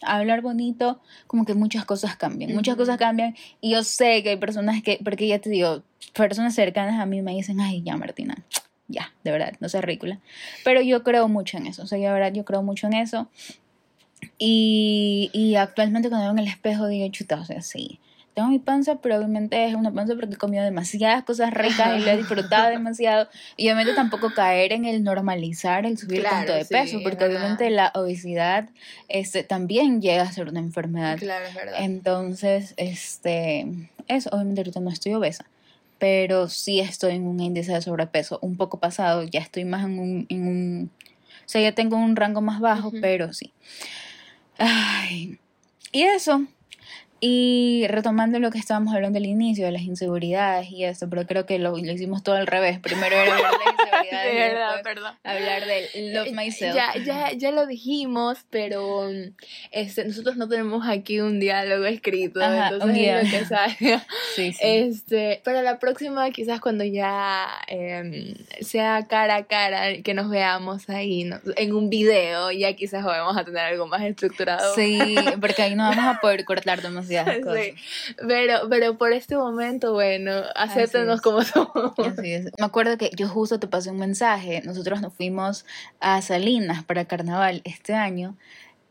a 0.01 0.17
hablar 0.17 0.41
bonito, 0.41 0.99
como 1.27 1.45
que 1.45 1.53
muchas 1.53 1.85
cosas 1.85 2.15
cambian, 2.15 2.53
muchas 2.53 2.75
cosas 2.75 2.97
cambian. 2.97 3.35
Y 3.61 3.71
yo 3.71 3.83
sé 3.83 4.23
que 4.23 4.29
hay 4.29 4.37
personas 4.37 4.81
que, 4.83 4.99
porque 5.03 5.27
ya 5.27 5.39
te 5.39 5.49
digo, 5.49 5.83
personas 6.13 6.55
cercanas 6.55 6.99
a 6.99 7.05
mí 7.05 7.21
me 7.21 7.33
dicen, 7.33 7.59
ay, 7.61 7.81
ya 7.83 7.95
Martina, 7.95 8.43
ya, 8.87 9.13
de 9.23 9.31
verdad, 9.31 9.53
no 9.59 9.69
seas 9.69 9.83
ridícula, 9.83 10.19
pero 10.63 10.81
yo 10.81 11.03
creo 11.03 11.27
mucho 11.27 11.57
en 11.57 11.67
eso, 11.67 11.83
o 11.83 11.87
sea, 11.87 11.97
yo 11.97 12.05
de 12.05 12.13
verdad, 12.13 12.33
yo 12.33 12.45
creo 12.45 12.63
mucho 12.63 12.87
en 12.87 12.93
eso. 12.93 13.29
Y, 14.37 15.29
y 15.31 15.55
actualmente 15.55 16.09
cuando 16.09 16.25
veo 16.25 16.33
en 16.33 16.39
el 16.39 16.47
espejo 16.47 16.87
digo, 16.87 17.07
chuta, 17.09 17.39
o 17.39 17.45
sea, 17.45 17.61
sí. 17.61 17.99
Tengo 18.33 18.49
mi 18.49 18.59
panza, 18.59 18.95
pero 19.01 19.17
obviamente 19.17 19.65
es 19.65 19.75
una 19.75 19.91
panza 19.91 20.15
porque 20.15 20.35
he 20.35 20.37
comido 20.37 20.63
demasiadas 20.63 21.23
cosas 21.23 21.53
ricas 21.53 21.99
y 21.99 22.03
lo 22.03 22.11
he 22.11 22.17
disfrutado 22.17 22.69
demasiado. 22.69 23.27
Y 23.57 23.65
obviamente 23.67 23.93
tampoco 23.93 24.33
caer 24.33 24.71
en 24.71 24.85
el 24.85 25.03
normalizar 25.03 25.85
el 25.85 25.97
subir 25.97 26.21
Claro, 26.21 26.35
tanto 26.37 26.53
de 26.53 26.63
sí, 26.63 26.73
peso, 26.73 26.97
es 26.97 27.03
porque 27.03 27.25
obviamente 27.25 27.69
la 27.69 27.91
obesidad 27.95 28.69
este, 29.07 29.43
también 29.43 30.01
llega 30.01 30.23
a 30.23 30.31
ser 30.31 30.47
una 30.47 30.59
enfermedad. 30.59 31.17
Claro, 31.17 31.45
es 31.45 31.53
verdad. 31.53 31.75
Entonces, 31.79 32.73
este, 32.77 33.67
eso, 34.07 34.29
obviamente 34.31 34.61
ahorita 34.61 34.79
no 34.79 34.89
estoy 34.89 35.13
obesa, 35.13 35.45
pero 35.97 36.47
sí 36.47 36.79
estoy 36.79 37.15
en 37.15 37.27
un 37.27 37.39
índice 37.39 37.73
de 37.73 37.81
sobrepeso 37.81 38.39
un 38.41 38.55
poco 38.55 38.79
pasado, 38.79 39.23
ya 39.23 39.41
estoy 39.41 39.65
más 39.65 39.85
en 39.85 39.99
un, 39.99 40.25
en 40.29 40.47
un 40.47 40.91
o 41.49 41.51
sea, 41.51 41.61
ya 41.61 41.71
tengo 41.71 41.97
un 41.97 42.15
rango 42.15 42.41
más 42.41 42.59
bajo, 42.59 42.91
pero 43.01 43.33
sí. 43.33 43.51
Ay, 44.59 45.39
y 45.91 46.03
eso. 46.03 46.45
Y 47.21 47.85
retomando 47.87 48.39
lo 48.39 48.51
que 48.51 48.57
estábamos 48.57 48.93
hablando 48.93 49.17
al 49.17 49.25
inicio, 49.25 49.65
de 49.65 49.71
las 49.71 49.81
inseguridades 49.81 50.71
y 50.71 50.85
eso, 50.85 51.09
pero 51.09 51.25
creo 51.25 51.45
que 51.45 51.59
lo, 51.59 51.71
lo 51.71 51.91
hicimos 51.91 52.23
todo 52.23 52.35
al 52.35 52.47
revés. 52.47 52.79
Primero 52.79 53.15
era 53.15 53.35
hablar 53.35 53.51
de 53.51 53.65
las 53.65 53.75
inseguridades 53.75 54.09
De 54.29 54.33
verdad, 54.39 54.81
perdón. 54.83 55.13
hablar 55.23 55.65
del 55.65 56.13
love 56.13 56.31
myself. 56.31 56.75
Ya, 56.75 56.93
ya, 57.03 57.31
ya 57.33 57.51
lo 57.51 57.65
dijimos, 57.65 58.39
pero 58.49 59.09
este, 59.71 60.05
nosotros 60.05 60.37
no 60.37 60.47
tenemos 60.47 60.87
aquí 60.87 61.19
un 61.19 61.39
diálogo 61.39 61.85
escrito, 61.85 62.41
Ajá, 62.41 62.69
entonces 62.69 62.97
es 62.97 63.23
lo 63.23 63.39
que 63.39 63.45
salga. 63.45 64.05
Sí, 64.35 64.53
sí. 64.53 64.59
Este, 64.61 65.41
para 65.43 65.61
la 65.61 65.79
próxima, 65.79 66.29
quizás 66.31 66.61
cuando 66.61 66.83
ya 66.83 67.47
em, 67.67 68.35
sea 68.61 69.05
cara 69.07 69.35
a 69.37 69.43
cara, 69.45 70.01
que 70.01 70.13
nos 70.13 70.29
veamos 70.29 70.89
ahí 70.89 71.23
¿no? 71.23 71.39
en 71.57 71.73
un 71.73 71.89
video, 71.89 72.51
ya 72.51 72.73
quizás 72.73 73.03
vamos 73.03 73.37
a 73.37 73.43
tener 73.43 73.65
algo 73.65 73.87
más 73.87 74.01
estructurado. 74.01 74.75
Sí, 74.75 75.15
porque 75.41 75.63
ahí 75.63 75.75
no 75.75 75.83
vamos 75.83 76.05
a 76.05 76.19
poder 76.21 76.45
cortar 76.45 76.81
demasiadas 77.09 77.39
cosas. 77.43 77.63
Sí, 77.63 78.15
Pero, 78.27 78.69
pero 78.69 78.97
por 78.97 79.13
este 79.13 79.35
momento, 79.35 79.93
bueno, 79.93 80.43
acéptenos 80.55 81.21
como 81.21 81.41
somos. 81.41 81.93
Así 81.97 82.33
es. 82.33 82.45
Me 82.57 82.65
acuerdo 82.65 82.97
que 82.97 83.11
yo 83.15 83.27
justo 83.27 83.59
te 83.59 83.67
pasé 83.67 83.91
un 83.91 83.99
mensaje. 83.99 84.61
Nosotros 84.63 85.01
nos 85.01 85.13
fuimos 85.13 85.65
a 85.99 86.21
Salinas 86.21 86.83
para 86.83 87.05
carnaval 87.05 87.61
este 87.65 87.93
año. 87.93 88.37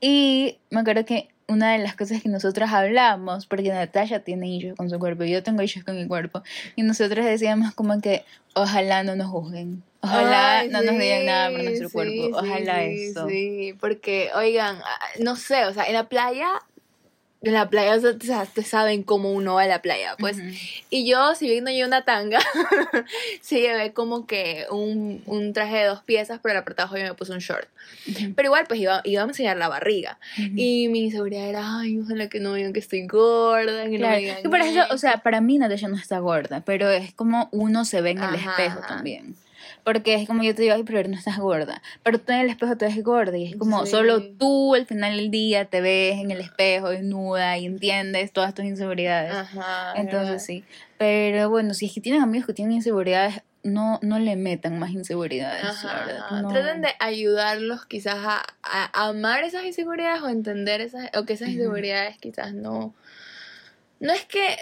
Y 0.01 0.59
me 0.71 0.81
acuerdo 0.81 1.05
que 1.05 1.29
una 1.49 1.73
de 1.73 1.79
las 1.79 1.97
cosas 1.97 2.23
que 2.23 2.29
nosotros 2.29 2.71
hablamos, 2.71 3.47
porque 3.47 3.71
Natasha 3.71 4.21
tiene 4.21 4.49
issues 4.49 4.75
con 4.77 4.91
su 4.91 4.99
cuerpo 4.99 5.25
yo 5.25 5.43
tengo 5.43 5.63
issues 5.63 5.85
con 5.85 5.97
mi 5.97 6.07
cuerpo, 6.07 6.43
y 6.77 6.83
nosotros 6.83 7.25
decíamos 7.25 7.75
como 7.75 8.01
que 8.01 8.25
ojalá 8.55 9.03
no 9.03 9.17
nos 9.17 9.29
juzguen. 9.29 9.83
Ojalá 10.01 10.61
Ay, 10.61 10.69
no 10.69 10.83
nos 10.83 10.97
digan 10.97 11.21
sí, 11.21 11.27
nada 11.27 11.51
por 11.51 11.65
nuestro 11.65 11.89
sí, 11.89 11.93
cuerpo. 11.93 12.13
sí, 12.13 12.31
Ojalá 12.33 12.79
sí, 12.81 13.05
eso. 13.05 13.29
Sí, 13.29 13.75
porque, 13.81 14.31
oigan, 14.37 14.77
ah, 14.77 14.99
no 15.21 15.35
sé, 15.35 15.65
o 15.65 15.75
sea, 15.75 15.85
en 15.85 15.95
la 15.95 16.09
playa, 16.09 16.49
en 17.43 17.53
la 17.53 17.69
playa, 17.71 17.95
o 17.95 18.01
sea, 18.01 18.19
te, 18.19 18.27
sa- 18.27 18.47
te 18.47 18.63
saben 18.63 19.03
cómo 19.05 19.31
uno 19.33 19.55
va 19.55 19.63
a 19.63 19.67
la 19.67 19.81
playa, 19.83 20.17
pues. 20.19 20.39
Y 20.91 21.09
yo, 21.09 21.35
si 21.37 21.49
bien 21.49 21.65
no 21.65 21.71
llevé 21.71 21.87
una 21.87 22.05
tanga, 22.05 22.41
sí 23.41 23.61
llevé 23.61 23.93
como 23.93 24.27
que 24.27 24.67
un, 24.71 25.23
un 25.27 25.53
traje 25.53 25.77
de 25.79 25.85
dos 25.85 26.03
piezas, 26.03 26.41
pero 26.43 26.53
el 26.55 26.59
apretado 26.59 26.97
yo 26.97 27.05
me 27.05 27.15
puse 27.15 27.33
un 27.33 27.39
short. 27.39 27.69
Pero 28.35 28.47
igual, 28.47 28.65
pues 28.67 28.81
iba, 28.81 29.01
iba 29.05 29.23
a 29.23 29.27
enseñar 29.27 29.57
la 29.57 29.69
barriga. 29.69 30.19
Y 30.57 30.89
mi 30.89 31.05
inseguridad 31.05 31.49
era, 31.49 31.79
ay, 31.79 32.01
ojalá 32.01 32.29
que 32.29 32.41
no 32.41 32.55
digan 32.55 32.73
que 32.73 32.81
estoy 32.81 33.07
gorda, 33.07 33.85
que 33.85 33.91
no 33.91 33.99
Claro, 33.99 34.15
me 34.15 34.19
digan 34.21 34.43
que 34.43 34.49
para 34.49 34.67
eso, 34.67 34.81
esto". 34.83 34.95
o 34.95 34.99
sea, 34.99 35.19
para 35.19 35.41
mí 35.41 35.59
Natasha 35.59 35.89
no 35.89 35.97
está 35.97 36.19
gorda, 36.19 36.63
pero 36.65 36.91
es 36.91 37.13
como 37.15 37.49
uno 37.53 37.85
se 37.85 38.01
ve 38.01 38.11
en 38.11 38.19
el 38.19 38.35
Ajá, 38.35 38.51
espejo 38.51 38.79
ajá. 38.81 38.89
también. 38.89 39.37
Porque 39.91 40.15
es 40.17 40.27
como 40.27 40.43
yo 40.43 40.55
te 40.55 40.61
digo, 40.61 40.75
ay, 40.75 40.83
pero 40.83 41.09
no 41.09 41.17
estás 41.17 41.39
gorda. 41.39 41.81
Pero 42.03 42.21
tú 42.21 42.31
en 42.33 42.41
el 42.41 42.51
espejo 42.51 42.77
te 42.77 42.85
ves 42.85 43.03
gorda 43.03 43.39
y 43.39 43.47
es 43.47 43.57
como 43.57 43.87
Sí. 43.87 43.91
solo 43.93 44.23
tú 44.23 44.75
al 44.75 44.85
final 44.85 45.17
del 45.17 45.31
día 45.31 45.65
te 45.65 45.81
ves 45.81 46.19
en 46.19 46.31
el 46.31 46.41
espejo 46.43 46.91
desnuda 46.91 47.57
y 47.57 47.65
entiendes 47.65 48.31
todas 48.33 48.53
tus 48.53 48.67
inseguridades. 48.67 49.33
Ajá. 49.33 49.95
verdad. 49.95 49.97
Entonces 49.97 50.45
sí. 50.45 50.63
Pero 50.99 51.49
bueno, 51.49 51.73
si 51.73 51.87
es 51.87 51.95
que 51.95 52.03
tienen 52.03 52.21
amigos 52.21 52.47
que 52.47 52.53
tienen 52.53 52.75
inseguridades, 52.75 53.41
no, 53.63 53.99
no 54.03 54.19
le 54.19 54.37
metan 54.37 54.79
más 54.79 54.91
inseguridades, 54.91 55.63
la 55.65 55.71
Ajá, 55.71 56.05
verdad. 56.07 56.19
ajá. 56.27 56.43
No. 56.43 56.49
Traten 56.49 56.83
de 56.83 56.89
ayudarlos 57.01 57.87
quizás 57.87 58.17
a, 58.19 58.43
a 58.63 59.09
amar 59.09 59.43
esas 59.45 59.65
inseguridades 59.65 60.21
o 60.23 60.29
entender 60.29 60.83
esas, 60.83 61.09
o 61.17 61.25
que 61.25 61.33
esas 61.33 61.49
inseguridades 61.49 62.19
quizás 62.19 62.53
no, 62.53 62.95
no 64.01 64.13
es 64.13 64.27
que 64.27 64.55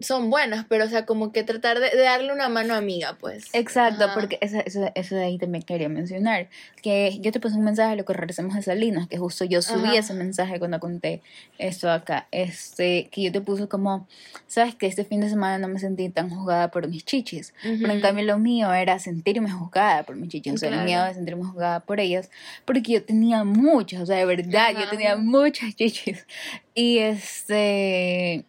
son 0.00 0.30
buenas, 0.30 0.64
pero 0.68 0.84
o 0.84 0.88
sea, 0.88 1.04
como 1.06 1.30
que 1.30 1.44
tratar 1.44 1.78
de, 1.78 1.90
de 1.90 2.02
darle 2.02 2.32
una 2.32 2.48
mano 2.48 2.74
amiga, 2.74 3.16
pues. 3.20 3.48
Exacto, 3.52 4.04
Ajá. 4.04 4.14
porque 4.14 4.38
eso, 4.40 4.58
eso, 4.64 4.90
eso 4.94 5.14
de 5.14 5.24
ahí 5.24 5.38
también 5.38 5.62
quería 5.62 5.88
mencionar. 5.88 6.48
Que 6.82 7.18
yo 7.20 7.32
te 7.32 7.40
puse 7.40 7.56
un 7.56 7.64
mensaje 7.64 7.92
a 7.92 7.96
lo 7.96 8.04
que 8.04 8.12
regresamos 8.14 8.54
de 8.56 8.62
Salinas, 8.62 9.08
que 9.08 9.18
justo 9.18 9.44
yo 9.44 9.60
subí 9.62 9.88
Ajá. 9.90 9.98
ese 9.98 10.14
mensaje 10.14 10.58
cuando 10.58 10.80
conté 10.80 11.20
esto 11.58 11.90
acá. 11.90 12.26
Este, 12.30 13.08
que 13.10 13.22
yo 13.22 13.30
te 13.32 13.40
puse 13.42 13.68
como, 13.68 14.08
sabes 14.46 14.74
que 14.74 14.86
este 14.86 15.04
fin 15.04 15.20
de 15.20 15.28
semana 15.28 15.58
no 15.58 15.68
me 15.68 15.78
sentí 15.78 16.08
tan 16.08 16.30
juzgada 16.30 16.70
por 16.70 16.88
mis 16.88 17.04
chichis. 17.04 17.52
Pero 17.62 17.92
en 17.92 18.00
cambio 18.00 18.24
lo 18.24 18.38
mío 18.38 18.72
era 18.72 18.98
sentirme 18.98 19.50
juzgada 19.50 20.02
por 20.04 20.16
mis 20.16 20.30
chichis, 20.30 20.54
o 20.54 20.56
sea, 20.56 20.68
el 20.70 20.74
Claro. 20.76 20.86
miedo 20.86 21.04
de 21.04 21.14
sentirme 21.14 21.44
juzgada 21.44 21.80
por 21.80 22.00
ellas, 22.00 22.30
porque 22.64 22.92
yo 22.92 23.04
tenía 23.04 23.44
muchas, 23.44 24.00
o 24.00 24.06
sea, 24.06 24.16
de 24.16 24.24
verdad, 24.24 24.70
yo 24.72 24.78
Ajá. 24.80 24.90
tenía 24.90 25.16
muchas 25.16 25.74
chichis. 25.76 26.26
Y 26.74 26.98
este, 26.98 28.44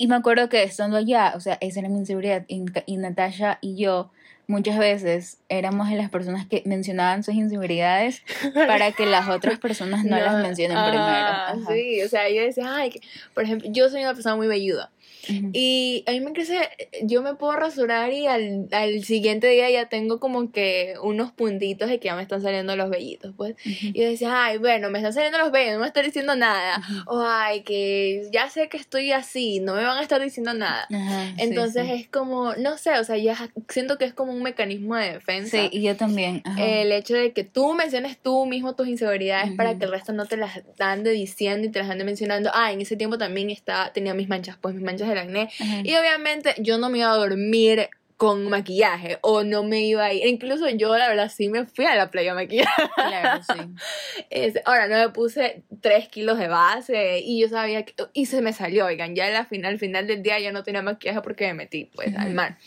y 0.00 0.06
me 0.08 0.16
acuerdo 0.16 0.48
que 0.48 0.62
estando 0.62 0.96
allá, 0.96 1.34
o 1.36 1.40
sea, 1.40 1.58
esa 1.60 1.80
era 1.80 1.90
mi 1.90 1.98
inseguridad, 1.98 2.44
y, 2.48 2.64
y 2.86 2.96
Natasha 2.96 3.58
y 3.60 3.76
yo 3.76 4.10
muchas 4.46 4.78
veces 4.78 5.38
éramos 5.50 5.90
de 5.90 5.96
las 5.96 6.08
personas 6.10 6.46
que 6.46 6.62
mencionaban 6.64 7.22
sus 7.22 7.34
inseguridades 7.34 8.22
para 8.54 8.92
que 8.92 9.04
las 9.04 9.28
otras 9.28 9.58
personas 9.58 10.04
no, 10.04 10.16
las 10.16 10.34
mencionen 10.42 10.78
ajá, 10.78 10.90
primero. 10.90 11.30
Ajá. 11.62 11.72
Sí, 11.74 12.02
o 12.02 12.08
sea, 12.08 12.30
yo 12.30 12.40
decía, 12.40 12.64
ay, 12.74 12.90
que- 12.90 13.00
por 13.34 13.44
ejemplo, 13.44 13.68
yo 13.70 13.90
soy 13.90 14.00
una 14.02 14.14
persona 14.14 14.36
muy 14.36 14.46
velluda. 14.48 14.90
Ujú. 15.28 15.50
Y 15.52 16.04
a 16.06 16.12
mí 16.12 16.20
me 16.20 16.32
crece, 16.32 16.58
yo 17.02 17.22
me 17.22 17.34
puedo 17.34 17.52
rasurar 17.54 18.12
y 18.12 18.26
al, 18.26 18.68
al 18.72 19.04
siguiente 19.04 19.48
día 19.48 19.68
ya 19.70 19.88
tengo 19.88 20.20
como 20.20 20.50
que 20.52 20.94
unos 21.02 21.32
puntitos 21.32 21.88
de 21.88 21.98
que 21.98 22.06
ya 22.06 22.16
me 22.16 22.22
están 22.22 22.42
saliendo 22.42 22.76
los 22.76 22.90
vellitos, 22.90 23.34
pues. 23.36 23.52
Ujú. 23.52 23.86
Y 23.92 24.00
yo 24.00 24.08
decía, 24.08 24.44
ay, 24.44 24.58
bueno, 24.58 24.90
me 24.90 24.98
están 24.98 25.12
saliendo 25.12 25.38
los 25.38 25.50
vellos, 25.52 25.74
no 25.74 25.80
me 25.80 25.86
están 25.86 26.04
diciendo 26.04 26.34
nada. 26.36 26.78
Ujú. 26.78 27.16
O 27.18 27.22
ay, 27.26 27.62
que 27.62 28.28
ya 28.32 28.48
sé 28.50 28.68
que 28.68 28.76
estoy 28.76 29.12
así, 29.12 29.60
no 29.60 29.74
me 29.74 29.84
van 29.84 29.98
a 29.98 30.02
estar 30.02 30.20
diciendo 30.22 30.54
nada. 30.54 30.86
Ajá, 30.90 31.26
sí, 31.26 31.34
Entonces 31.38 31.86
sí. 31.86 31.92
es 31.92 32.08
como, 32.08 32.54
no 32.54 32.78
sé, 32.78 32.98
o 32.98 33.04
sea, 33.04 33.16
ya 33.16 33.36
siento 33.68 33.98
que 33.98 34.04
es 34.04 34.14
como 34.14 34.32
un 34.32 34.42
mecanismo 34.42 34.96
de 34.96 35.12
defensa. 35.12 35.56
Sí, 35.56 35.68
y 35.72 35.82
yo 35.82 35.96
también. 35.96 36.42
El 36.58 36.92
hecho 36.92 37.14
de 37.14 37.32
que 37.32 37.44
tú 37.44 37.74
menciones 37.74 38.18
tú 38.18 38.46
mismo 38.46 38.74
tus 38.74 38.88
inseguridades 38.88 39.52
para 39.52 39.78
que 39.78 39.84
el 39.84 39.90
resto 39.90 40.12
no 40.12 40.26
te 40.26 40.36
las 40.36 40.62
ande 40.78 41.10
diciendo 41.10 41.66
y 41.66 41.70
te 41.70 41.78
las 41.80 41.90
ande 41.90 42.04
mencionando. 42.04 42.50
Ah, 42.54 42.72
en 42.72 42.80
ese 42.80 42.96
tiempo 42.96 43.18
también 43.18 43.50
está, 43.50 43.92
tenía 43.92 44.14
mis 44.14 44.28
manchas, 44.28 44.56
pues 44.60 44.74
mis 44.74 44.84
manchas 44.84 45.08
del 45.10 45.18
acné. 45.18 45.48
Ajá. 45.60 45.80
Y 45.84 45.94
obviamente 45.96 46.54
yo 46.58 46.78
no 46.78 46.88
me 46.88 46.98
iba 46.98 47.10
a 47.12 47.16
dormir 47.16 47.88
con 48.16 48.50
maquillaje 48.50 49.16
o 49.22 49.44
no 49.44 49.62
me 49.64 49.80
iba 49.80 50.04
a 50.04 50.12
ir. 50.12 50.26
Incluso 50.26 50.68
yo, 50.68 50.94
la 50.98 51.08
verdad, 51.08 51.32
sí 51.34 51.48
me 51.48 51.64
fui 51.64 51.86
a 51.86 51.94
la 51.94 52.10
playa 52.10 52.32
a 52.32 52.34
maquillar. 52.34 52.68
Claro, 52.94 53.42
sí. 53.42 53.60
Es- 54.30 54.60
ahora 54.66 54.88
no 54.88 54.96
me 54.98 55.08
puse 55.08 55.62
3 55.80 56.08
kilos 56.08 56.38
de 56.38 56.46
base 56.48 57.20
y 57.24 57.40
yo 57.40 57.48
sabía 57.48 57.82
que. 57.86 57.94
Y 58.12 58.26
se 58.26 58.42
me 58.42 58.52
salió, 58.52 58.84
oigan, 58.84 59.14
ya 59.16 59.34
al 59.38 59.46
final, 59.46 59.72
al 59.72 59.78
final 59.78 60.06
del 60.06 60.22
día 60.22 60.38
ya 60.38 60.52
no 60.52 60.62
tenía 60.62 60.82
maquillaje 60.82 61.22
porque 61.22 61.46
me 61.46 61.54
metí, 61.54 61.86
pues, 61.94 62.14
al 62.14 62.26
Ujú. 62.26 62.34
mar. 62.34 62.58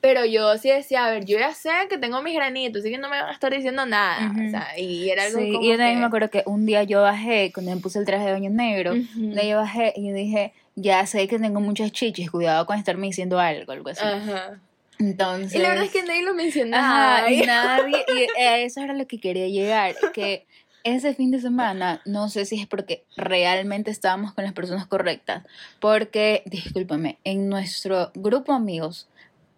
Pero 0.00 0.24
yo 0.24 0.56
sí 0.56 0.70
decía, 0.70 1.04
a 1.06 1.10
ver, 1.10 1.24
yo 1.26 1.38
ya 1.38 1.52
sé 1.52 1.70
que 1.90 1.98
tengo 1.98 2.22
mis 2.22 2.34
granitos, 2.34 2.80
así 2.80 2.90
que 2.90 2.96
no 2.98 3.10
me 3.10 3.20
van 3.20 3.28
a 3.28 3.32
estar 3.32 3.52
diciendo 3.52 3.84
nada. 3.84 4.30
Ujú. 4.30 4.46
O 4.46 4.50
sea, 4.50 4.78
y 4.78 5.10
era 5.10 5.24
algo 5.24 5.38
Sí, 5.40 5.52
como 5.52 5.64
y 5.64 5.68
yo 5.68 5.72
también 5.76 5.96
que- 5.96 6.00
me 6.00 6.06
acuerdo 6.06 6.30
que 6.30 6.42
un 6.46 6.64
día 6.64 6.82
yo 6.84 7.02
bajé, 7.02 7.50
cuando 7.52 7.74
me 7.74 7.80
puse 7.82 7.98
el 7.98 8.06
traje 8.06 8.24
de 8.26 8.32
baño 8.32 8.48
negro, 8.50 8.94
de 8.94 9.40
ahí 9.40 9.50
yo 9.50 9.56
bajé 9.58 9.92
y 9.96 10.12
dije, 10.12 10.52
ya 10.80 11.04
sé 11.06 11.26
que 11.28 11.38
tengo 11.38 11.60
muchas 11.60 11.92
chichis, 11.92 12.30
cuidado 12.30 12.66
con 12.66 12.78
estarme 12.78 13.06
diciendo 13.06 13.38
algo, 13.38 13.72
algo 13.72 13.90
así. 13.90 14.04
Ajá. 14.04 14.60
Entonces... 14.98 15.54
Y 15.54 15.58
la 15.58 15.70
verdad 15.70 15.84
es 15.84 15.90
que 15.90 16.02
nadie 16.02 16.22
lo 16.22 16.34
mencionaba. 16.34 17.18
Ajá, 17.18 17.30
y 17.30 17.40
nadie, 17.42 18.04
y 18.08 18.40
a 18.40 18.58
eso 18.58 18.80
era 18.80 18.94
lo 18.94 19.06
que 19.06 19.20
quería 19.20 19.48
llegar, 19.48 19.94
que 20.12 20.46
ese 20.84 21.14
fin 21.14 21.30
de 21.30 21.40
semana, 21.40 22.00
no 22.04 22.28
sé 22.28 22.44
si 22.44 22.60
es 22.60 22.66
porque 22.66 23.04
realmente 23.16 23.90
estábamos 23.90 24.32
con 24.32 24.44
las 24.44 24.52
personas 24.52 24.86
correctas, 24.86 25.44
porque, 25.80 26.42
discúlpame, 26.46 27.18
en 27.24 27.48
nuestro 27.48 28.10
grupo 28.14 28.52
amigos 28.52 29.08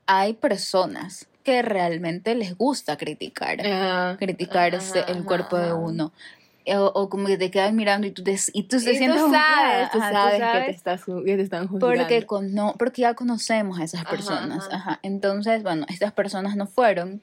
hay 0.07 0.33
personas 0.35 1.29
que 1.45 1.63
realmente 1.63 2.35
les 2.35 2.57
gusta 2.57 2.97
criticar, 2.97 3.65
Ajá. 3.65 4.17
criticarse 4.19 5.01
Ajá, 5.01 5.13
el 5.13 5.25
cuerpo 5.25 5.57
de 5.57 5.73
uno. 5.73 6.13
O, 6.67 6.85
o 6.95 7.09
como 7.09 7.27
que 7.27 7.39
te 7.39 7.51
quedan 7.51 7.75
mirando 7.75 8.07
y 8.07 8.11
tú 8.11 8.23
te, 8.23 8.37
y 8.53 8.65
tú 8.65 8.79
te 8.83 8.93
Y 8.93 8.97
sientes 8.97 9.19
tú 9.21 9.27
juzgada. 9.29 9.89
sabes, 9.89 9.91
tú 9.93 9.99
sabes, 9.99 10.35
que 10.53 10.61
te, 10.67 10.71
estás, 10.71 11.05
que 11.05 11.37
te 11.37 11.43
están 11.43 11.69
juzgando. 11.69 11.97
porque, 12.05 12.27
cono- 12.27 12.75
porque 12.79 13.03
ya 13.03 13.15
conocemos 13.15 13.81
a 13.81 13.85
esas 13.85 14.05
personas. 14.05 14.67
ajá. 14.69 14.77
Ajá. 14.77 15.01
Entonces, 15.03 15.63
bueno, 15.63 15.87
estas 15.89 16.13
personas 16.13 16.57
no 16.57 16.67
fueron. 16.67 17.23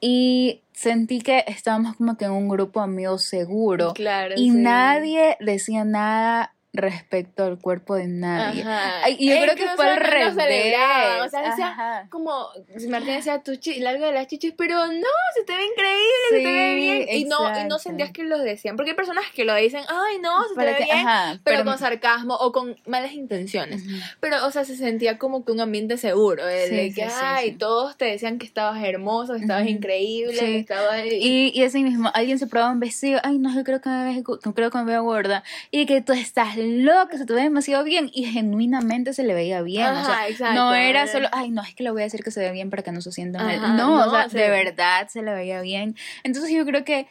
Y 0.00 0.62
sentí 0.72 1.20
que 1.20 1.44
estábamos 1.46 1.96
como 1.96 2.16
que 2.16 2.24
en 2.24 2.32
un 2.32 2.48
grupo 2.48 2.80
de 2.80 2.84
amigos 2.84 3.24
seguro. 3.24 3.92
Claro, 3.94 4.34
Y 4.36 4.50
sí. 4.50 4.56
nadie 4.56 5.36
decía 5.40 5.84
nada 5.84 6.54
respecto 6.74 7.44
al 7.44 7.58
cuerpo 7.58 7.94
de 7.96 8.06
nadie. 8.08 8.62
Ajá. 8.62 9.10
Y 9.10 9.28
yo 9.28 9.36
creo 9.42 9.54
que 9.54 9.66
fue 9.76 9.90
al 9.90 9.96
revés. 9.98 10.32
O 10.32 11.28
sea, 11.28 11.42
decía, 11.50 12.06
como 12.10 12.48
Martín 12.88 13.14
decía 13.14 13.42
tu 13.42 13.56
chi 13.56 13.78
largo 13.80 14.06
de 14.06 14.12
las 14.12 14.26
chichis, 14.26 14.54
pero 14.56 14.86
no, 14.86 15.08
se 15.34 15.44
te 15.44 15.54
ve 15.54 15.64
increíble, 15.66 16.28
se 16.30 16.36
te 16.38 16.44
ve 16.52 16.74
bien. 16.74 17.06
Y 17.10 17.24
no, 17.24 17.60
y 17.60 17.64
no 17.68 17.78
sentías 17.78 18.10
que 18.10 18.24
lo 18.24 18.38
decían. 18.38 18.76
Porque 18.76 18.90
hay 18.92 18.96
personas 18.96 19.24
que 19.34 19.44
lo 19.44 19.54
dicen, 19.54 19.82
ay, 19.88 20.18
no, 20.20 20.42
se 20.44 20.48
te 20.50 20.54
Para 20.54 20.70
ve 20.72 20.76
que- 20.78 20.84
bien. 20.84 21.06
ajá, 21.06 21.40
pero, 21.44 21.64
con 21.64 21.78
sarcasmo 21.78 22.34
o 22.36 22.52
con 22.52 22.76
malas 22.86 23.12
intenciones. 23.12 23.82
Pero, 24.20 24.46
o 24.46 24.50
sea, 24.50 24.64
se 24.64 24.76
sentía 24.76 25.18
como 25.18 25.44
que 25.44 25.52
un 25.52 25.60
ambiente 25.60 25.98
seguro. 25.98 26.44
De, 26.46 26.68
Sí, 26.68 26.74
de 26.74 26.88
sí, 26.88 26.94
que, 26.94 27.08
sí, 27.10 27.16
ay, 27.22 27.52
todos 27.52 27.96
te 27.96 28.06
decían 28.06 28.38
que 28.38 28.46
estabas 28.46 28.82
hermoso, 28.82 29.34
que 29.34 29.40
estabas 29.40 29.66
increíble, 29.66 30.38
que 30.38 30.58
estabas. 30.60 31.04
y- 31.06 31.52
Y, 31.54 31.64
así 31.64 31.82
mismo, 31.82 32.10
alguien 32.14 32.38
se 32.38 32.46
probaba 32.46 32.72
un 32.72 32.80
vestido, 32.80 33.20
ay, 33.24 33.38
no, 33.38 33.54
yo 33.54 33.62
creo 33.64 33.80
que 33.80 33.88
me 33.90 34.04
veo, 34.14 34.22
creo 34.54 34.70
que 34.70 34.78
me 34.78 34.84
veo 34.84 35.02
gorda, 35.02 35.42
y 35.70 35.86
que 35.86 36.00
tú 36.00 36.12
estás 36.12 36.56
loca, 36.62 37.18
se 37.18 37.26
te 37.26 37.32
ve 37.34 37.42
demasiado 37.42 37.84
bien, 37.84 38.10
y 38.12 38.24
genuinamente 38.24 39.12
se 39.14 39.22
le 39.22 39.34
veía 39.34 39.62
bien, 39.62 39.86
o 39.88 40.04
sea, 40.04 40.14
Ajá, 40.14 40.28
exacto. 40.28 40.54
no 40.54 40.74
era 40.74 41.06
solo, 41.06 41.28
ay, 41.32 41.50
no, 41.50 41.62
es 41.62 41.74
que 41.74 41.82
le 41.84 41.90
voy 41.90 42.02
a 42.02 42.04
decir 42.04 42.22
que 42.22 42.30
se 42.30 42.40
ve 42.40 42.50
bien 42.52 42.70
para 42.70 42.82
que 42.82 42.92
no 42.92 43.00
se 43.00 43.12
sienta 43.12 43.38
mal, 43.40 43.56
Ajá, 43.56 43.72
no, 43.74 43.96
no, 43.98 44.06
o 44.06 44.10
sea, 44.10 44.28
se- 44.28 44.38
de 44.38 44.48
verdad 44.48 45.08
se 45.08 45.22
le 45.22 45.32
veía 45.34 45.60
bien, 45.60 45.96
entonces 46.24 46.50
yo 46.52 46.64
creo 46.64 46.84
que 46.84 47.06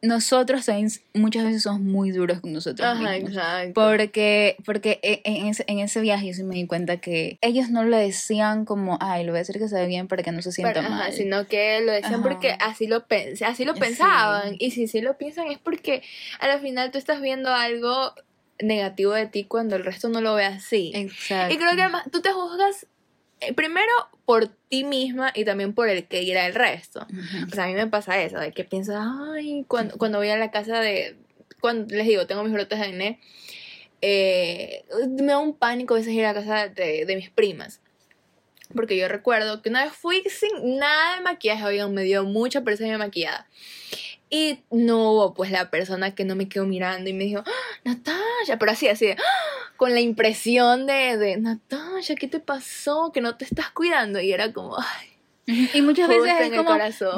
nosotros 0.00 0.64
muchas 1.14 1.42
veces 1.44 1.64
somos 1.64 1.80
muy 1.80 2.12
duros 2.12 2.40
con 2.40 2.52
nosotros 2.52 2.86
Ajá, 2.88 3.14
mismos. 3.14 3.32
exacto. 3.32 3.72
Porque, 3.74 4.56
porque 4.64 5.00
e- 5.02 5.22
en 5.24 5.46
ese, 5.48 5.64
en 5.66 5.80
ese 5.80 6.00
viaje 6.00 6.28
yo 6.28 6.34
sí 6.34 6.44
me 6.44 6.54
di 6.54 6.68
cuenta 6.68 6.98
que 6.98 7.38
ellos 7.40 7.70
no 7.70 7.82
le 7.82 7.96
decían 7.96 8.64
como, 8.64 8.96
ay, 9.00 9.24
le 9.24 9.30
voy 9.30 9.38
a 9.38 9.40
decir 9.40 9.58
que 9.58 9.66
se 9.66 9.74
ve 9.74 9.86
bien 9.88 10.06
para 10.06 10.22
que 10.22 10.30
no 10.30 10.40
se 10.40 10.52
sienta 10.52 10.72
Pero, 10.74 10.86
ajá, 10.86 10.98
mal. 11.06 11.12
sino 11.12 11.48
que 11.48 11.80
lo 11.80 11.90
decían 11.90 12.14
Ajá. 12.14 12.22
porque 12.22 12.54
así 12.60 12.86
lo 12.86 13.04
así 13.44 13.64
lo 13.64 13.74
Sí. 13.74 13.80
pensaban. 13.80 14.54
Y 14.60 14.70
si 14.70 14.86
sí 14.86 15.00
lo 15.00 15.18
piensan 15.18 15.48
es 15.48 15.58
porque 15.58 16.04
a 16.38 16.46
la 16.46 16.60
final 16.60 16.92
tú 16.92 16.98
estás 16.98 17.20
viendo 17.20 17.52
algo 17.52 18.12
negativo 18.60 19.12
de 19.12 19.26
ti 19.26 19.44
cuando 19.44 19.76
el 19.76 19.84
resto 19.84 20.08
no 20.08 20.20
lo 20.20 20.34
ve 20.34 20.44
así. 20.44 20.92
Exacto. 20.94 21.54
Y 21.54 21.58
creo 21.58 21.74
que 21.74 21.82
además 21.82 22.04
tú 22.10 22.20
te 22.20 22.32
juzgas 22.32 22.86
eh, 23.40 23.52
primero 23.52 23.92
por 24.24 24.48
ti 24.68 24.84
misma 24.84 25.32
y 25.34 25.44
también 25.44 25.72
por 25.72 25.88
el 25.88 26.06
que 26.06 26.22
irá 26.22 26.46
el 26.46 26.54
resto. 26.54 27.06
O 27.46 27.54
sea, 27.54 27.64
a 27.64 27.66
mí 27.68 27.74
me 27.74 27.86
pasa 27.86 28.20
eso, 28.20 28.38
de 28.38 28.52
que 28.52 28.64
pienso, 28.64 28.94
ay, 28.96 29.64
cuando, 29.68 29.96
cuando 29.96 30.18
voy 30.18 30.28
a 30.28 30.36
la 30.36 30.50
casa 30.50 30.80
de, 30.80 31.16
cuando 31.60 31.94
les 31.94 32.06
digo, 32.06 32.26
tengo 32.26 32.42
mis 32.42 32.52
brotes 32.52 32.78
de 32.78 32.86
acné, 32.86 33.20
eh, 34.00 34.84
me 35.08 35.26
da 35.26 35.38
un 35.38 35.54
pánico 35.54 35.94
a 35.94 35.98
veces 35.98 36.12
ir 36.14 36.24
a 36.24 36.32
la 36.32 36.40
casa 36.40 36.68
de, 36.68 37.04
de 37.06 37.16
mis 37.16 37.30
primas. 37.30 37.80
Porque 38.74 38.96
yo 38.96 39.08
recuerdo 39.08 39.62
que 39.62 39.70
una 39.70 39.84
vez 39.84 39.94
fui 39.94 40.22
sin 40.28 40.78
nada 40.78 41.16
de 41.16 41.22
maquillaje, 41.22 41.64
oigan, 41.64 41.94
me 41.94 42.02
dio 42.02 42.24
mucha 42.24 42.62
pereza 42.62 42.84
de 42.84 42.98
maquillada. 42.98 43.46
Y 44.30 44.60
no 44.70 45.12
hubo 45.12 45.34
pues 45.34 45.50
la 45.50 45.70
persona 45.70 46.14
que 46.14 46.24
no 46.24 46.36
me 46.36 46.48
quedó 46.48 46.66
mirando 46.66 47.08
y 47.08 47.14
me 47.14 47.24
dijo, 47.24 47.42
¡Ah, 47.46 47.78
Natasha, 47.84 48.58
pero 48.58 48.72
así, 48.72 48.88
así, 48.88 49.10
¡Ah! 49.10 49.72
con 49.76 49.94
la 49.94 50.00
impresión 50.00 50.86
de, 50.86 51.16
de, 51.16 51.36
Natasha, 51.38 52.14
¿qué 52.16 52.28
te 52.28 52.40
pasó? 52.40 53.12
Que 53.12 53.20
no 53.20 53.36
te 53.36 53.44
estás 53.44 53.70
cuidando. 53.70 54.20
Y 54.20 54.32
era 54.32 54.52
como, 54.52 54.76
ay, 54.78 55.17
Y 55.74 55.82
muchas 55.82 56.08
veces 56.08 56.32
es 56.40 56.50
como, 56.56 56.70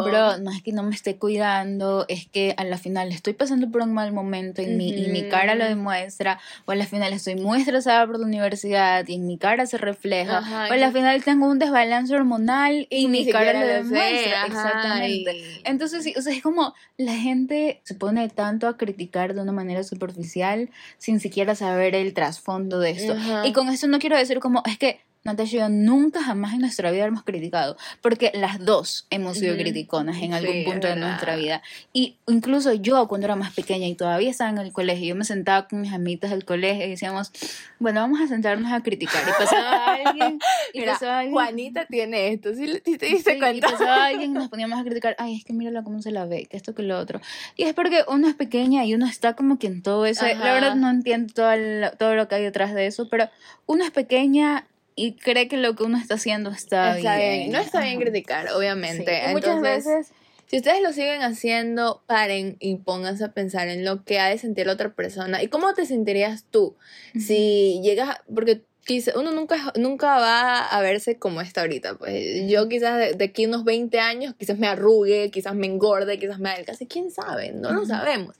bro, 0.04 0.38
no 0.38 0.50
es 0.52 0.62
que 0.62 0.72
no 0.72 0.82
me 0.84 0.94
esté 0.94 1.16
cuidando, 1.16 2.04
es 2.08 2.26
que 2.28 2.54
a 2.56 2.64
la 2.64 2.78
final 2.78 3.10
estoy 3.12 3.32
pasando 3.32 3.70
por 3.70 3.82
un 3.82 3.92
mal 3.92 4.12
momento 4.12 4.62
y, 4.62 4.66
mi, 4.66 4.90
y 4.90 5.08
mi 5.08 5.28
cara 5.28 5.54
lo 5.56 5.64
demuestra, 5.64 6.38
o 6.64 6.70
a 6.70 6.76
la 6.76 6.86
final 6.86 7.12
estoy 7.12 7.34
muy 7.36 7.58
estresada 7.60 8.06
por 8.06 8.18
la 8.20 8.26
universidad 8.26 9.06
y 9.08 9.14
en 9.16 9.26
mi 9.26 9.36
cara 9.36 9.66
se 9.66 9.78
refleja, 9.78 10.38
Ajá, 10.38 10.68
o 10.70 10.72
a 10.72 10.76
la 10.76 10.88
y- 10.88 10.92
final 10.92 11.24
tengo 11.24 11.48
un 11.48 11.58
desbalance 11.58 12.14
hormonal 12.14 12.86
y, 12.88 13.08
mi 13.08 13.24
ni 13.24 13.32
cara 13.32 13.52
lo 13.52 13.66
demuestra. 13.66 14.44
ajá, 14.44 14.46
Exactamente. 14.46 15.36
y- 15.36 15.60
Entonces, 15.64 16.04
sí, 16.04 16.14
o 16.16 16.22
sea, 16.22 16.32
es 16.32 16.42
como 16.42 16.72
la 16.96 17.14
gente 17.16 17.80
se 17.84 17.94
pone 17.94 18.28
tanto 18.28 18.68
a 18.68 18.76
criticar 18.76 19.34
de 19.34 19.40
una 19.42 19.52
manera 19.52 19.82
superficial 19.82 20.70
sin 20.98 21.18
siquiera 21.20 21.54
saber 21.54 21.94
el 21.94 22.14
trasfondo 22.14 22.78
de 22.78 22.90
esto. 22.90 23.12
Ajá. 23.14 23.46
Y 23.46 23.52
con 23.52 23.68
esto 23.68 23.86
no 23.88 23.98
quiero 23.98 24.16
decir 24.16 24.38
como, 24.38 24.62
es 24.66 24.78
que 24.78 25.00
Natasha 25.22 25.56
y 25.56 25.58
yo 25.60 25.68
nunca 25.68 26.22
jamás 26.22 26.54
en 26.54 26.60
nuestra 26.60 26.90
vida 26.90 27.04
hemos 27.04 27.24
criticado, 27.24 27.76
porque 28.00 28.32
las 28.34 28.64
dos 28.64 29.06
hemos 29.10 29.36
sido 29.36 29.52
Ujú. 29.54 29.62
criticonas 29.62 30.16
en 30.22 30.32
algún 30.32 30.54
Sí, 30.56 30.62
punto 30.64 30.88
de 30.88 30.96
nuestra 30.96 31.36
vida. 31.36 31.60
Y 31.92 32.16
incluso 32.26 32.72
yo 32.72 33.06
cuando 33.06 33.26
era 33.26 33.36
más 33.36 33.52
pequeña 33.52 33.86
y 33.86 33.94
todavía 33.94 34.30
estaba 34.30 34.48
en 34.48 34.56
el 34.58 34.72
colegio, 34.72 35.08
yo 35.08 35.16
me 35.16 35.24
sentaba 35.26 35.68
con 35.68 35.82
mis 35.82 35.92
amitas 35.92 36.30
del 36.30 36.46
colegio 36.46 36.86
y 36.86 36.90
decíamos, 36.90 37.32
bueno, 37.78 38.00
vamos 38.00 38.18
a 38.20 38.28
sentarnos 38.28 38.72
a 38.72 38.82
criticar. 38.82 39.22
Y 39.28 39.32
pasaba 39.38 39.94
alguien, 39.94 40.38
y 40.72 40.80
Mira, 40.80 40.92
pasaba 40.94 41.18
alguien. 41.18 41.34
Juanita 41.34 41.84
tiene 41.84 42.28
esto, 42.28 42.54
¿sí, 42.54 42.66
sí 42.82 42.96
te 42.96 43.06
diste 43.06 43.32
Sí, 43.32 43.36
y 43.36 43.38
cuenta? 43.40 43.70
pasaba 43.72 44.04
alguien 44.06 44.30
y 44.30 44.34
nos 44.34 44.48
poníamos 44.48 44.80
a 44.80 44.84
criticar, 44.84 45.16
ay, 45.18 45.36
es 45.36 45.44
que 45.44 45.52
mírala 45.52 45.82
cómo 45.84 46.00
se 46.00 46.12
la 46.12 46.24
ve, 46.24 46.46
que 46.46 46.56
esto, 46.56 46.74
que 46.74 46.82
lo 46.82 46.98
otro. 46.98 47.20
Y 47.56 47.64
es 47.64 47.74
porque 47.74 48.04
uno 48.08 48.26
es 48.26 48.34
pequeña 48.36 48.86
y 48.86 48.94
uno 48.94 49.06
está 49.06 49.34
como 49.36 49.58
que 49.58 49.66
en 49.66 49.82
todo 49.82 50.06
eso. 50.06 50.24
Ajá. 50.24 50.34
La 50.42 50.54
verdad 50.54 50.74
no 50.76 50.88
entiendo 50.88 51.34
todo, 51.34 51.52
el- 51.52 51.90
todo 51.98 52.14
lo 52.14 52.26
que 52.26 52.36
hay 52.36 52.42
detrás 52.42 52.72
de 52.74 52.86
eso, 52.86 53.08
pero 53.10 53.28
uno 53.66 53.84
es 53.84 53.90
pequeña 53.90 54.66
y 55.06 55.14
cree 55.16 55.48
que 55.48 55.56
lo 55.56 55.74
que 55.76 55.82
uno 55.84 55.98
está 55.98 56.14
haciendo 56.14 56.50
está, 56.50 56.96
Está 56.98 57.16
bien. 57.16 57.38
bien. 57.40 57.52
No 57.52 57.58
está 57.58 57.80
bien 57.80 57.94
Ajá. 57.96 58.02
criticar, 58.02 58.48
obviamente. 58.52 59.20
Sí, 59.22 59.28
y 59.30 59.32
muchas 59.32 59.56
Entonces, 59.56 59.84
veces 59.84 60.12
Si 60.46 60.56
ustedes 60.56 60.82
lo 60.82 60.92
siguen 60.92 61.22
haciendo, 61.22 62.02
paren 62.06 62.56
y 62.58 62.74
pónganse 62.76 63.24
a 63.24 63.32
pensar 63.32 63.68
en 63.68 63.84
lo 63.84 64.04
que 64.04 64.18
ha 64.18 64.26
de 64.28 64.36
sentir 64.38 64.66
la 64.66 64.72
otra 64.72 64.92
persona 64.94 65.42
y 65.42 65.46
cómo 65.48 65.72
te 65.74 65.86
sentirías 65.86 66.44
tú 66.50 66.76
si 67.18 67.80
llegas, 67.84 68.08
a- 68.10 68.24
porque 68.34 68.62
quizá 68.84 69.12
uno 69.16 69.30
nunca, 69.30 69.72
nunca 69.76 70.18
va 70.18 70.66
a 70.66 70.80
verse 70.80 71.18
como 71.18 71.40
está 71.40 71.60
ahorita. 71.60 71.94
Pues 71.98 72.50
yo 72.50 72.68
quizás 72.68 72.98
de, 72.98 73.14
de 73.14 73.24
aquí 73.26 73.46
unos 73.46 73.62
20 73.64 74.00
años, 74.00 74.34
quizás 74.36 74.58
me 74.58 74.66
arrugue, 74.66 75.30
quizás 75.30 75.54
me 75.54 75.66
engorde, 75.68 76.18
quizás 76.18 76.40
me 76.40 76.50
adelgace, 76.50 76.88
quién 76.88 77.12
sabe, 77.12 77.52
no 77.52 77.70
lo 77.72 77.80
Ujú. 77.82 77.86
sabemos. 77.88 78.34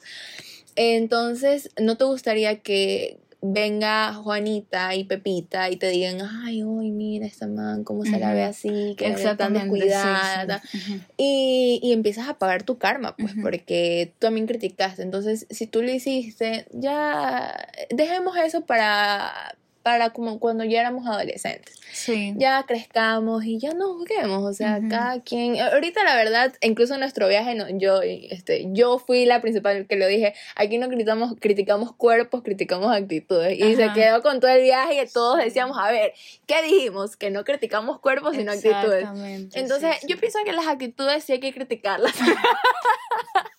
Entonces, 0.76 1.70
¿no 1.80 1.96
te 1.96 2.04
gustaría 2.04 2.61
que 2.61 3.18
venga 3.43 4.12
Juanita 4.12 4.95
y 4.95 5.05
Pepita 5.05 5.70
y 5.70 5.76
te 5.76 5.88
digan, 5.88 6.20
ay, 6.45 6.62
uy, 6.62 6.91
mira 6.91 7.26
esta 7.26 7.47
man, 7.47 7.84
cómo 7.84 8.05
se 8.05 8.18
la 8.18 8.34
ve 8.34 8.45
así, 8.45 8.95
que 8.97 9.05
tan 9.05 9.12
Exactamente, 9.12 9.61
sí, 9.61 9.80
descuidada, 9.80 10.62
sí. 10.70 11.01
Y, 11.16 11.80
y 11.82 11.93
empiezas 11.93 12.28
a 12.28 12.38
pagar 12.38 12.62
tu 12.64 12.78
karma, 12.78 13.16
pues, 13.16 13.34
porque 13.41 14.12
tú 14.18 14.26
también 14.26 14.47
criticaste. 14.47 15.03
Entonces, 15.03 15.47
si 15.51 15.66
tú 15.66 15.82
lo 15.82 15.91
hiciste, 15.91 16.66
ya 16.72 17.68
dejemos 17.91 18.36
eso 18.36 18.66
para, 18.66 19.57
para 19.83 20.11
como 20.11 20.39
cuando 20.41 20.64
ya 20.64 20.81
éramos 20.81 21.07
adolescentes. 21.07 21.78
Sí. 21.93 22.35
Ya 22.37 22.62
crezcamos 22.64 23.45
y 23.45 23.59
ya 23.59 23.72
nos 23.72 23.93
juguemos. 23.97 24.45
O 24.45 24.53
sea, 24.53 24.78
Ujú. 24.78 24.89
cada 24.91 25.20
quien. 25.22 25.61
Ahorita, 25.61 26.05
la 26.05 26.14
verdad, 26.16 26.53
incluso 26.61 26.95
en 26.95 27.01
nuestro 27.01 27.26
viaje, 27.28 27.55
no, 27.55 27.66
yo, 27.70 28.01
este, 28.03 28.66
yo 28.72 28.99
fui 28.99 29.24
la 29.24 29.41
principal 29.41 29.87
que 29.89 29.97
lo 29.97 30.07
dije. 30.07 30.35
Aquí 30.55 30.78
no 30.78 30.89
criticamos, 30.89 31.35
criticamos 31.41 31.93
cuerpos, 31.95 32.43
criticamos 32.43 32.95
actitudes. 32.95 33.59
Y 33.59 33.74
se 33.76 33.85
Ajá. 33.85 33.95
quedó 33.95 34.22
con 34.22 34.39
todo 34.41 34.51
el 34.51 34.62
viaje 34.62 35.03
y 35.03 35.07
todos 35.09 35.39
decíamos, 35.39 35.78
a 35.78 35.91
ver, 35.91 36.12
¿qué 36.47 36.62
dijimos? 36.62 37.16
Que 37.16 37.31
no 37.31 37.45
criticamos 37.45 37.99
cuerpos, 38.01 38.37
sino 38.37 38.53
actitudes. 38.53 39.01
Exactamente, 39.01 39.59
Entonces, 39.61 39.97
sí, 40.01 40.07
yo 40.09 40.16
sí. 40.16 40.20
pienso 40.20 40.39
que 40.45 40.53
las 40.53 40.66
actitudes 40.66 41.24
sí 41.24 41.33
hay 41.33 41.41
que 41.41 41.53
criticarlas. 41.53 42.14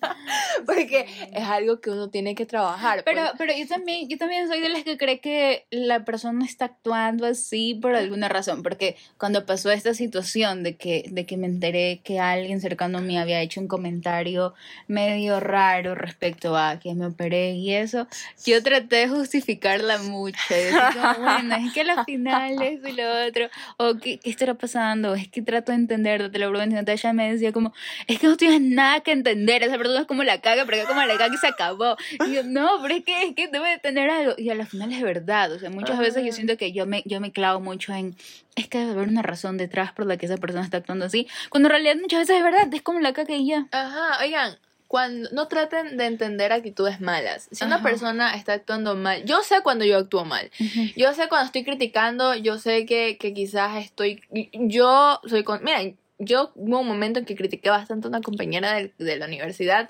Porque 0.65 1.05
Sí. 1.07 1.29
es 1.33 1.43
algo 1.43 1.79
que 1.81 1.89
uno 1.89 2.09
tiene 2.09 2.35
que 2.35 2.45
trabajar. 2.45 3.03
Pero, 3.03 3.21
pues. 3.21 3.33
pero 3.37 3.53
yo 3.57 3.67
también, 3.67 4.07
yo 4.07 4.17
también 4.17 4.47
soy 4.47 4.61
de 4.61 4.69
las 4.69 4.83
que 4.83 4.97
cree 4.97 5.19
que 5.19 5.65
la 5.69 6.05
persona 6.05 6.20
está 6.43 6.65
actuando 6.65 7.25
así 7.25 7.75
por 7.81 7.95
alguna 7.95 8.29
razón, 8.29 8.63
porque 8.63 8.95
cuando 9.17 9.45
pasó 9.45 9.71
esta 9.71 9.93
situación 9.93 10.63
de 10.63 10.75
que, 10.75 11.05
de 11.09 11.25
que 11.25 11.37
me 11.37 11.47
enteré 11.47 12.01
que 12.03 12.19
alguien 12.19 12.61
cercano 12.61 12.99
a 12.99 13.01
mí 13.01 13.17
había 13.17 13.41
hecho 13.41 13.61
un 13.61 13.67
comentario 13.67 14.53
medio 14.87 15.39
raro 15.39 15.95
respecto 15.95 16.57
a 16.57 16.79
que 16.79 16.93
me 16.93 17.07
operé 17.07 17.53
y 17.53 17.73
eso, 17.73 18.07
yo 18.45 18.61
traté 18.61 18.97
de 18.97 19.09
justificarla 19.09 19.97
mucho, 19.99 20.37
y 20.49 20.53
decir 20.53 20.79
como, 20.93 21.25
bueno, 21.25 21.55
es 21.55 21.73
que 21.73 21.81
al 21.81 22.05
final 22.05 22.61
esto 22.61 22.87
y 22.87 22.93
lo 22.93 23.27
otro, 23.27 23.49
o 23.77 23.95
¿qué, 23.97 24.19
qué 24.19 24.29
estará 24.29 24.53
pasando? 24.53 25.15
Es 25.15 25.27
que 25.27 25.41
trato 25.41 25.71
de 25.71 25.77
entender, 25.77 26.31
te 26.31 26.39
lo 26.39 26.49
prometo, 26.49 26.73
Natasha 26.73 27.13
me 27.13 27.31
decía 27.31 27.51
como, 27.51 27.73
es 28.07 28.19
que 28.19 28.27
no 28.27 28.37
tienes 28.37 28.61
nada 28.61 28.99
que 29.01 29.11
entender, 29.11 29.63
esa 29.63 29.77
persona 29.77 30.01
es 30.01 30.07
como 30.07 30.23
la 30.23 30.41
caga, 30.41 30.65
pero 30.65 30.81
que 30.81 30.87
como 30.87 31.01
la 31.03 31.17
caga 31.17 31.33
y 31.33 31.37
se 31.37 31.47
acabó. 31.47 31.95
Y 32.27 32.33
yo, 32.33 32.43
no, 32.43 32.79
pero 32.81 32.95
es 32.95 33.03
que, 33.03 33.23
es 33.23 33.35
que 33.35 33.47
debe 33.47 33.69
de 33.69 33.79
tener 33.79 34.09
algo. 34.09 34.33
Y 34.37 34.49
a 34.49 34.55
la 34.55 34.65
final 34.65 34.91
es 34.91 35.01
verdad, 35.01 35.51
o 35.51 35.59
sea, 35.59 35.69
muchas 35.69 35.99
veces 36.01 36.25
yo 36.25 36.31
siento 36.31 36.57
que 36.57 36.71
yo 36.71 36.85
me, 36.85 37.03
yo 37.05 37.19
me 37.19 37.31
clavo 37.31 37.59
mucho 37.59 37.93
en, 37.93 38.15
es 38.55 38.67
que 38.67 38.79
debe 38.79 38.91
haber 38.91 39.07
una 39.07 39.21
razón 39.21 39.57
detrás 39.57 39.91
por 39.93 40.05
la 40.05 40.17
que 40.17 40.25
esa 40.25 40.37
persona 40.37 40.63
está 40.63 40.77
actuando 40.77 41.05
así, 41.05 41.27
cuando 41.49 41.67
en 41.67 41.71
realidad 41.71 41.95
muchas 42.01 42.21
veces 42.21 42.37
es 42.37 42.43
verdad, 42.43 42.73
es 42.73 42.81
como 42.81 42.99
la 42.99 43.13
caga 43.13 43.35
y 43.35 43.47
ya. 43.47 43.67
Ajá, 43.71 44.23
oigan, 44.23 44.57
cuando 44.87 45.29
no 45.31 45.47
traten 45.47 45.95
de 45.95 46.05
entender 46.05 46.51
actitudes 46.51 46.99
malas. 46.99 47.47
Si 47.49 47.63
una 47.63 47.75
Ajá. 47.75 47.83
persona 47.83 48.35
está 48.35 48.51
actuando 48.51 48.97
mal, 48.97 49.23
yo 49.23 49.41
sé 49.41 49.61
cuando 49.63 49.85
yo 49.85 49.97
actúo 49.97 50.25
mal. 50.25 50.51
Yo 50.97 51.13
sé 51.13 51.29
cuando 51.29 51.45
estoy 51.45 51.63
criticando, 51.63 52.35
yo 52.35 52.57
sé 52.57 52.85
que, 52.85 53.17
que 53.17 53.33
quizás 53.33 53.77
estoy. 53.81 54.21
Yo 54.51 55.21
soy 55.29 55.45
con. 55.45 55.63
Mira, 55.63 55.79
yo 56.23 56.51
hubo 56.55 56.79
un 56.79 56.87
momento 56.87 57.19
en 57.19 57.25
que 57.25 57.35
critiqué 57.35 57.69
bastante 57.69 58.07
a 58.07 58.09
una 58.09 58.21
compañera 58.21 58.73
de, 58.73 58.93
de 58.97 59.17
la 59.17 59.25
universidad 59.25 59.89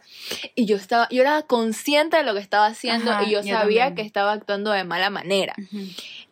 y 0.55 0.65
yo 0.65 0.75
estaba, 0.77 1.07
yo 1.11 1.21
era 1.21 1.41
consciente 1.43 2.17
de 2.17 2.23
lo 2.23 2.33
que 2.33 2.39
estaba 2.39 2.65
haciendo 2.67 3.11
Ajá, 3.11 3.23
y 3.23 3.31
yo 3.31 3.41
yo 3.41 3.47
sabía 3.53 3.85
también. 3.87 3.95
que 3.95 4.01
estaba 4.01 4.31
actuando 4.31 4.71
de 4.71 4.83
mala 4.83 5.09
manera. 5.09 5.55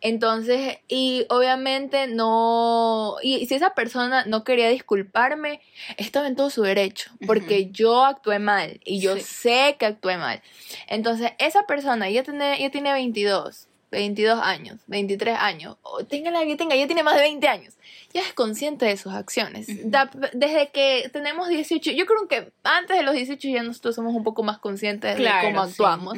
Entonces, 0.02 0.78
y 0.88 1.26
obviamente 1.30 2.08
no, 2.08 3.16
y 3.22 3.45
si 3.47 3.56
esa 3.56 3.74
persona 3.74 4.26
no 4.26 4.43
quería 4.43 4.70
disculparme, 4.70 5.62
estaba 5.97 6.28
en 6.28 6.36
todo 6.36 6.50
su 6.50 6.62
derecho, 6.64 7.12
porque 7.26 7.70
yo 7.72 8.06
actué 8.06 8.39
mal 8.39 8.80
y 8.86 9.00
yo 9.00 9.16
Sí. 9.18 9.22
sé 9.22 9.76
que 9.80 9.86
actué 9.86 10.18
mal. 10.18 10.41
Entonces, 10.88 11.32
esa 11.39 11.64
persona 11.64 12.10
ya 12.10 12.24
tiene, 12.24 12.58
ya 12.60 12.70
tiene 12.70 12.91
22, 12.93 13.68
22 13.92 14.40
años, 14.42 14.78
23 14.88 15.38
años, 15.40 15.78
o 15.82 16.04
tenga 16.06 16.32
la 16.32 16.46
que 16.46 16.56
tenga, 16.56 16.76
ya 16.76 16.86
tiene 16.86 17.04
más 17.04 17.16
de 17.16 17.22
20 17.22 17.48
años, 17.48 17.74
ya 18.14 18.22
es 18.22 18.34
consciente 18.34 18.86
de 18.86 18.98
sus 18.98 19.14
acciones. 19.14 19.68
Da- 19.90 20.12
desde 20.34 20.70
que 20.70 21.10
tenemos 21.12 21.50
18, 21.50 21.92
yo 21.92 22.06
creo 22.06 22.28
que 22.28 22.52
antes 22.64 22.98
de 22.98 23.04
los 23.04 23.16
18 23.16 23.48
ya 23.48 23.64
nosotros 23.64 23.96
somos 23.96 24.14
un 24.14 24.24
poco 24.24 24.44
más 24.44 24.60
conscientes 24.60 25.18
de 25.18 25.24
cómo 25.42 25.66
sí. 25.66 25.72
actuamos. 25.72 26.18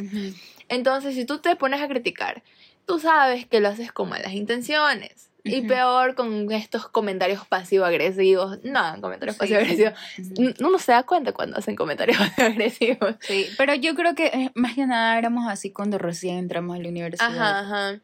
Entonces, 0.69 1.15
si 1.15 1.25
tú 1.25 1.39
te 1.39 1.55
pones 1.55 1.81
a 1.81 1.87
criticar, 1.87 2.43
tú 2.85 2.99
sabes 2.99 3.45
que 3.45 3.59
lo 3.59 3.69
haces 3.69 3.91
con 3.91 4.09
malas 4.09 4.33
intenciones. 4.33 5.29
Y 5.43 5.61
peor 5.63 6.15
con 6.15 6.51
estos 6.51 6.87
comentarios 6.89 7.45
pasivo-agresivos. 7.47 8.59
No, 8.63 8.99
comentarios 9.01 9.35
Sí, 9.35 9.39
pasivo-agresivos. 9.39 9.93
N- 10.37 10.53
Uno 10.59 10.77
se 10.79 10.91
da 10.91 11.03
cuenta 11.03 11.31
cuando 11.33 11.57
hacen 11.57 11.75
comentarios 11.75 12.17
pasivo-agresivos. 12.35 13.15
Sí, 13.21 13.47
pero 13.57 13.73
yo 13.75 13.95
creo 13.95 14.13
que 14.15 14.27
eh, 14.27 14.51
más 14.55 14.75
que 14.75 14.85
nada 14.85 15.17
éramos 15.17 15.47
así 15.49 15.71
cuando 15.71 15.97
recién 15.97 16.37
entramos 16.37 16.75
a 16.77 16.79
la 16.81 16.89
universidad. 16.89 17.29
Ajá, 17.29 17.59
ajá. 17.59 17.99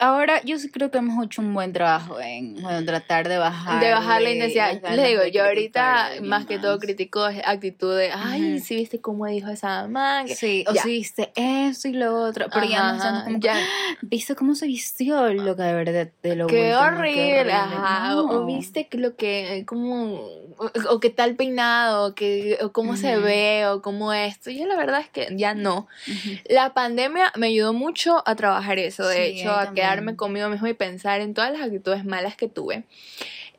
Ahora 0.00 0.42
yo 0.42 0.58
sí 0.58 0.70
creo 0.70 0.90
que 0.90 0.98
hemos 0.98 1.24
hecho 1.24 1.40
un 1.40 1.54
buen 1.54 1.72
trabajo 1.72 2.18
en 2.20 2.60
bueno, 2.60 2.84
tratar 2.84 3.28
de 3.28 3.38
bajar. 3.38 3.80
De 3.80 3.90
bajar 3.92 4.22
la 4.22 4.30
intensidad. 4.32 4.80
Les 4.90 5.08
digo, 5.08 5.24
yo 5.26 5.44
ahorita 5.44 6.10
más 6.22 6.46
que 6.46 6.58
todo 6.58 6.78
critico 6.80 7.22
critico 7.24 7.28
es 7.28 7.42
actitud 7.46 7.96
de, 7.96 8.10
ay, 8.12 8.56
Ujú. 8.56 8.64
si 8.64 8.76
viste 8.76 9.00
cómo 9.00 9.26
dijo 9.26 9.50
esa 9.50 9.86
man. 9.86 10.26
que-". 10.26 10.34
Sí, 10.34 10.64
o 10.68 10.74
si 10.74 10.88
viste 10.90 11.32
eso 11.36 11.86
y 11.88 11.92
lo 11.92 12.14
otro, 12.22 12.46
pero 12.52 12.66
ya 12.66 12.92
no 12.92 13.02
Ajá, 13.02 13.24
como, 13.24 13.38
ya. 13.38 13.56
¿viste 14.02 14.34
cómo 14.34 14.54
se 14.56 14.66
vistió? 14.66 15.32
Lo 15.32 15.54
que 15.56 15.62
de 15.62 15.74
verdad 15.74 16.08
te 16.20 16.34
lo 16.34 16.48
Qué 16.48 16.72
último, 16.74 16.78
horrible, 16.86 17.52
ajá. 17.52 18.16
O- 18.16 18.24
O 18.24 18.40
No. 18.40 18.46
viste 18.46 18.88
que 18.88 18.98
lo 18.98 19.14
que, 19.16 19.58
eh, 19.58 19.64
como, 19.64 20.14
o, 20.56 20.70
o 20.90 21.00
qué 21.00 21.10
tal 21.10 21.36
peinado, 21.36 22.14
que, 22.16 22.58
o 22.62 22.72
cómo 22.72 22.96
se 22.96 23.16
Ujú. 23.16 23.26
ve, 23.26 23.66
o 23.68 23.80
cómo 23.80 24.12
esto. 24.12 24.50
Yo 24.50 24.66
la 24.66 24.76
verdad 24.76 25.00
es 25.00 25.08
que 25.08 25.28
ya 25.36 25.54
no. 25.54 25.86
Ujú. 26.08 26.30
La 26.48 26.74
pandemia 26.74 27.32
me 27.36 27.46
ayudó 27.46 27.72
mucho 27.72 28.22
a 28.26 28.34
trabajar 28.34 28.78
eso, 28.78 29.06
de 29.06 29.30
Sí, 29.32 29.40
hecho, 29.40 29.50
a 29.52 29.62
a 29.62 29.72
quedarme 29.84 30.16
conmigo 30.16 30.48
mismo 30.48 30.66
y 30.66 30.74
pensar 30.74 31.20
en 31.20 31.34
todas 31.34 31.52
las 31.52 31.62
actitudes 31.62 32.04
malas 32.04 32.36
que 32.36 32.48
tuve. 32.48 32.84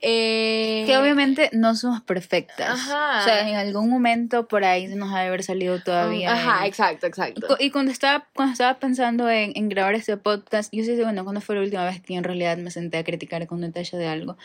Eh, 0.01 0.83
Que 0.85 0.97
obviamente 0.97 1.49
no 1.53 1.73
somos 1.75 2.01
perfectas. 2.01 2.69
Ajá. 2.69 3.19
O 3.21 3.23
sea, 3.23 3.47
en 3.49 3.55
algún 3.55 3.89
momento 3.89 4.47
por 4.47 4.63
ahí 4.63 4.87
nos 4.87 5.11
ha 5.13 5.21
de 5.21 5.27
haber 5.27 5.41
salido 5.43 5.81
todavía. 5.81 6.31
Ajá, 6.33 6.61
el- 6.63 6.67
exacto, 6.69 7.07
exacto. 7.07 7.55
Y 7.59 7.71
cuando 7.71 7.91
estaba, 7.91 8.27
cuando 8.33 8.51
estaba 8.53 8.77
pensando 8.79 9.29
en, 9.29 9.53
en 9.55 9.69
grabar 9.69 9.95
este 9.95 10.17
podcast, 10.17 10.71
yo 10.73 10.83
sí 10.83 10.95
sé, 10.95 11.03
bueno, 11.03 11.23
¿cuándo 11.23 11.41
fue 11.41 11.55
la 11.55 11.61
última 11.61 11.85
vez 11.85 12.01
que 12.01 12.15
en 12.15 12.23
realidad 12.23 12.57
me 12.57 12.71
senté 12.71 12.97
a 12.97 13.03
criticar 13.03 13.47
con 13.47 13.61
detalle 13.61 13.97
de 13.97 14.07
algo? 14.07 14.37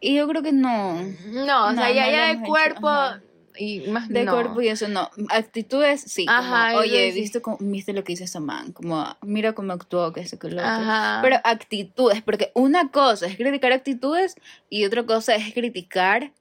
Y 0.00 0.14
yo 0.16 0.28
creo 0.28 0.42
que 0.42 0.52
no. 0.52 0.94
No, 1.32 1.66
o 1.66 1.72
sea, 1.72 1.88
No, 1.88 1.92
ya, 1.94 2.06
no 2.06 2.12
ya 2.12 2.30
hecho, 2.32 2.42
cuerpo 2.44 2.88
ajá. 2.88 3.22
Y 3.56 3.80
más 3.88 4.08
De 4.08 4.24
no. 4.24 4.32
cuerpo 4.32 4.60
y 4.62 4.68
eso 4.68 4.88
no. 4.88 5.10
Actitudes, 5.28 6.02
sí. 6.02 6.26
como, 6.26 6.38
Ajá, 6.38 6.76
Oye, 6.78 7.08
eso 7.08 7.14
sí. 7.14 7.20
¿viste, 7.20 7.42
cómo- 7.42 7.58
¿viste 7.60 7.92
lo 7.92 8.04
que 8.04 8.12
hizo 8.12 8.24
esa 8.24 8.40
man? 8.40 8.72
Como, 8.72 9.06
mira 9.22 9.52
cómo 9.54 9.72
actuó, 9.72 10.12
que 10.12 10.20
eso, 10.20 10.38
que 10.38 10.48
lo. 10.48 10.62
Ajá. 10.62 11.20
Pero 11.22 11.36
actitudes, 11.44 12.22
porque 12.22 12.50
una 12.54 12.90
cosa 12.90 13.26
es 13.26 13.36
criticar 13.36 13.72
actitudes 13.72 14.36
y 14.70 14.84
otra 14.84 15.04
cosa 15.04 15.34
es 15.34 15.52
criticar 15.54 16.32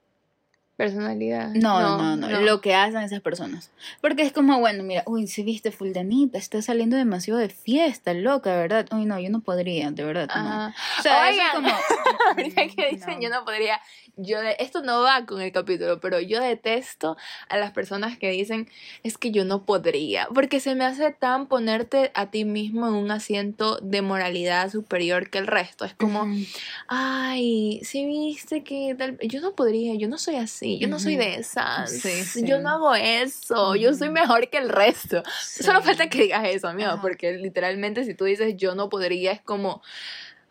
Personalidad. 0.82 1.50
No, 1.50 1.80
no, 1.98 2.16
no, 2.16 2.42
lo 2.42 2.60
que 2.60 2.74
hacen 2.74 3.02
esas 3.02 3.22
personas. 3.22 3.70
Porque 4.02 4.24
es 4.24 4.32
como, 4.32 4.58
bueno, 4.60 4.82
mira, 4.84 5.04
uy, 5.06 5.28
si 5.28 5.44
viste 5.44 5.70
fuldanita, 5.72 6.40
está 6.40 6.60
saliendo 6.64 6.98
demasiado 6.98 7.40
de 7.40 7.50
fiesta, 7.50 8.16
loca, 8.16 8.56
¿verdad? 8.56 8.88
Uy, 8.92 9.06
no, 9.06 9.20
yo 9.20 9.30
no 9.30 9.42
podría, 9.42 9.92
de 9.92 10.04
verdad. 10.04 10.28
No. 10.36 10.74
O 10.98 11.02
sea, 11.04 11.30
eso 11.30 11.40
es 11.40 11.50
como... 11.54 11.70
Ahorita 12.36 12.68
que 12.68 12.90
dicen 12.96 13.22
yo 13.22 13.30
no 13.30 13.46
podría, 13.46 13.80
yo 14.18 14.40
esto 14.60 14.82
no 14.82 15.02
va 15.02 15.26
con 15.26 15.42
el 15.42 15.52
capítulo, 15.52 16.00
pero 16.00 16.20
yo 16.20 16.42
detesto 16.42 17.18
a 17.50 17.58
las 17.58 17.72
personas 17.72 18.18
que 18.18 18.30
dicen, 18.30 18.70
es 19.04 19.18
que 19.18 19.32
yo 19.32 19.46
no 19.46 19.66
podría, 19.66 20.28
porque 20.34 20.60
se 20.60 20.76
me 20.76 20.86
hace 20.86 21.12
tan 21.12 21.48
ponerte 21.48 22.12
a 22.14 22.32
ti 22.32 22.46
mismo 22.46 22.88
en 22.88 22.94
un 22.94 23.12
asiento 23.12 23.78
de 23.82 24.02
moralidad 24.02 24.70
superior 24.72 25.30
que 25.30 25.38
el 25.38 25.48
resto. 25.48 25.86
Es 25.86 25.94
como, 25.94 26.28
ay, 26.88 27.82
si 27.84 28.06
viste 28.06 28.64
que 28.64 28.96
tal... 28.98 29.18
yo 29.22 29.42
no 29.42 29.56
podría, 29.56 29.96
yo 29.96 30.08
no 30.08 30.18
soy 30.18 30.36
así, 30.36 30.78
yo 30.80 30.88
no 30.88 31.00
soy 31.00 31.16
de 31.16 31.36
esas, 31.36 32.04
yo 32.36 32.60
no 32.60 32.70
hago 32.70 32.96
eso, 32.96 33.76
yo 33.76 33.94
soy 33.94 34.10
mejor 34.10 34.50
que 34.50 34.58
el 34.58 34.70
resto. 34.70 35.24
Solo 35.42 35.82
falta 35.82 36.10
que 36.10 36.24
digas 36.24 36.48
eso, 36.48 36.68
amigo, 36.68 37.00
porque 37.02 37.34
literalmente 37.34 38.04
si 38.04 38.14
tú 38.14 38.26
dices 38.26 38.56
yo 38.58 38.76
no 38.76 38.90
podría 38.90 39.32
es 39.32 39.42
como 39.42 39.82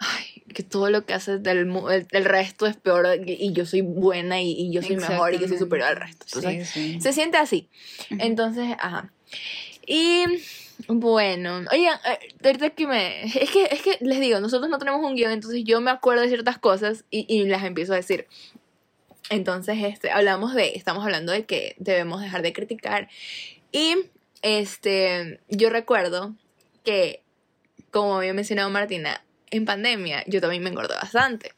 ay, 0.01 0.43
que 0.53 0.63
todo 0.63 0.91
lo 0.91 1.05
que 1.07 1.15
haces 1.15 1.43
del, 1.43 1.71
el, 2.11 2.25
resto 2.25 2.67
es 2.67 2.77
peor 2.77 3.07
y, 3.25 3.53
yo 3.53 3.67
soy 3.67 3.83
buena 3.83 4.41
y, 4.43 4.73
yo 4.73 4.83
soy 4.83 4.97
mejor 4.97 5.35
y 5.35 5.39
yo 5.39 5.47
soy 5.47 5.59
superior 5.59 5.89
al 5.89 5.97
resto. 5.97 6.27
Entonces, 6.27 7.03
se 7.03 7.13
siente 7.13 7.37
así. 7.37 7.69
Entonces, 8.11 8.75
ajá. 8.79 9.13
Y 9.87 10.25
bueno, 10.89 11.63
oigan, 11.71 11.99
eh, 12.07 12.35
ahorita 12.45 12.71
que 12.71 12.87
me... 12.87 13.25
Es 13.25 13.51
que, 13.51 13.65
es 13.71 13.83
que 13.83 13.99
les 14.01 14.21
digo, 14.21 14.41
nosotros 14.41 14.71
no 14.71 14.79
tenemos 14.79 15.05
un 15.05 15.15
guion, 15.15 15.33
entonces 15.33 15.63
yo 15.65 15.81
me 15.81 15.91
acuerdo 15.91 16.23
de 16.23 16.29
ciertas 16.29 16.59
cosas 16.59 17.05
y, 17.11 17.27
y 17.29 17.45
las 17.45 17.63
empiezo 17.65 17.93
a 17.93 17.97
decir. 17.97 18.27
Entonces, 19.29 19.77
este, 19.83 20.11
hablamos 20.11 20.55
de, 20.55 20.73
estamos 20.75 21.05
hablando 21.05 21.33
de 21.33 21.45
que 21.45 21.77
debemos 21.79 22.21
dejar 22.21 22.43
de 22.43 22.53
criticar. 22.53 23.09
Y, 23.71 23.97
este, 24.43 25.41
yo 25.49 25.71
recuerdo 25.71 26.35
que, 26.85 27.23
como 27.91 28.17
había 28.17 28.35
mencionado 28.35 28.71
Martina, 28.71 29.23
en 29.51 29.65
pandemia 29.65 30.25
yo 30.27 30.41
también 30.41 30.63
me 30.63 30.71
engordé 30.71 30.95
bastante. 30.95 31.53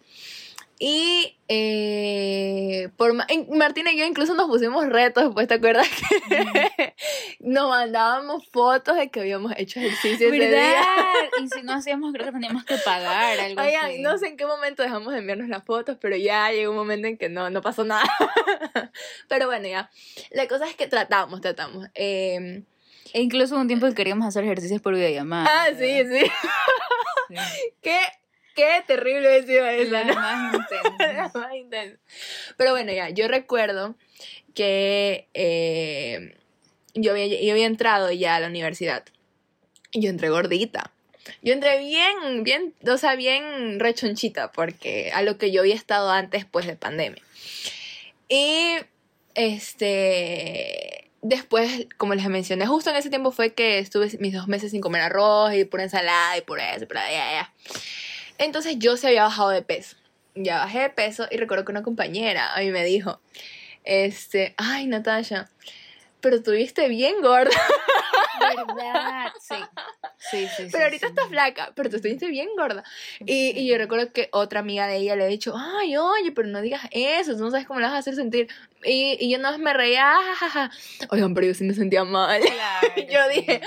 Y 0.85 1.39
eh, 1.47 2.89
por 2.97 3.15
Martina 3.15 3.93
y 3.93 3.99
yo 3.99 4.05
incluso 4.05 4.35
nos 4.35 4.49
pusimos 4.49 4.85
retos 4.89 5.23
después, 5.23 5.47
¿te 5.47 5.55
acuerdas? 5.55 5.89
Que 6.29 6.95
nos 7.39 7.69
mandábamos 7.69 8.49
fotos 8.49 8.97
de 8.97 9.09
que 9.09 9.21
habíamos 9.21 9.53
hecho 9.57 9.79
ejercicio 9.79 10.27
ese 10.27 10.49
día. 10.49 10.83
Y 11.41 11.49
si 11.51 11.63
no 11.63 11.75
hacíamos, 11.75 12.13
creo 12.13 12.27
que 12.27 12.33
teníamos 12.33 12.65
que 12.65 12.79
pagar 12.79 13.39
algo 13.39 13.63
Oigan, 13.63 14.03
no 14.03 14.19
sé 14.19 14.27
en 14.27 14.37
qué 14.37 14.45
momento 14.45 14.83
dejamos 14.83 15.13
de 15.13 15.21
enviarnos 15.21 15.49
las 15.49 15.63
fotos, 15.63 15.99
pero 16.01 16.17
ya 16.17 16.51
llegó 16.51 16.73
un 16.73 16.79
momento 16.79 17.07
en 17.07 17.17
que 17.17 17.29
no, 17.29 17.49
no 17.49 17.63
pasó 17.63 17.85
nada. 17.85 18.03
pero 19.29 19.47
bueno, 19.47 19.69
ya. 19.69 19.89
La 20.33 20.49
cosa 20.49 20.67
es 20.67 20.75
que 20.75 20.89
tratamos, 20.89 21.41
tratamos. 21.41 21.87
Eh, 21.95 22.65
e 23.13 23.21
incluso 23.21 23.57
un 23.57 23.67
tiempo 23.67 23.87
que 23.89 23.95
queríamos 23.95 24.27
hacer 24.27 24.45
ejercicios 24.45 24.81
por 24.81 24.95
videollamada. 24.95 25.47
Ah, 25.49 25.69
sí, 25.79 26.03
sí. 26.05 26.31
qué, 27.83 27.99
qué 28.55 28.83
terrible 28.87 29.37
ha 29.37 29.43
sido 29.43 29.67
esa, 29.67 30.05
¿no? 30.05 30.15
más 30.15 30.55
intensa. 30.95 31.31
más 31.35 31.55
intensa. 31.55 31.99
Pero 32.57 32.73
bueno, 32.73 32.93
ya, 32.93 33.11
yo 33.11 33.29
recuerdo 33.29 33.95
que 34.55 35.29
eh, 35.35 36.37
yo, 36.95 37.13
había, 37.13 37.27
yo 37.27 37.53
había 37.53 37.67
entrado 37.67 38.11
ya 38.13 38.37
a 38.37 38.41
la 38.41 38.49
universidad. 38.49 39.05
Y 39.91 40.01
yo 40.01 40.11
entré 40.11 40.31
gordita. 40.31 40.91
Yo 41.43 41.53
entré 41.53 41.79
bien, 41.79 42.43
bien, 42.43 42.75
o 42.87 42.97
sea, 42.99 43.15
bien 43.15 43.79
rechonchita, 43.79 44.51
porque 44.53 45.13
a 45.15 45.23
lo 45.23 45.39
que 45.39 45.53
yo 45.53 45.61
había 45.61 45.75
estado 45.75 46.11
antes, 46.11 46.45
pues, 46.45 46.67
de 46.67 46.77
pandemia. 46.77 47.23
Y, 48.29 48.77
este, 49.35 51.02
después, 51.23 51.87
como 51.97 52.15
les 52.15 52.27
mencioné, 52.29 52.67
justo 52.67 52.91
en 52.91 52.97
ese 52.97 53.09
tiempo 53.09 53.31
fue 53.31 53.55
que 53.55 53.79
estuve 53.79 54.11
mis 54.19 54.35
dos 54.35 54.49
meses 54.49 54.73
sin 54.73 54.81
comer 54.81 55.03
arroz 55.03 55.55
y 55.55 55.65
pura 55.65 55.85
ensalada 55.85 56.37
y 56.37 56.43
pura 56.43 56.75
eso, 56.75 56.87
ya, 56.93 57.11
ya. 57.11 57.53
Entonces 58.39 58.77
yo 58.79 58.97
se 58.97 59.07
había 59.07 59.23
bajado 59.23 59.51
de 59.51 59.63
peso. 59.63 59.97
Ya 60.35 60.59
bajé 60.59 60.81
de 60.81 60.91
peso 60.91 61.27
y 61.31 61.37
recuerdo 61.37 61.65
que 61.65 61.73
una 61.73 61.83
compañera 61.83 62.55
a 62.55 62.61
mí 62.61 62.71
me 62.71 62.85
dijo, 62.85 63.21
este, 63.85 64.55
ay 64.57 64.87
Natasha, 64.87 65.51
pero 66.21 66.37
estuviste 66.37 66.89
bien 66.89 67.21
gorda. 67.23 67.51
¿Verdad? 68.75 69.33
Sí. 69.41 69.55
Sí, 70.31 70.47
sí, 70.57 70.69
Pero 70.71 70.85
ahorita 70.85 71.09
estás 71.09 71.29
flaca, 71.29 71.73
pero 71.75 71.91
tú 71.91 71.97
estuviste 71.97 72.29
bien 72.29 72.49
gorda. 72.57 72.85
Y, 73.21 73.59
y, 73.59 73.67
yo 73.67 73.77
recuerdo 73.77 74.13
que 74.13 74.29
otra 74.33 74.61
amiga 74.61 74.87
de 74.87 74.99
ella 74.99 75.17
le 75.17 75.25
ha 75.25 75.27
dicho, 75.27 75.55
ay, 75.57 75.97
oye, 75.97 76.31
pero 76.33 76.47
no 76.49 76.61
digas 76.61 76.83
eso, 76.93 77.37
tú 77.37 77.43
no 77.43 77.51
sabes 77.51 77.67
cómo 77.67 77.81
la 77.81 77.89
vas 77.89 77.97
a 77.97 77.99
hacer 77.99 78.15
sentir. 78.15 78.49
Y, 78.85 79.17
y 79.21 79.31
yo 79.31 79.39
más 79.39 79.59
me 79.59 79.73
reía, 79.73 80.15
jajaja. 80.15 80.71
Oigan, 81.11 81.35
pero 81.35 81.47
yo 81.47 81.55
sí 81.55 81.65
me 81.65 81.75
sentía 81.75 82.05
mal. 82.05 82.41
Claro, 82.41 82.89
yo 83.11 83.29
dije, 83.29 83.61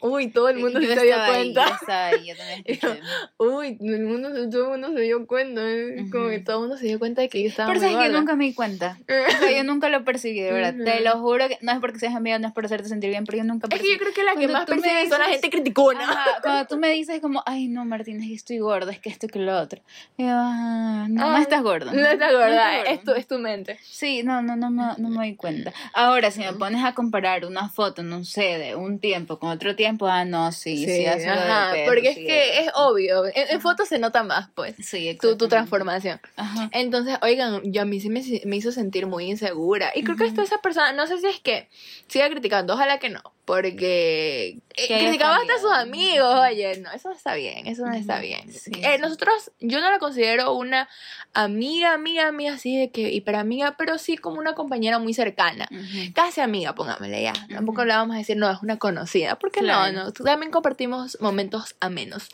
uy, 0.00 0.28
todo 0.28 0.48
el 0.48 0.58
mundo 0.58 0.80
se 0.80 1.02
dio 1.02 1.16
cuenta. 1.26 1.80
Ahí, 1.88 2.26
yo 2.26 2.34
también 2.36 2.64
uy, 3.38 3.78
el 3.80 4.04
mundo, 4.04 4.28
todo 4.50 4.74
el 4.74 4.80
mundo 4.80 4.96
se 4.96 5.04
dio 5.04 5.26
cuenta. 5.26 5.60
¿eh? 5.64 6.06
Como 6.10 6.28
que 6.28 6.40
todo 6.40 6.56
el 6.56 6.60
mundo 6.62 6.76
se 6.76 6.86
dio 6.86 6.98
cuenta 6.98 7.22
de 7.22 7.28
que 7.28 7.42
yo 7.42 7.48
estaba 7.48 7.68
Pero 7.68 7.80
sabes 7.80 7.96
que 7.96 8.12
yo 8.12 8.18
nunca 8.18 8.36
me 8.36 8.44
di 8.44 8.54
cuenta. 8.54 8.98
o 9.08 9.38
sea, 9.38 9.50
yo 9.50 9.64
nunca 9.64 9.88
lo 9.88 10.04
percibí, 10.04 10.40
de 10.40 10.52
verdad. 10.52 10.74
Te 10.84 11.00
lo 11.00 11.18
juro 11.18 11.48
que 11.48 11.58
no 11.60 11.72
es 11.72 11.78
porque 11.78 11.98
seas 11.98 12.14
amiga, 12.14 12.38
no 12.38 12.48
es 12.48 12.54
por 12.54 12.64
hacerte 12.64 12.88
sentir 12.88 13.10
bien, 13.10 13.24
pero 13.24 13.38
yo 13.38 13.44
nunca 13.44 13.68
percibí. 13.68 13.90
Es 13.90 13.98
que 13.98 14.03
yo 14.03 14.03
creo 14.04 14.14
que 14.14 14.24
la 14.24 14.36
que 14.36 14.48
más 14.48 14.66
percibe 14.66 15.08
son 15.08 15.18
la 15.18 15.26
gente 15.26 15.50
criticona. 15.50 16.04
Ajá, 16.04 16.40
cuando 16.42 16.66
tú 16.66 16.76
me 16.76 16.90
dices 16.90 17.20
como, 17.20 17.42
ay, 17.46 17.68
no, 17.68 17.84
Martín, 17.84 18.20
es 18.22 18.28
que 18.28 18.34
estoy 18.34 18.58
gorda, 18.58 18.92
es 18.92 18.98
que 18.98 19.08
esto 19.08 19.26
que 19.28 19.38
lo 19.38 19.58
otro. 19.58 19.80
Yo, 20.18 20.26
ah, 20.28 21.06
no, 21.08 21.32
no 21.32 21.38
estás 21.38 21.62
gorda. 21.62 21.92
No, 21.92 22.06
estás 22.06 22.32
gorda, 22.32 22.82
es, 22.82 23.02
tu, 23.02 23.12
es 23.12 23.26
tu 23.26 23.38
mente. 23.38 23.78
Sí, 23.82 24.22
no, 24.22 24.42
no, 24.42 24.56
no, 24.56 24.70
no, 24.70 24.94
no 24.96 25.08
me 25.08 25.16
doy 25.16 25.36
cuenta. 25.36 25.72
Ahora, 25.92 26.30
si 26.30 26.40
me 26.40 26.52
pones 26.52 26.84
a 26.84 26.94
comparar 26.94 27.44
una 27.44 27.68
foto, 27.68 28.02
no 28.02 28.24
sé, 28.24 28.58
de 28.58 28.76
un 28.76 28.98
tiempo 28.98 29.38
con 29.38 29.50
otro 29.50 29.74
tiempo, 29.76 30.06
ah, 30.06 30.24
no, 30.24 30.52
sí, 30.52 30.78
sí, 30.78 30.96
sí 30.96 31.06
ajá, 31.06 31.72
porque 31.86 32.10
es 32.10 32.16
que 32.16 32.64
es 32.64 32.70
obvio, 32.74 33.24
en, 33.34 33.60
fotos 33.60 33.88
se 33.88 33.98
nota 33.98 34.22
más, 34.22 34.48
pues, 34.54 34.74
sí, 34.78 35.16
tu, 35.20 35.36
tu 35.36 35.48
transformación. 35.48 36.20
Ajá. 36.36 36.68
Entonces, 36.72 37.16
oigan, 37.22 37.60
yo 37.64 37.82
a 37.82 37.84
mí 37.84 38.00
sí 38.00 38.08
me, 38.10 38.22
me 38.44 38.56
hizo 38.56 38.72
sentir 38.72 39.06
muy 39.06 39.30
insegura. 39.30 39.92
Y 39.94 40.04
creo 40.04 40.16
que 40.16 40.26
esto 40.26 40.42
esa 40.42 40.58
persona, 40.58 40.92
no 40.92 41.06
sé 41.06 41.18
si 41.18 41.26
es 41.26 41.40
que 41.40 41.68
siga 42.08 42.28
criticando, 42.28 42.74
ojalá 42.74 42.98
que 42.98 43.08
no, 43.08 43.22
porque 43.44 44.58
eh, 44.76 44.86
criticaba 44.86 45.36
hasta 45.36 45.54
a 45.54 45.58
sus 45.58 45.72
amigos, 45.72 46.34
oye, 46.50 46.78
no, 46.80 46.90
eso 46.92 47.10
no 47.10 47.14
está 47.14 47.34
bien, 47.34 47.66
eso 47.66 47.84
no 47.84 47.94
está 47.94 48.18
bien. 48.18 48.50
Eh, 48.82 48.98
nosotros, 48.98 49.52
yo 49.60 49.80
no 49.80 49.90
la 49.90 49.98
considero 49.98 50.54
una 50.54 50.88
amiga, 51.34 51.92
amiga, 51.92 52.26
amiga, 52.26 52.54
así 52.54 52.78
de 52.78 52.90
que 52.90 53.12
hiperamiga, 53.12 53.76
pero 53.76 53.98
sí 53.98 54.16
como 54.16 54.38
una 54.38 54.54
compañera 54.54 54.98
muy 54.98 55.12
cercana, 55.12 55.68
casi 56.14 56.40
amiga, 56.40 56.74
pongámosle 56.74 57.22
ya. 57.22 57.34
Tampoco 57.50 57.84
le 57.84 57.92
vamos 57.92 58.14
a 58.14 58.18
decir, 58.18 58.36
no, 58.36 58.50
es 58.50 58.62
una 58.62 58.78
conocida, 58.78 59.38
porque 59.38 59.60
no, 59.60 59.92
no, 59.92 60.12
también 60.12 60.50
compartimos 60.50 61.18
momentos 61.20 61.76
a 61.80 61.90
menos. 61.90 62.28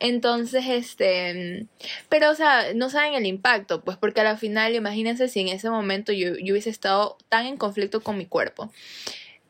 Entonces, 0.00 0.64
este, 0.66 1.66
pero 2.08 2.30
o 2.30 2.34
sea, 2.34 2.74
no 2.74 2.90
saben 2.90 3.14
el 3.14 3.26
impacto, 3.26 3.82
pues 3.82 3.96
porque 3.96 4.20
a 4.20 4.24
la 4.24 4.36
final, 4.36 4.74
imagínense 4.74 5.28
si 5.28 5.40
en 5.40 5.48
ese 5.48 5.70
momento 5.70 6.12
yo, 6.12 6.34
yo 6.36 6.52
hubiese 6.52 6.70
estado 6.70 7.16
tan 7.28 7.46
en 7.46 7.56
conflicto 7.56 8.02
con 8.02 8.18
mi 8.18 8.26
cuerpo 8.26 8.72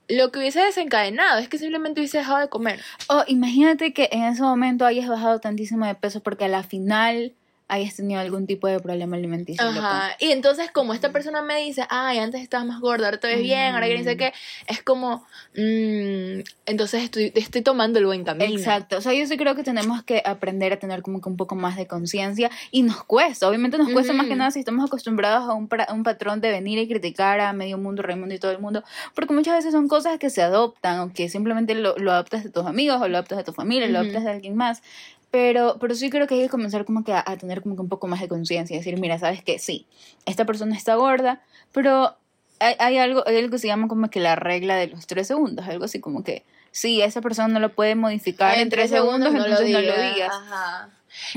lo 0.08 0.32
que 0.32 0.38
hubiese 0.38 0.60
desencadenado 0.60 1.38
es 1.38 1.48
que 1.48 1.58
simplemente 1.58 2.00
hubiese 2.00 2.18
dejado 2.18 2.38
de 2.38 2.48
comer. 2.48 2.80
O 3.08 3.24
imagínate 3.26 3.92
que 3.92 4.08
en 4.10 4.24
ese 4.24 4.42
momento 4.42 4.86
hayas 4.86 5.08
bajado 5.08 5.38
tantísimo 5.38 5.86
de 5.86 5.94
peso 5.94 6.22
porque 6.22 6.46
a 6.46 6.48
la 6.48 6.62
final 6.62 7.34
hayas 7.68 7.94
tenido 7.96 8.20
algún 8.20 8.46
tipo 8.46 8.66
de 8.66 8.80
problema 8.80 9.16
alimenticio. 9.16 9.64
Ajá. 9.64 10.16
Y 10.18 10.32
entonces, 10.32 10.70
como 10.70 10.94
esta 10.94 11.12
persona 11.12 11.42
me 11.42 11.60
dice, 11.60 11.86
ay, 11.90 12.18
antes 12.18 12.40
estabas 12.40 12.66
más 12.66 12.80
gorda, 12.80 13.06
ahora 13.06 13.20
te 13.20 13.28
ves 13.28 13.40
bien, 13.40 13.74
ahora 13.74 13.86
que 13.86 13.98
dice 13.98 14.16
que 14.16 14.32
es 14.66 14.82
como, 14.82 15.26
mmm, 15.54 16.40
entonces 16.66 17.04
estoy, 17.04 17.32
estoy 17.34 17.62
tomando 17.62 17.98
el 17.98 18.06
buen 18.06 18.24
camino. 18.24 18.58
Exacto. 18.58 18.96
O 18.96 19.00
sea, 19.00 19.12
yo 19.12 19.26
sí 19.26 19.36
creo 19.36 19.54
que 19.54 19.62
tenemos 19.62 20.02
que 20.02 20.22
aprender 20.24 20.72
a 20.72 20.78
tener 20.78 21.02
como 21.02 21.20
que 21.20 21.28
un 21.28 21.36
poco 21.36 21.54
más 21.54 21.76
de 21.76 21.86
conciencia 21.86 22.50
y 22.70 22.82
nos 22.82 23.04
cuesta. 23.04 23.48
Obviamente 23.48 23.76
nos 23.76 23.90
cuesta 23.90 24.12
más 24.12 24.26
que 24.26 24.34
nada 24.34 24.50
si 24.50 24.60
estamos 24.60 24.86
acostumbrados 24.86 25.48
a 25.48 25.54
un, 25.54 25.68
un 25.92 26.02
patrón 26.02 26.40
de 26.40 26.50
venir 26.50 26.78
y 26.78 26.88
criticar 26.88 27.40
a 27.40 27.52
medio 27.52 27.76
mundo, 27.78 28.02
Raimundo 28.02 28.34
y 28.34 28.38
todo 28.38 28.52
el 28.52 28.58
mundo, 28.58 28.82
porque 29.14 29.34
muchas 29.34 29.56
veces 29.56 29.72
son 29.72 29.88
cosas 29.88 30.18
que 30.18 30.30
se 30.30 30.42
adoptan 30.42 31.00
o 31.00 31.12
que 31.12 31.28
simplemente 31.28 31.74
lo, 31.74 31.96
lo 31.98 32.12
adoptas 32.12 32.44
de 32.44 32.50
tus 32.50 32.64
amigos 32.66 33.00
o 33.00 33.08
lo 33.08 33.18
adoptas 33.18 33.38
de 33.38 33.44
tu 33.44 33.52
familia, 33.52 33.88
lo 33.88 33.98
adoptas 33.98 34.24
de 34.24 34.30
alguien 34.30 34.56
más. 34.56 34.82
Pero, 35.30 35.76
pero 35.78 35.94
sí 35.94 36.08
creo 36.08 36.26
que 36.26 36.34
hay 36.34 36.42
que 36.42 36.48
comenzar 36.48 36.84
como 36.84 37.04
que 37.04 37.12
a, 37.12 37.24
tener 37.36 37.62
como 37.62 37.76
que 37.76 37.82
un 37.82 37.88
poco 37.88 38.06
más 38.06 38.20
de 38.20 38.28
conciencia 38.28 38.74
y 38.74 38.78
decir, 38.78 38.98
mira, 38.98 39.18
sabes 39.18 39.42
que 39.42 39.58
sí, 39.58 39.86
esta 40.24 40.46
persona 40.46 40.74
está 40.74 40.94
gorda, 40.94 41.42
pero 41.72 42.16
hay, 42.60 42.74
hay, 42.78 42.96
algo, 42.98 43.24
hay 43.26 43.36
algo 43.36 43.50
que 43.50 43.58
se 43.58 43.66
llama 43.66 43.88
como 43.88 44.08
que 44.08 44.20
la 44.20 44.36
regla 44.36 44.76
de 44.76 44.86
los 44.88 45.06
tres 45.06 45.26
segundos, 45.26 45.66
algo 45.68 45.84
así 45.84 46.00
como 46.00 46.24
que 46.24 46.44
sí, 46.70 47.02
esa 47.02 47.20
persona 47.20 47.48
no 47.48 47.60
lo 47.60 47.74
puede 47.74 47.94
modificar 47.94 48.56
en, 48.58 48.70
tres 48.70 48.90
segundos, 48.90 49.34
entonces 49.34 49.70
no 49.70 49.80
lo 49.80 50.00
digas. 50.00 50.32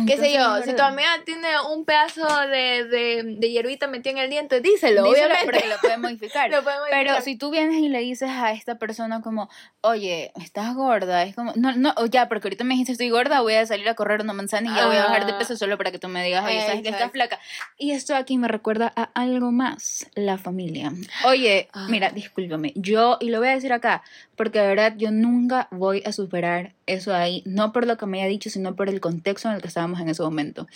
Qué 0.07 0.17
sé 0.17 0.33
yo, 0.33 0.61
si 0.63 0.73
tu 0.75 0.81
amiga 0.81 1.09
tiene 1.25 1.47
un 1.73 1.85
pedazo 1.85 2.25
de, 2.47 2.85
de, 2.85 3.23
de 3.37 3.49
hierbita 3.51 3.87
metido 3.87 4.17
en 4.17 4.23
el 4.23 4.29
diente, 4.29 4.61
díselo, 4.61 5.03
Díselo, 5.03 5.09
obviamente. 5.27 5.45
porque 5.45 5.67
lo 5.67 5.77
puede 5.79 5.97
modificar. 5.97 6.49
Lo 6.51 6.63
podemos 6.63 6.87
Pero 6.89 7.01
evitar. 7.01 7.21
si 7.23 7.35
tú 7.35 7.49
vienes 7.51 7.77
y 7.77 7.89
le 7.89 7.99
dices 7.99 8.29
a 8.29 8.51
esta 8.51 8.75
persona 8.75 9.21
como, 9.21 9.49
oye, 9.81 10.31
estás 10.41 10.73
gorda, 10.75 11.23
es 11.23 11.35
como, 11.35 11.53
no, 11.55 11.73
no, 11.75 11.93
ya, 12.07 12.27
porque 12.29 12.47
ahorita 12.47 12.63
me 12.63 12.73
dijiste 12.73 12.91
estoy 12.93 13.09
gorda, 13.09 13.41
voy 13.41 13.53
a 13.55 13.65
salir 13.65 13.87
a 13.89 13.95
correr 13.95 14.21
una 14.21 14.33
manzana 14.33 14.71
y 14.71 14.75
ya 14.75 14.87
voy 14.87 14.95
a 14.97 15.03
bajar 15.05 15.25
de 15.25 15.31
Ah. 15.33 15.37
peso 15.37 15.55
solo 15.55 15.77
para 15.77 15.91
que 15.91 15.99
tú 15.99 16.07
me 16.07 16.23
digas, 16.23 16.45
oye, 16.45 16.61
sabes 16.61 16.81
que 16.81 16.89
estás 16.89 17.11
flaca. 17.11 17.39
Y 17.77 17.91
esto 17.91 18.15
aquí 18.15 18.37
me 18.37 18.47
recuerda 18.47 18.91
a 18.95 19.09
algo 19.13 19.51
más, 19.51 20.07
la 20.15 20.37
familia. 20.37 20.91
Oye, 21.25 21.69
Ah. 21.73 21.87
mira, 21.89 22.09
discúlpame, 22.09 22.73
yo, 22.75 23.17
y 23.19 23.29
lo 23.29 23.39
voy 23.39 23.47
a 23.49 23.51
decir 23.51 23.71
acá, 23.73 24.03
porque 24.35 24.59
de 24.59 24.67
verdad 24.67 24.93
yo 24.97 25.11
nunca 25.11 25.67
voy 25.71 26.03
a 26.05 26.11
superar 26.11 26.73
eso 26.85 27.13
ahí, 27.13 27.43
no 27.45 27.71
por 27.71 27.87
lo 27.87 27.97
que 27.97 28.05
me 28.05 28.19
haya 28.19 28.27
dicho, 28.29 28.49
sino 28.49 28.75
por 28.75 28.89
el 28.89 28.99
contexto 28.99 29.47
en 29.49 29.55
el 29.55 29.61
que 29.61 29.67
estábamos 29.71 29.99
en 29.99 30.09
ese 30.09 30.21
momento. 30.21 30.67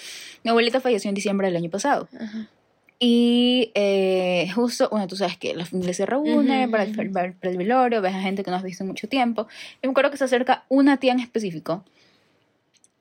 Mi 0.44 0.50
abuelita 0.50 0.80
falleció 0.82 1.10
en 1.10 1.16
diciembre 1.16 1.48
del 1.48 1.56
año 1.58 1.70
pasado. 1.70 2.08
Ajá. 2.20 2.48
Y 2.98 3.72
eh, 3.76 4.50
justo, 4.56 4.88
bueno, 4.90 5.06
tú 5.08 5.18
sabes 5.18 5.38
que 5.38 5.54
la 5.54 5.66
familia 5.66 5.94
se 5.94 6.06
reúne 6.06 6.70
para, 6.70 6.84
el, 6.84 6.92
para 7.12 7.28
el- 7.28 7.34
para 7.34 7.52
el 7.52 7.58
velorio, 7.58 8.02
ves 8.02 8.16
a 8.16 8.22
gente 8.22 8.42
que 8.44 8.50
no 8.52 8.58
has 8.58 8.64
visto 8.64 8.84
en 8.84 8.88
mucho 8.88 9.08
tiempo. 9.10 9.48
Y 9.82 9.88
me 9.88 9.92
acuerdo 9.92 10.12
que 10.12 10.18
se 10.18 10.24
acerca 10.24 10.64
una 10.70 10.96
tía 10.98 11.12
en 11.12 11.20
específico 11.20 11.84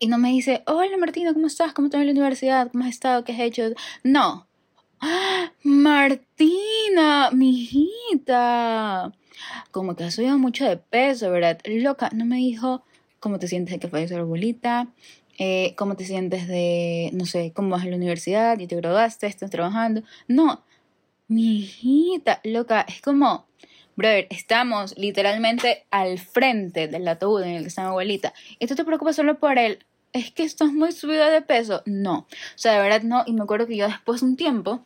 y 0.01 0.09
no 0.09 0.19
me 0.19 0.31
dice, 0.31 0.63
hola 0.67 0.97
Martina, 0.99 1.33
¿cómo 1.33 1.47
estás? 1.47 1.73
¿Cómo 1.73 1.89
va 1.89 2.01
en 2.01 2.07
la 2.07 2.13
universidad? 2.13 2.71
¿Cómo 2.73 2.83
has 2.85 2.91
estado? 2.91 3.23
¿Qué 3.25 3.33
has 3.33 3.39
hecho? 3.41 3.63
No. 4.03 4.47
¡Ah! 5.01 5.53
Martina, 5.63 7.31
mi 7.33 7.51
hijita. 7.63 9.13
Como 9.71 9.95
que 9.95 10.05
has 10.05 10.15
subido 10.15 10.39
mucho 10.39 10.65
de 10.65 10.77
peso, 10.77 11.31
¿verdad? 11.31 11.61
Loca, 11.67 12.11
no 12.13 12.25
me 12.25 12.37
dijo 12.37 12.83
cómo 13.21 13.39
te 13.39 13.47
sientes 13.49 13.73
de 13.75 13.79
que 13.79 13.89
falleció 13.89 14.17
la 14.17 14.23
abuelita, 14.25 14.89
eh, 15.39 15.75
cómo 15.77 15.97
te 15.97 16.05
sientes 16.05 16.49
de, 16.49 17.11
no 17.13 17.27
sé, 17.27 17.53
cómo 17.55 17.71
vas 17.71 17.85
en 17.85 17.91
la 17.91 17.97
universidad, 17.97 18.59
y 18.59 18.67
te 18.67 18.77
graduaste, 18.77 19.27
estás 19.27 19.51
trabajando. 19.51 20.03
No, 20.29 20.63
mi 21.29 21.59
hijita, 21.59 22.41
loca, 22.45 22.85
es 22.89 23.01
como, 23.01 23.47
brother, 23.97 24.27
estamos 24.31 24.97
literalmente 24.99 25.85
al 25.91 26.19
frente 26.19 26.89
del 26.89 27.09
ataúd 27.09 27.43
en 27.43 27.51
el 27.51 27.63
que 27.63 27.69
está 27.69 27.83
mi 27.83 27.89
abuelita, 27.89 28.33
y 28.59 28.67
tú 28.67 28.75
te 28.75 28.85
preocupas 28.85 29.17
solo 29.17 29.39
por 29.39 29.59
él. 29.59 29.85
Es 30.13 30.31
que 30.31 30.45
estás 30.45 30.73
muy 30.73 30.93
subida 30.93 31.29
de 31.29 31.43
peso. 31.43 31.83
No, 31.87 32.19
o 32.19 32.27
sea, 32.55 32.75
de 32.75 32.79
verdad 32.79 33.03
no. 33.03 33.25
Y 33.27 33.33
me 33.33 33.43
acuerdo 33.43 33.67
que 33.67 33.77
yo 33.77 33.89
después 33.89 34.21
de 34.21 34.27
un 34.29 34.37
tiempo 34.37 34.85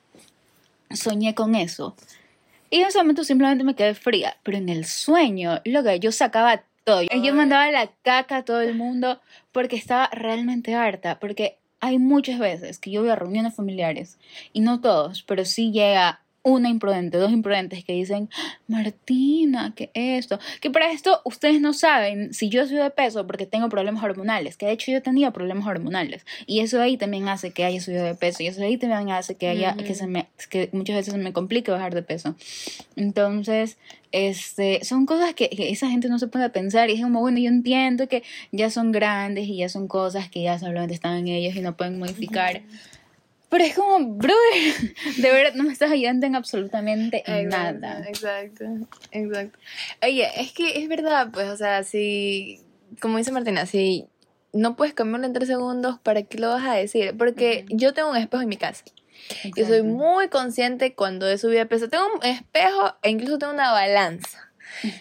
soñé 0.90 1.34
con 1.34 1.54
eso. 1.54 1.94
Y 2.70 2.78
en 2.78 2.86
ese 2.86 2.96
momento 2.96 3.24
simplemente 3.24 3.62
me 3.62 3.74
quedé 3.74 3.94
fría. 3.94 4.38
Pero 4.42 4.56
en 4.56 4.70
el 4.70 4.86
sueño, 4.86 5.60
loca, 5.66 5.94
yo 5.96 6.12
sacaba 6.12 6.64
todo. 6.88 7.02
Yo 7.02 7.34
mandaba 7.34 7.70
la 7.70 7.90
caca 8.02 8.38
a 8.38 8.44
todo 8.44 8.60
el 8.60 8.74
mundo 8.74 9.20
porque 9.52 9.76
estaba 9.76 10.08
realmente 10.12 10.74
harta. 10.74 11.18
Porque 11.18 11.58
hay 11.80 11.98
muchas 11.98 12.38
veces 12.38 12.78
que 12.78 12.90
yo 12.90 13.02
voy 13.02 13.10
a 13.10 13.16
reuniones 13.16 13.54
familiares 13.54 14.18
y 14.52 14.60
no 14.60 14.80
todos, 14.80 15.22
pero 15.22 15.44
sí 15.44 15.70
llega 15.72 16.22
una 16.48 16.68
imprudente, 16.68 17.18
dos 17.18 17.30
imprudentes 17.30 17.84
que 17.84 17.92
dicen, 17.92 18.28
Martina, 18.66 19.72
¿qué 19.76 19.90
esto? 19.94 20.38
Que 20.60 20.70
para 20.70 20.90
esto 20.92 21.20
ustedes 21.24 21.60
no 21.60 21.72
saben 21.72 22.32
si 22.34 22.48
yo 22.48 22.66
subo 22.66 22.82
de 22.82 22.90
peso 22.90 23.26
porque 23.26 23.46
tengo 23.46 23.68
problemas 23.68 24.02
hormonales, 24.02 24.56
que 24.56 24.66
de 24.66 24.72
hecho 24.72 24.90
yo 24.90 25.02
tenía 25.02 25.30
problemas 25.30 25.66
hormonales 25.66 26.24
y 26.46 26.60
eso 26.60 26.80
ahí 26.80 26.96
también 26.96 27.28
hace 27.28 27.52
que 27.52 27.64
haya 27.64 27.80
subido 27.80 28.04
de 28.04 28.14
peso 28.14 28.42
y 28.42 28.46
eso 28.46 28.62
ahí 28.62 28.76
también 28.76 29.10
hace 29.10 29.34
que 29.36 29.48
haya, 29.48 29.74
Ujú. 29.76 29.84
que 29.84 29.94
se 29.94 30.06
me, 30.06 30.28
que 30.50 30.68
muchas 30.72 30.96
veces 30.96 31.12
se 31.14 31.18
me 31.18 31.32
complique 31.32 31.70
bajar 31.70 31.94
de 31.94 32.02
peso. 32.02 32.34
Entonces, 32.96 33.76
este, 34.12 34.84
son 34.84 35.06
cosas 35.06 35.34
que, 35.34 35.48
que 35.50 35.70
esa 35.70 35.88
gente 35.90 36.08
no 36.08 36.18
se 36.18 36.28
puede 36.28 36.48
pensar 36.50 36.90
y 36.90 36.94
es 36.94 37.02
como, 37.02 37.20
bueno, 37.20 37.38
yo 37.38 37.48
entiendo 37.48 38.08
que 38.08 38.22
ya 38.52 38.70
son 38.70 38.92
grandes 38.92 39.46
y 39.46 39.58
ya 39.58 39.68
son 39.68 39.88
cosas 39.88 40.28
que 40.30 40.42
ya 40.42 40.58
solamente 40.58 40.94
están 40.94 41.16
en 41.18 41.28
ellos 41.28 41.54
y 41.54 41.60
no 41.60 41.76
pueden 41.76 41.98
modificar. 41.98 42.62
Pero 43.48 43.64
es 43.64 43.74
como, 43.74 44.14
brother, 44.14 44.36
de 45.16 45.30
verdad 45.30 45.54
no 45.54 45.64
me 45.64 45.72
estás 45.72 45.90
ayudando 45.90 46.26
en 46.26 46.36
absolutamente 46.36 47.18
Exacto, 47.26 47.80
nada. 47.80 48.04
Exacto, 48.06 48.64
exacto. 49.10 49.58
Oye, 50.02 50.28
es 50.36 50.52
que 50.52 50.82
es 50.82 50.88
verdad, 50.88 51.28
pues, 51.32 51.48
o 51.48 51.56
sea, 51.56 51.82
si, 51.82 52.60
como 53.00 53.18
dice 53.18 53.32
Martina, 53.32 53.64
si 53.64 54.06
no 54.52 54.76
puedes 54.76 54.94
cambiarlo 54.94 55.26
en 55.26 55.32
tres 55.32 55.48
segundos, 55.48 55.98
¿para 56.00 56.22
qué 56.22 56.38
lo 56.38 56.48
vas 56.48 56.66
a 56.66 56.74
decir? 56.74 57.16
Porque 57.16 57.64
yo 57.68 57.94
tengo 57.94 58.10
un 58.10 58.16
espejo 58.16 58.42
en 58.42 58.48
mi 58.48 58.56
casa. 58.56 58.84
Yo 59.56 59.66
soy 59.66 59.82
muy 59.82 60.28
consciente 60.28 60.94
cuando 60.94 61.28
he 61.28 61.38
subido 61.38 61.58
de 61.58 61.66
peso. 61.66 61.88
Tengo 61.88 62.04
un 62.06 62.24
espejo 62.24 62.94
e 63.02 63.10
incluso 63.10 63.38
tengo 63.38 63.52
una 63.52 63.72
balanza. 63.72 64.50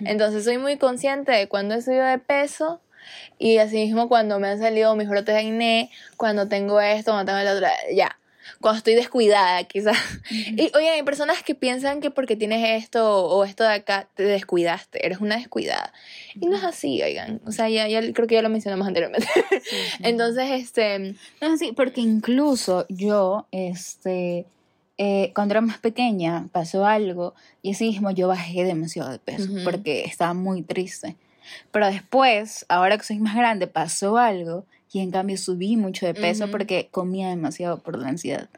Entonces 0.02 0.44
soy 0.44 0.58
muy 0.58 0.78
consciente 0.78 1.32
de 1.32 1.48
cuando 1.48 1.76
he 1.76 1.82
subido 1.82 2.06
de 2.06 2.18
peso 2.18 2.82
y 3.38 3.58
así 3.60 3.78
mismo 3.78 4.10
cuando 4.10 4.40
me 4.40 4.50
han 4.50 4.60
salido 4.60 4.96
mis 4.96 5.08
brotes 5.08 5.36
de 5.36 5.42
acné, 5.42 5.92
cuando 6.18 6.48
tengo 6.48 6.82
esto, 6.82 7.12
cuando 7.12 7.32
tengo 7.32 7.40
el 7.40 7.56
otro, 7.56 7.68
ya. 7.94 8.18
Cuando 8.62 8.78
estoy 8.78 8.96
descuidada, 8.96 9.64
quizás. 9.66 9.98
Y 10.32 10.72
oye, 10.76 10.90
hay 10.90 11.04
personas 11.04 11.44
que 11.44 11.56
piensan 11.56 12.02
que 12.02 12.12
porque 12.12 12.36
tienes 12.36 12.84
esto 12.84 13.26
o 13.26 13.44
esto 13.44 13.64
de 13.64 13.74
acá 13.74 14.08
te 14.16 14.24
descuidaste, 14.24 15.06
eres 15.06 15.20
una 15.20 15.38
descuidada. 15.38 15.94
Y 16.36 16.48
no 16.48 16.58
es 16.58 16.64
así, 16.64 17.02
oigan. 17.02 17.42
O 17.46 17.52
sea, 17.52 17.70
ya, 17.70 17.88
ya 17.88 18.02
creo 18.14 18.28
que 18.28 18.36
ya 18.36 18.42
lo 18.42 18.50
mencionamos 18.50 18.88
anteriormente. 18.88 19.28
Sí, 19.64 19.76
sí. 19.98 20.04
Entonces, 20.04 20.50
este. 20.52 21.16
No, 21.42 21.58
sí, 21.58 21.72
porque 21.76 22.02
incluso 22.02 22.86
yo, 22.90 23.48
este, 23.52 24.46
eh, 24.98 25.32
cuando 25.36 25.54
era 25.54 25.62
más 25.62 25.78
pequeña, 25.78 26.48
pasó 26.52 26.86
algo 26.86 27.36
y 27.62 27.74
así 27.74 27.86
mismo 27.88 28.12
yo 28.12 28.28
bajé 28.28 28.64
demasiado 28.64 29.12
de 29.12 29.20
peso 29.20 29.52
Ujú. 29.52 29.64
porque 29.64 30.04
estaba 30.06 30.34
muy 30.34 30.64
triste. 30.64 31.16
Pero 31.72 31.88
después, 31.88 32.66
ahora 32.70 32.98
que 32.98 33.04
soy 33.04 33.20
más 33.20 33.36
grande, 33.36 33.68
pasó 33.68 34.18
algo 34.18 34.66
y 34.92 35.00
en 35.00 35.12
cambio 35.12 35.38
subí 35.38 35.76
mucho 35.78 36.06
de 36.06 36.14
peso 36.14 36.50
porque 36.50 36.88
comía 36.92 37.30
demasiado 37.30 37.80
por 37.80 37.98
la 37.98 38.10
ansiedad. 38.10 38.50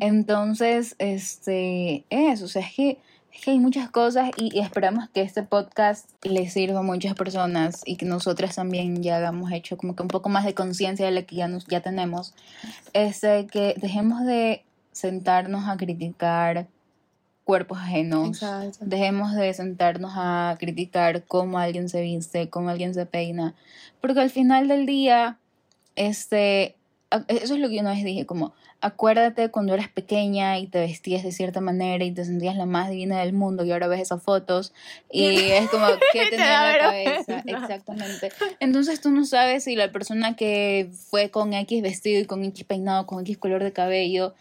Entonces, 0.00 0.94
este, 0.98 2.04
eso, 2.10 2.44
o 2.44 2.48
sea, 2.48 2.62
es 2.62 2.72
que, 2.74 2.98
es 3.32 3.40
que 3.42 3.50
hay 3.50 3.58
muchas 3.58 3.90
cosas 3.90 4.30
y, 4.36 4.56
y 4.56 4.60
esperamos 4.60 5.08
que 5.10 5.22
este 5.22 5.42
podcast 5.42 6.08
les 6.22 6.52
sirva 6.52 6.80
a 6.80 6.82
muchas 6.82 7.14
personas 7.14 7.82
y 7.84 7.96
que 7.96 8.06
nosotras 8.06 8.54
también 8.56 9.02
ya 9.02 9.16
hagamos 9.16 9.50
hecho 9.52 9.76
como 9.76 9.96
que 9.96 10.02
un 10.02 10.08
poco 10.08 10.28
más 10.28 10.44
de 10.44 10.54
conciencia 10.54 11.06
de 11.06 11.12
la 11.12 11.22
que 11.22 11.36
ya, 11.36 11.48
nos, 11.48 11.66
ya 11.66 11.80
tenemos. 11.80 12.34
Este, 12.92 13.46
que 13.46 13.74
dejemos 13.80 14.24
de 14.24 14.64
sentarnos 14.92 15.68
a 15.68 15.76
criticar 15.76 16.68
cuerpos 17.44 17.78
ajenos. 17.78 18.28
Exacto. 18.28 18.78
Dejemos 18.80 19.34
de 19.34 19.52
sentarnos 19.54 20.12
a 20.14 20.56
criticar 20.58 21.24
cómo 21.24 21.58
alguien 21.58 21.88
se 21.88 22.02
viste, 22.02 22.48
cómo 22.48 22.70
alguien 22.70 22.94
se 22.94 23.06
peina, 23.06 23.54
porque 24.00 24.20
al 24.20 24.30
final 24.30 24.68
del 24.68 24.86
día, 24.86 25.38
este, 25.96 26.76
eso 27.28 27.54
es 27.54 27.60
lo 27.60 27.68
que 27.68 27.76
yo 27.76 27.80
una 27.80 27.90
vez 27.90 28.04
dije, 28.04 28.26
como, 28.26 28.52
acuérdate 28.82 29.48
cuando 29.50 29.74
eras 29.74 29.88
pequeña 29.88 30.58
y 30.58 30.66
te 30.66 30.80
vestías 30.80 31.22
de 31.22 31.30
cierta 31.30 31.60
manera 31.60 32.04
y 32.04 32.10
te 32.10 32.24
sentías 32.24 32.56
la 32.56 32.66
más 32.66 32.90
divina 32.90 33.20
del 33.20 33.32
mundo 33.32 33.64
y 33.64 33.70
ahora 33.70 33.86
ves 33.86 34.00
esas 34.00 34.22
fotos 34.22 34.74
y 35.10 35.24
es 35.52 35.70
como, 35.70 35.86
¿qué 36.12 36.24
Te 36.24 36.30
tenía 36.30 36.46
da 36.46 36.72
en 36.72 36.76
la 36.76 36.84
cabeza? 36.84 37.42
Exactamente. 37.46 38.32
Entonces 38.60 39.00
tú 39.00 39.10
no 39.10 39.24
sabes 39.24 39.64
si 39.64 39.76
la 39.76 39.92
persona 39.92 40.34
que 40.34 40.90
fue 41.08 41.30
con 41.30 41.54
X 41.54 41.80
vestido 41.80 42.20
y 42.20 42.24
con 42.26 42.44
X 42.44 42.64
peinado, 42.64 43.06
con 43.06 43.20
X 43.20 43.38
color 43.38 43.62
de 43.62 43.72
cabello, 43.72 44.34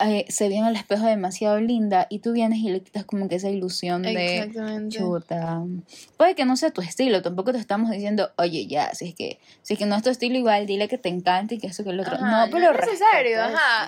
eh, 0.00 0.24
se 0.28 0.48
ve 0.48 0.56
en 0.56 0.66
el 0.66 0.74
espejo 0.74 1.06
demasiado 1.06 1.60
linda 1.60 2.06
y 2.08 2.20
tú 2.20 2.32
vienes 2.32 2.58
y 2.58 2.70
le 2.70 2.80
quitas 2.80 3.04
como 3.04 3.28
que 3.28 3.36
esa 3.36 3.50
ilusión 3.50 4.02
de 4.02 4.50
chuta. 4.88 5.62
Puede 6.16 6.34
que 6.34 6.44
no 6.44 6.56
sea 6.56 6.70
tu 6.70 6.80
estilo, 6.80 7.22
tampoco 7.22 7.52
te 7.52 7.58
estamos 7.58 7.90
diciendo, 7.90 8.30
oye, 8.36 8.66
ya, 8.66 8.94
si 8.94 9.08
es 9.08 9.14
que, 9.14 9.38
si 9.62 9.74
es 9.74 9.78
que 9.78 9.86
no 9.86 9.94
es 9.94 10.02
tu 10.02 10.10
estilo 10.10 10.36
igual, 10.36 10.66
dile 10.66 10.88
que 10.88 10.98
te 10.98 11.08
encanta 11.08 11.54
y 11.54 11.58
que 11.58 11.68
eso 11.68 11.84
que 11.84 11.90
el 11.90 12.00
otro. 12.00 12.14
Ajá, 12.14 12.46
no, 12.46 12.52
pero 12.52 12.72
es 12.72 12.80
necesario, 12.80 13.42
ajá. 13.42 13.81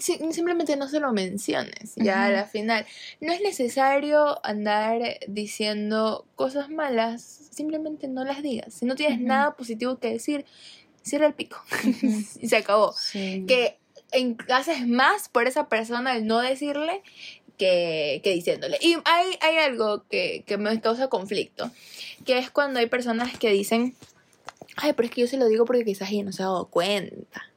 Sí, 0.00 0.18
simplemente 0.32 0.76
no 0.76 0.88
se 0.88 1.00
lo 1.00 1.12
menciones, 1.12 1.92
ya 1.96 2.24
a 2.26 2.30
la 2.30 2.44
final. 2.44 2.86
No 3.20 3.32
es 3.32 3.40
necesario 3.40 4.44
andar 4.44 5.00
diciendo 5.28 6.26
cosas 6.34 6.68
malas, 6.70 7.22
simplemente 7.22 8.08
no 8.08 8.24
las 8.24 8.42
digas. 8.42 8.74
Si 8.74 8.84
no 8.86 8.94
tienes 8.94 9.20
nada 9.20 9.56
positivo 9.56 9.98
que 9.98 10.10
decir, 10.10 10.44
cierra 11.02 11.26
el 11.26 11.34
pico 11.34 11.62
y 12.40 12.48
se 12.48 12.56
acabó. 12.56 12.92
Sí. 12.92 13.44
Que 13.46 13.78
en- 14.12 14.36
haces 14.52 14.86
más 14.86 15.28
por 15.28 15.46
esa 15.46 15.68
persona 15.68 16.12
al 16.12 16.26
no 16.26 16.40
decirle 16.40 17.02
que, 17.58 18.20
que 18.22 18.32
diciéndole. 18.32 18.78
Y 18.80 18.96
hay, 19.04 19.38
hay 19.40 19.56
algo 19.58 20.04
que, 20.08 20.44
que 20.46 20.58
me 20.58 20.80
causa 20.80 21.08
conflicto, 21.08 21.70
que 22.24 22.38
es 22.38 22.50
cuando 22.50 22.80
hay 22.80 22.86
personas 22.86 23.36
que 23.38 23.50
dicen, 23.50 23.94
ay, 24.76 24.92
pero 24.92 25.06
es 25.08 25.14
que 25.14 25.20
yo 25.22 25.26
se 25.26 25.38
lo 25.38 25.46
digo 25.46 25.64
porque 25.64 25.84
quizás 25.84 26.10
ella 26.10 26.24
no 26.24 26.32
se 26.32 26.42
ha 26.42 26.46
dado 26.46 26.66
cuenta. 26.66 27.50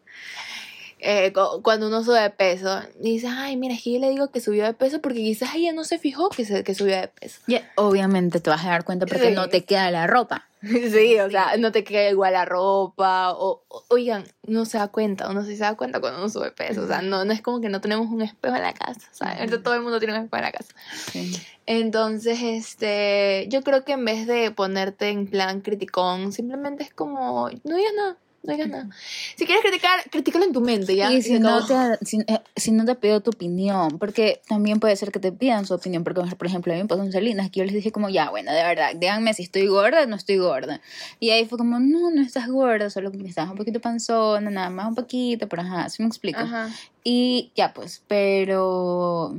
Eh, 1.02 1.32
cu- 1.34 1.62
cuando 1.62 1.88
uno 1.88 2.04
sube 2.04 2.20
de 2.20 2.30
peso, 2.30 2.82
dice, 3.00 3.28
ay, 3.28 3.56
mira, 3.56 3.74
es 3.74 3.82
que 3.84 3.94
yo 3.94 4.00
le 4.00 4.10
digo 4.10 4.30
que 4.32 4.42
subió 4.42 4.66
de 4.66 4.74
peso 4.74 5.00
porque 5.00 5.20
quizás 5.20 5.56
ella 5.56 5.72
no 5.72 5.86
se 5.86 5.98
fijó 5.98 6.30
que, 6.30 6.44
se, 6.44 6.64
que 6.64 6.76
subió 6.76 6.96
de 7.00 7.08
peso. 7.08 7.40
Ya, 7.48 7.70
obviamente 7.76 8.40
te 8.42 8.50
vas 8.50 8.66
a 8.66 8.70
dar 8.70 8.84
cuenta 8.84 9.06
porque 9.06 9.30
Sí. 9.30 9.34
no 9.34 9.48
te 9.48 9.64
queda 9.64 9.90
la 9.92 10.08
ropa. 10.08 10.46
Sí, 10.62 11.18
o 11.20 11.30
sea, 11.30 11.56
no 11.58 11.72
te 11.72 11.86
queda 11.86 12.10
igual 12.10 12.34
la 12.34 12.44
ropa, 12.44 13.32
o, 13.32 13.64
o- 13.70 13.84
oigan, 13.88 14.26
no 14.46 14.66
se 14.66 14.78
da 14.78 14.90
cuenta, 14.90 15.30
uno 15.30 15.46
sí 15.46 15.56
se 15.56 15.64
da 15.64 15.76
cuenta 15.78 16.02
cuando 16.02 16.20
uno 16.20 16.28
sube 16.28 16.52
peso, 16.52 16.82
o 16.84 16.88
sea, 16.88 17.02
no, 17.02 17.24
no 17.24 17.32
es 17.32 17.42
como 17.42 17.62
que 17.62 17.70
no 17.70 17.80
tenemos 17.80 18.08
un 18.08 18.22
espejo 18.22 18.58
en 18.58 18.64
la 18.64 18.74
casa. 18.74 19.00
Ujú. 19.22 19.30
Ahorita 19.40 19.64
todo 19.64 19.76
el 19.76 19.82
mundo 19.82 20.00
tiene 20.00 20.16
un 20.18 20.24
espejo 20.26 20.36
en 20.38 20.44
la 20.44 20.52
casa. 20.52 20.74
Sí. 21.14 21.34
Entonces, 21.66 22.40
este, 22.42 23.46
yo 23.50 23.62
creo 23.64 23.86
que 23.86 23.94
en 23.94 24.04
vez 24.04 24.28
de 24.28 24.52
ponerte 24.52 25.08
en 25.10 25.28
plan 25.28 25.62
criticón, 25.62 26.34
simplemente 26.34 26.84
es 26.84 26.94
como, 26.94 27.50
no 27.64 27.76
digas 27.78 27.94
nada, 27.96 28.18
no 28.44 28.54
digas 28.54 28.70
nada. 28.70 28.90
Si 29.36 29.46
quieres 29.46 29.62
criticar, 29.62 30.00
critícalo 30.10 30.46
en 30.46 30.54
tu 30.54 30.62
mente, 30.62 30.96
¿ya? 30.96 31.12
Y 31.12 31.22
si 31.22 31.40
no, 31.40 31.58
acabó. 31.58 31.98
te, 31.98 32.06
si, 32.06 32.20
eh, 32.22 32.40
si 32.56 32.72
no 32.72 32.86
te 32.86 32.96
pido 32.96 33.22
tu 33.22 33.32
opinión, 33.32 34.00
porque 34.00 34.42
también 34.48 34.80
puede 34.80 34.96
ser 34.96 35.12
que 35.12 35.20
te 35.20 35.32
pidan 35.32 35.66
su 35.66 35.74
opinión, 35.74 36.04
porque 36.04 36.22
por 36.36 36.48
ejemplo 36.48 36.72
a 36.72 36.76
mí 36.76 36.82
me 36.82 36.88
pasó 36.88 37.04
en 37.04 37.12
Salinas, 37.12 37.50
que 37.50 37.60
yo 37.60 37.66
les 37.66 37.74
dije 37.74 37.92
como, 37.92 38.10
ya, 38.10 38.30
bueno, 38.30 38.52
de 38.52 38.64
verdad, 38.64 38.92
díganme 38.96 39.34
si 39.34 39.44
estoy 39.44 39.68
gorda 39.68 40.04
o 40.04 40.06
no 40.08 40.16
estoy 40.16 40.38
gorda. 40.38 40.82
Y 41.20 41.32
ahí 41.32 41.46
fue 41.46 41.58
como, 41.58 41.80
no, 41.80 42.12
no 42.12 42.22
estás 42.22 42.48
gorda, 42.48 42.90
solo 42.90 43.12
que 43.12 43.18
estás 43.28 43.50
un 43.50 43.58
poquito 43.58 43.82
panzona, 43.82 44.50
nada 44.50 44.70
más 44.70 44.88
un 44.88 44.96
poquito, 44.96 45.48
pero 45.50 45.64
ajá, 45.64 45.84
así 45.84 46.02
me 46.02 46.08
explico. 46.08 46.40
Ajá. 46.40 46.70
Y 47.04 47.52
ya 47.56 47.74
pues, 47.74 48.04
pero... 48.08 49.36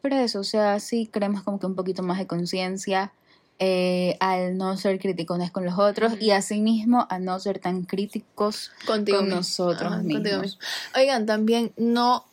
Pero 0.00 0.16
eso, 0.16 0.40
o 0.40 0.44
sea, 0.44 0.80
sí 0.80 1.08
creemos 1.10 1.44
como 1.44 1.60
que 1.60 1.66
un 1.66 1.76
poquito 1.76 2.02
más 2.02 2.18
de 2.18 2.26
conciencia 2.26 3.12
eh, 3.58 4.16
al 4.20 4.56
no 4.56 4.76
ser 4.76 4.98
criticones 4.98 5.50
con 5.50 5.64
los 5.64 5.78
otros 5.78 6.14
y 6.20 6.30
asimismo 6.32 7.06
a 7.10 7.18
no 7.18 7.38
ser 7.38 7.58
tan 7.60 7.84
críticos 7.84 8.72
Contigo 8.86 9.18
con 9.18 9.26
mismo. 9.26 9.36
nosotros 9.38 9.92
contigo 9.94 10.20
mismos. 10.20 10.42
mismo. 10.42 10.60
Oigan, 10.96 11.26
también 11.26 11.72
no, 11.76 12.24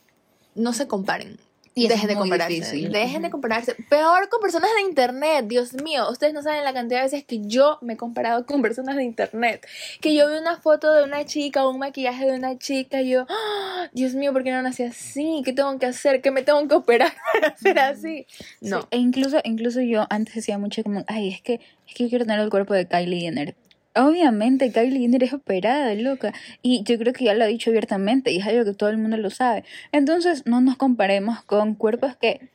no 0.55 0.74
se 0.74 0.88
comparen. 0.88 1.38
Y 1.76 1.88
Dejen 1.88 2.07
de 2.09 2.15
compararse. 2.15 2.53
difícil. 2.53 2.91
Dejen 2.91 3.22
de 3.22 3.30
compararse. 3.30 3.76
Peor 3.89 4.28
con 4.30 4.41
personas 4.41 4.70
de 4.76 4.82
internet. 4.82 5.45
Dios 5.47 5.74
mío, 5.76 6.09
ustedes 6.09 6.34
no 6.34 6.41
saben 6.41 6.63
la 6.63 6.74
cantidad 6.74 6.99
de 6.99 7.05
veces 7.05 7.24
que 7.24 7.39
yo 7.45 7.78
me 7.82 7.93
he 7.93 7.97
comparado 7.97 8.45
con 8.45 8.61
personas 8.61 8.95
de 8.97 9.03
internet. 9.03 9.65
Que 10.01 10.13
yo 10.15 10.28
veo 10.28 10.41
una 10.41 10.57
foto 10.59 10.91
de 10.91 11.03
una 11.03 11.26
chica 11.26 11.65
o 11.65 11.70
un 11.70 11.80
maquillaje 11.80 12.26
de 12.26 12.34
una 12.34 12.57
chica 12.57 13.01
y 13.01 13.11
yo, 13.11 13.26
¡Ah! 13.30 13.88
Dios 13.93 14.13
mío, 14.15 14.34
¿por 14.34 14.43
qué 14.43 14.51
no 14.51 14.61
nací 14.61 14.84
así? 14.84 15.41
¿Qué 15.45 15.53
tengo 15.53 15.78
que 15.80 15.86
hacer? 15.86 16.22
¿Qué 16.22 16.32
me 16.32 16.41
tengo 16.41 16.67
que 16.67 16.76
operar 16.76 17.13
para 17.34 17.55
ser 17.57 17.80
así? 17.80 18.26
No. 18.61 18.82
Sí, 18.82 18.88
E 18.91 18.97
incluso, 18.97 19.38
incluso 19.43 19.80
yo 19.82 20.05
antes 20.09 20.36
decía 20.36 20.57
mucho 20.57 20.84
como, 20.84 21.05
ay, 21.07 21.30
es 21.30 21.41
que, 21.41 21.61
es 21.88 21.93
que 21.95 22.03
yo 22.03 22.09
quiero 22.09 22.26
tener 22.26 22.39
el 22.41 22.49
cuerpo 22.49 22.74
de 22.74 22.88
Kylie 22.88 23.22
Jenner. 23.22 23.55
Obviamente, 23.96 24.72
Kylie 24.72 25.00
Jenner 25.00 25.24
es 25.24 25.34
operada, 25.34 25.94
loca. 25.96 26.34
Y 26.62 26.84
yo 26.84 26.98
creo 26.98 27.14
que 27.14 27.26
ya 27.26 27.34
lo 27.34 27.44
ha 27.44 27.48
dicho 27.48 27.70
abiertamente 27.70 28.32
y 28.32 28.38
es 28.38 28.48
algo 28.48 28.64
que 28.66 28.74
todo 28.74 28.90
el 28.90 28.98
mundo 28.98 29.18
lo 29.18 29.30
sabe. 29.30 29.64
Entonces, 29.92 30.46
no 30.46 30.62
nos 30.62 30.78
comparemos 30.78 31.42
con 31.44 31.76
cuerpos 31.76 32.16
que 32.16 32.50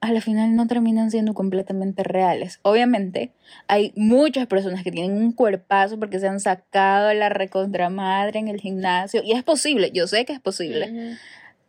a 0.00 0.12
la 0.12 0.20
final 0.20 0.56
no 0.56 0.66
terminan 0.66 1.10
siendo 1.10 1.32
completamente 1.32 2.02
reales. 2.02 2.58
Obviamente, 2.62 3.30
hay 3.68 3.92
muchas 3.94 4.48
personas 4.48 4.82
que 4.82 4.90
tienen 4.90 5.16
un 5.16 5.32
cuerpazo 5.32 5.98
porque 5.98 6.18
se 6.18 6.26
han 6.26 6.40
sacado 6.40 7.14
la 7.14 7.28
recontramadre 7.28 8.40
en 8.40 8.48
el 8.48 8.60
gimnasio. 8.60 9.22
Y 9.24 9.32
es 9.32 9.44
posible, 9.44 9.92
yo 9.94 10.08
sé 10.08 10.24
que 10.24 10.32
es 10.32 10.40
posible. 10.40 11.16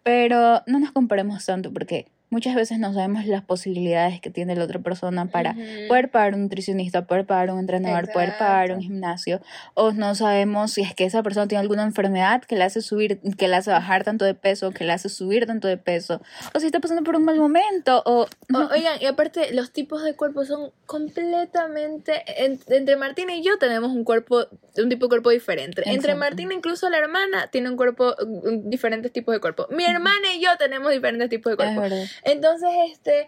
Pero 0.01 0.63
no 0.65 0.79
nos 0.79 0.91
comparemos 0.91 1.45
tanto 1.45 1.71
porque 1.71 2.07
muchas 2.33 2.55
veces 2.55 2.79
no 2.79 2.93
sabemos 2.93 3.25
las 3.27 3.43
posibilidades 3.43 4.19
que 4.19 4.29
tiene 4.29 4.55
la 4.55 4.63
otra 4.65 4.79
persona 4.79 5.27
para 5.27 5.51
Ujú. 5.51 5.87
poder 5.87 6.09
pagar 6.09 6.33
un 6.33 6.41
nutricionista, 6.43 7.05
poder 7.05 7.25
pagar 7.25 7.51
un 7.51 7.59
entrenador, 7.59 8.11
poder 8.11 8.31
pagar 8.37 8.71
un 8.71 8.77
Exacto. 8.77 8.81
gimnasio. 8.81 9.41
O 9.75 9.91
no 9.91 10.15
sabemos 10.15 10.71
si 10.73 10.81
es 10.81 10.93
que 10.95 11.05
esa 11.05 11.21
persona 11.23 11.47
tiene 11.47 11.61
alguna 11.61 11.83
enfermedad 11.83 12.41
que 12.41 12.55
le 12.55 12.63
hace 12.63 12.81
subir, 12.81 13.19
que 13.37 13.47
le 13.47 13.55
hace 13.55 13.69
bajar 13.71 14.03
tanto 14.03 14.25
de 14.25 14.33
peso, 14.33 14.71
que 14.71 14.83
le 14.83 14.91
hace 14.93 15.09
subir 15.09 15.45
tanto 15.45 15.67
de 15.67 15.77
peso. 15.77 16.21
O 16.55 16.59
si 16.59 16.65
está 16.65 16.79
pasando 16.79 17.03
por 17.03 17.15
un 17.15 17.23
mal 17.23 17.37
momento. 17.37 18.01
O 18.05 18.23
O- 18.53 18.69
oigan, 18.73 19.01
y 19.01 19.05
aparte, 19.05 19.53
los 19.53 19.71
tipos 19.71 20.03
de 20.03 20.15
cuerpo 20.15 20.43
son 20.45 20.71
completamente. 20.85 22.23
en- 22.43 22.59
entre 22.67 22.95
Martina 22.95 23.35
y 23.35 23.43
yo 23.43 23.57
tenemos 23.57 23.91
un 23.91 24.03
cuerpo, 24.03 24.45
un 24.77 24.89
tipo 24.89 25.05
de 25.05 25.09
cuerpo 25.09 25.29
diferente. 25.29 25.81
Entre 25.85 25.93
Exacto. 26.13 26.17
Martina, 26.19 26.53
incluso 26.53 26.89
la 26.89 26.97
hermana, 26.97 27.47
tiene 27.51 27.69
un 27.69 27.75
cuerpo, 27.77 28.15
diferentes 28.63 29.11
tipos 29.11 29.33
de 29.33 29.39
cuerpo. 29.39 29.67
Mi 29.69 29.85
hermana 29.85 30.33
y 30.35 30.41
yo 30.41 30.49
tenemos 30.57 30.91
diferentes 30.91 31.29
tipos 31.29 31.51
de 31.51 31.57
cuerpo. 31.57 31.81
Entonces, 32.25 32.69
este, 32.91 33.27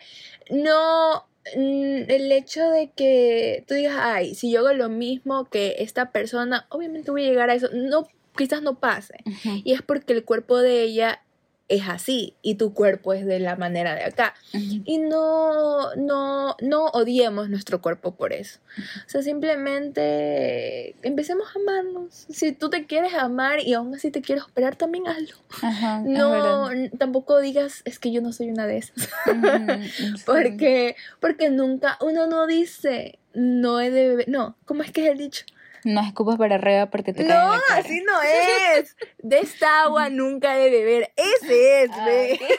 no. 0.49 1.25
mm, 1.55 2.09
El 2.09 2.31
hecho 2.31 2.69
de 2.69 2.91
que 2.91 3.63
tú 3.67 3.73
digas, 3.75 3.97
ay, 3.99 4.35
si 4.35 4.51
yo 4.51 4.59
hago 4.59 4.73
lo 4.73 4.89
mismo 4.89 5.45
que 5.49 5.75
esta 5.79 6.11
persona, 6.11 6.65
obviamente 6.69 7.11
voy 7.11 7.25
a 7.25 7.29
llegar 7.29 7.49
a 7.49 7.55
eso. 7.55 7.69
No, 7.73 8.07
quizás 8.35 8.61
no 8.61 8.79
pase. 8.79 9.15
Y 9.63 9.73
es 9.73 9.81
porque 9.81 10.13
el 10.13 10.23
cuerpo 10.25 10.57
de 10.59 10.81
ella 10.81 11.21
es 11.67 11.87
así 11.87 12.35
y 12.41 12.55
tu 12.55 12.73
cuerpo 12.73 13.13
es 13.13 13.25
de 13.25 13.39
la 13.39 13.55
manera 13.55 13.95
de 13.95 14.03
acá. 14.03 14.35
Y 14.53 14.99
no, 14.99 15.95
no, 15.95 16.55
no 16.61 16.85
odiemos 16.87 17.49
nuestro 17.49 17.81
cuerpo 17.81 18.15
por 18.15 18.33
eso. 18.33 18.59
O 18.77 19.09
sea, 19.09 19.23
simplemente 19.23 20.95
empecemos 21.01 21.47
a 21.47 21.59
amarnos. 21.59 22.25
Si 22.29 22.51
tú 22.51 22.69
te 22.69 22.85
quieres 22.85 23.13
amar 23.15 23.59
y 23.61 23.73
aún 23.73 23.95
así 23.95 24.11
te 24.11 24.21
quieres 24.21 24.43
operar, 24.43 24.75
también 24.75 25.07
hazlo. 25.07 25.35
Ajá, 25.61 26.03
No, 26.05 26.69
tampoco 26.97 27.39
digas, 27.39 27.81
es 27.85 27.97
que 27.99 28.11
yo 28.11 28.21
no 28.21 28.31
soy 28.31 28.49
una 28.49 28.67
de 28.67 28.77
esas. 28.77 29.09
Sí. 29.25 30.13
porque, 30.25 30.95
porque 31.19 31.49
nunca, 31.49 31.97
uno 32.01 32.27
no 32.27 32.45
dice, 32.45 33.17
no 33.33 33.79
he 33.81 33.89
de 33.89 34.09
beber. 34.09 34.29
No, 34.29 34.55
¿cómo 34.65 34.83
es 34.83 34.91
que 34.91 35.05
es 35.05 35.11
el 35.11 35.17
dicho? 35.17 35.45
No 35.85 36.01
escupas 36.01 36.37
para 36.37 36.55
arriba 36.55 36.87
porque 36.87 37.13
te 37.13 37.25
cae 37.25 37.35
en 37.37 37.41
No, 37.45 37.53
la 37.55 37.61
cara. 37.67 37.79
así 37.81 38.01
no 38.03 38.21
es. 38.21 38.97
De 39.19 39.39
esta 39.39 39.83
agua 39.83 40.09
nunca 40.09 40.59
he 40.59 40.69
de 40.69 40.83
beber. 40.83 41.13
Ese 41.15 41.83
es, 41.83 41.91
Ah, 41.93 42.05
ve. 42.05 42.39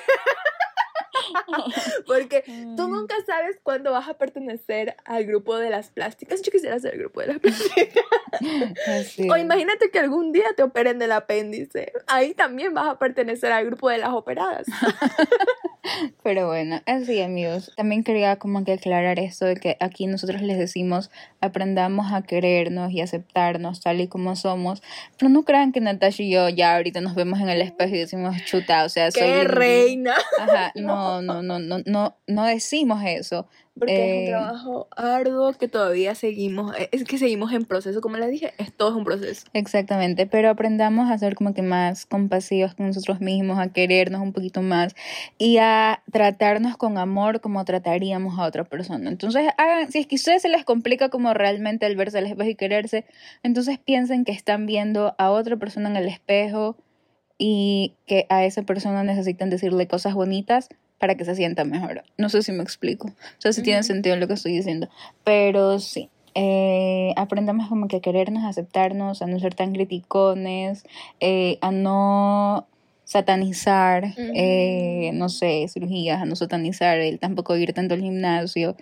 Porque 2.06 2.42
tú 2.76 2.86
Mm. 2.88 2.92
nunca 2.92 3.14
sabes 3.26 3.58
cuándo 3.62 3.90
vas 3.90 4.08
a 4.08 4.14
pertenecer 4.14 4.96
al 5.04 5.24
grupo 5.24 5.56
de 5.58 5.70
las 5.70 5.88
plásticas. 5.90 6.42
Yo 6.42 6.52
quisiera 6.52 6.78
ser 6.78 6.92
el 6.94 7.00
grupo 7.00 7.20
de 7.20 7.26
las 7.28 7.38
plásticas. 7.40 8.04
Así 8.86 9.28
O 9.30 9.36
imagínate 9.36 9.90
que 9.90 9.98
algún 9.98 10.32
día 10.32 10.46
te 10.56 10.62
operen 10.62 10.98
del 10.98 11.12
apéndice. 11.12 11.92
Ahí 12.06 12.34
también 12.34 12.74
vas 12.74 12.88
a 12.88 12.98
pertenecer 12.98 13.50
al 13.50 13.64
grupo 13.66 13.88
de 13.88 13.98
las 13.98 14.10
operadas. 14.10 14.66
Pero 16.22 16.46
bueno, 16.46 16.80
así 16.86 17.20
amigos. 17.20 17.72
También 17.76 18.04
quería 18.04 18.36
como 18.36 18.64
que 18.64 18.72
aclarar 18.72 19.18
esto 19.18 19.44
de 19.46 19.56
que 19.56 19.76
aquí 19.80 20.06
nosotros 20.06 20.42
les 20.42 20.58
decimos 20.58 21.10
aprendamos 21.40 22.12
a 22.12 22.22
querernos 22.22 22.92
y 22.92 23.00
aceptarnos 23.00 23.80
tal 23.80 24.00
y 24.00 24.08
como 24.08 24.36
somos. 24.36 24.82
Pero 25.18 25.28
no 25.28 25.44
crean 25.44 25.72
que 25.72 25.80
Natasha 25.80 26.22
y 26.22 26.30
yo 26.30 26.48
ya 26.48 26.76
ahorita 26.76 27.00
nos 27.00 27.14
vemos 27.14 27.40
en 27.40 27.48
el 27.48 27.62
espejo 27.62 27.94
y 27.94 27.98
decimos 27.98 28.36
chuta, 28.44 28.84
o 28.84 28.88
sea, 28.88 29.10
soy 29.10 29.22
¡Qué 29.22 29.28
linda". 29.38 29.54
reina! 29.54 30.14
Ajá, 30.38 30.72
no, 30.76 31.22
no, 31.22 31.42
no, 31.42 31.58
no, 31.58 31.78
no, 31.84 32.16
no 32.26 32.44
decimos 32.44 33.02
eso. 33.04 33.48
Porque 33.78 33.94
es 33.94 34.00
Eh, 34.00 34.18
un 34.20 34.26
trabajo 34.30 34.88
arduo 34.96 35.52
que 35.52 35.68
todavía 35.68 36.14
seguimos. 36.14 36.74
Es 36.92 37.04
que 37.04 37.18
seguimos 37.18 37.52
en 37.52 37.64
proceso. 37.66 38.00
Como 38.00 38.16
les 38.16 38.30
dije, 38.30 38.52
es 38.56 38.72
todo 38.72 38.96
un 38.96 39.04
proceso. 39.04 39.46
Exactamente, 39.52 40.26
pero 40.26 40.48
aprendamos 40.48 41.10
a 41.10 41.18
ser 41.18 41.34
como 41.34 41.52
que 41.52 41.62
más 41.62 42.06
compasivos 42.06 42.74
con 42.74 42.86
nosotros 42.86 43.20
mismos, 43.20 43.58
a 43.58 43.68
querernos 43.68 44.22
un 44.22 44.32
poquito 44.32 44.62
más 44.62 44.94
y 45.38 45.58
a 45.58 46.02
tratarnos 46.10 46.76
con 46.76 46.96
amor 46.96 47.40
como 47.40 47.64
trataríamos 47.64 48.38
a 48.38 48.44
otra 48.44 48.64
persona. 48.64 49.10
Entonces, 49.10 49.44
hagan, 49.58 49.92
si 49.92 49.98
es 49.98 50.06
que 50.06 50.16
a 50.16 50.18
ustedes 50.18 50.42
se 50.42 50.48
les 50.48 50.64
complica 50.64 51.10
como 51.10 51.34
realmente 51.34 51.84
el 51.86 51.96
verse 51.96 52.18
al 52.18 52.26
espejo 52.26 52.48
y 52.50 52.54
quererse, 52.54 53.04
entonces 53.42 53.78
piensen 53.78 54.24
que 54.24 54.32
están 54.32 54.64
viendo 54.66 55.14
a 55.18 55.30
otra 55.30 55.56
persona 55.56 55.90
en 55.90 55.96
el 55.96 56.08
espejo 56.08 56.76
y 57.38 57.94
que 58.06 58.26
a 58.30 58.44
esa 58.46 58.62
persona 58.62 59.04
necesitan 59.04 59.50
decirle 59.50 59.86
cosas 59.86 60.14
bonitas 60.14 60.70
para 60.98 61.14
que 61.14 61.24
se 61.24 61.34
sienta 61.34 61.64
mejor. 61.64 62.04
No 62.16 62.28
sé 62.28 62.42
si 62.42 62.52
me 62.52 62.62
explico. 62.62 63.08
O 63.08 63.40
sea, 63.40 63.52
si 63.52 63.62
tiene 63.62 63.82
sentido 63.82 64.16
lo 64.16 64.26
que 64.26 64.34
estoy 64.34 64.52
diciendo. 64.52 64.88
Pero 65.24 65.78
sí, 65.78 66.10
eh, 66.34 67.12
aprendamos 67.16 67.68
como 67.68 67.88
que 67.88 67.96
a 67.96 68.00
querernos, 68.00 68.44
a 68.44 68.48
aceptarnos, 68.48 69.22
a 69.22 69.26
no 69.26 69.38
ser 69.38 69.54
tan 69.54 69.72
criticones, 69.72 70.84
eh, 71.20 71.58
a 71.60 71.70
no 71.70 72.66
satanizar, 73.04 74.14
eh, 74.18 75.12
no 75.14 75.28
sé, 75.28 75.66
cirugías, 75.68 76.20
a 76.20 76.24
no 76.24 76.34
satanizar 76.34 76.98
el 76.98 77.20
tampoco 77.20 77.56
ir 77.56 77.72
tanto 77.72 77.94
al 77.94 78.00
gimnasio 78.00 78.76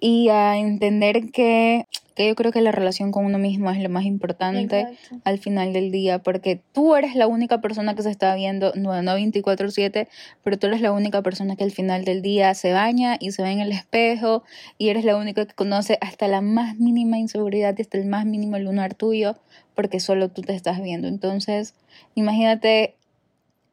y 0.00 0.28
a 0.28 0.56
entender 0.58 1.30
que, 1.32 1.86
que 2.14 2.28
yo 2.28 2.34
creo 2.36 2.52
que 2.52 2.60
la 2.60 2.70
relación 2.70 3.10
con 3.10 3.24
uno 3.24 3.38
mismo 3.38 3.70
es 3.70 3.80
lo 3.80 3.88
más 3.88 4.04
importante 4.04 4.80
Exacto. 4.80 5.20
al 5.24 5.38
final 5.38 5.72
del 5.72 5.90
día, 5.90 6.20
porque 6.20 6.60
tú 6.72 6.94
eres 6.94 7.16
la 7.16 7.26
única 7.26 7.60
persona 7.60 7.94
que 7.94 8.02
se 8.02 8.10
está 8.10 8.34
viendo, 8.36 8.72
no, 8.76 9.02
no 9.02 9.16
24/7, 9.16 10.08
pero 10.44 10.58
tú 10.58 10.68
eres 10.68 10.80
la 10.80 10.92
única 10.92 11.22
persona 11.22 11.56
que 11.56 11.64
al 11.64 11.72
final 11.72 12.04
del 12.04 12.22
día 12.22 12.54
se 12.54 12.72
baña 12.72 13.16
y 13.18 13.32
se 13.32 13.42
ve 13.42 13.50
en 13.50 13.60
el 13.60 13.72
espejo 13.72 14.44
y 14.78 14.90
eres 14.90 15.04
la 15.04 15.16
única 15.16 15.46
que 15.46 15.54
conoce 15.54 15.98
hasta 16.00 16.28
la 16.28 16.40
más 16.40 16.76
mínima 16.76 17.18
inseguridad 17.18 17.74
y 17.76 17.82
hasta 17.82 17.98
el 17.98 18.06
más 18.06 18.24
mínimo 18.24 18.58
lunar 18.58 18.94
tuyo, 18.94 19.36
porque 19.74 19.98
solo 19.98 20.28
tú 20.28 20.42
te 20.42 20.54
estás 20.54 20.80
viendo. 20.80 21.08
Entonces, 21.08 21.74
imagínate 22.14 22.94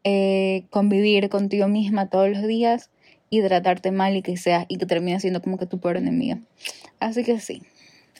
eh, 0.03 0.65
convivir 0.71 1.29
contigo 1.29 1.67
misma 1.67 2.09
todos 2.09 2.29
los 2.29 2.45
días 2.47 2.89
y 3.37 3.47
tratarte 3.47 3.91
mal 3.91 4.15
y 4.15 4.21
que 4.21 4.37
sea 4.37 4.65
y 4.67 4.77
que 4.77 4.85
termine 4.85 5.19
siendo 5.19 5.41
como 5.41 5.57
que 5.57 5.65
tu 5.65 5.79
peor 5.79 5.97
enemiga. 5.97 6.39
Así 6.99 7.23
que 7.23 7.39
sí, 7.39 7.63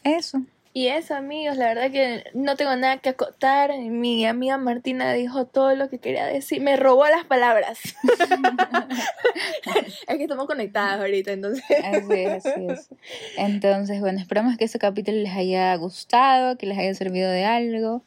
eso. 0.04 0.42
Y 0.78 0.90
eso, 0.90 1.16
amigos, 1.16 1.56
la 1.56 1.68
verdad 1.68 1.90
que 1.90 2.26
no 2.34 2.58
tengo 2.58 2.76
nada 2.76 2.98
que 2.98 3.08
acotar. 3.08 3.72
Mi 3.80 4.26
amiga 4.26 4.58
Martina 4.58 5.14
dijo 5.14 5.46
todo 5.46 5.74
lo 5.74 5.90
que 5.90 6.00
quería 6.00 6.26
decir. 6.26 6.60
Me 6.60 6.76
robó 6.76 7.08
las 7.08 7.24
palabras. 7.24 7.80
es 10.08 10.18
que 10.18 10.24
estamos 10.24 10.48
conectadas 10.48 11.00
ahorita, 11.00 11.32
entonces. 11.32 11.64
Así 11.82 12.14
es, 12.14 12.46
así 12.46 12.68
es. 12.68 12.90
Entonces, 13.38 14.02
bueno, 14.02 14.20
esperamos 14.20 14.58
que 14.58 14.66
este 14.66 14.78
capítulo 14.78 15.18
les 15.18 15.32
haya 15.32 15.74
gustado, 15.78 16.58
que 16.58 16.66
les 16.66 16.78
haya 16.78 16.94
servido 16.94 17.32
de 17.32 17.46
algo, 17.46 18.04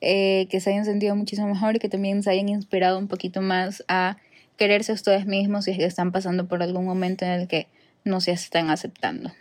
eh, 0.00 0.46
que 0.48 0.60
se 0.60 0.70
hayan 0.70 0.84
sentido 0.84 1.16
muchísimo 1.16 1.48
mejor 1.48 1.74
y 1.74 1.80
que 1.80 1.88
también 1.88 2.22
se 2.22 2.30
hayan 2.30 2.48
inspirado 2.48 3.00
un 3.00 3.08
poquito 3.08 3.40
más 3.40 3.82
a 3.88 4.16
quererse 4.62 4.92
a 4.92 4.94
ustedes 4.94 5.26
mismos 5.26 5.64
si 5.64 5.72
es 5.72 5.76
que 5.78 5.84
están 5.84 6.12
pasando 6.12 6.46
por 6.46 6.62
algún 6.62 6.84
momento 6.84 7.24
en 7.24 7.32
el 7.32 7.48
que 7.48 7.66
no 8.04 8.20
se 8.20 8.30
están 8.30 8.70
aceptando. 8.70 9.32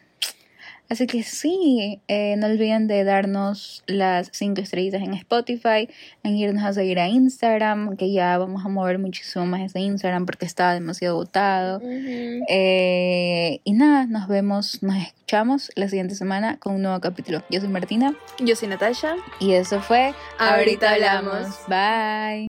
Así 0.90 1.06
que 1.06 1.22
sí, 1.22 2.02
eh, 2.08 2.36
no 2.38 2.48
olviden 2.48 2.88
de 2.88 3.04
darnos 3.04 3.84
las 3.86 4.30
cinco 4.34 4.62
estrellitas 4.62 5.04
en 5.04 5.14
Spotify, 5.14 5.88
en 6.24 6.36
irnos 6.36 6.64
a 6.64 6.74
seguir 6.74 7.00
a 7.00 7.08
Instagram, 7.08 7.96
que 7.98 8.12
ya 8.12 8.36
vamos 8.40 8.66
a 8.66 8.68
mover 8.68 8.98
muchísimo 8.98 9.46
más 9.46 9.62
ese 9.62 9.80
Instagram 9.80 10.26
porque 10.26 10.46
estaba 10.46 10.74
demasiado 10.74 11.16
agotado. 11.18 11.82
Eh, 11.86 13.60
y 13.64 13.74
nada, 13.74 14.08
nos 14.08 14.28
vemos, 14.28 14.82
nos 14.82 14.98
escuchamos 14.98 15.72
la 15.76 15.88
siguiente 15.88 16.16
semana 16.16 16.58
con 16.58 16.74
un 16.74 16.82
nuevo 16.82 17.00
capítulo. 17.00 17.44
Yo 17.52 17.60
soy 17.62 17.70
Martina 17.70 18.16
Yo 18.40 18.56
soy 18.56 18.68
Natasha. 18.68 19.16
y 19.40 19.54
eso 19.54 19.82
fue 19.82 20.14
Ahorita 20.40 20.92
hablamos. 20.92 21.48
Bye. 21.68 22.48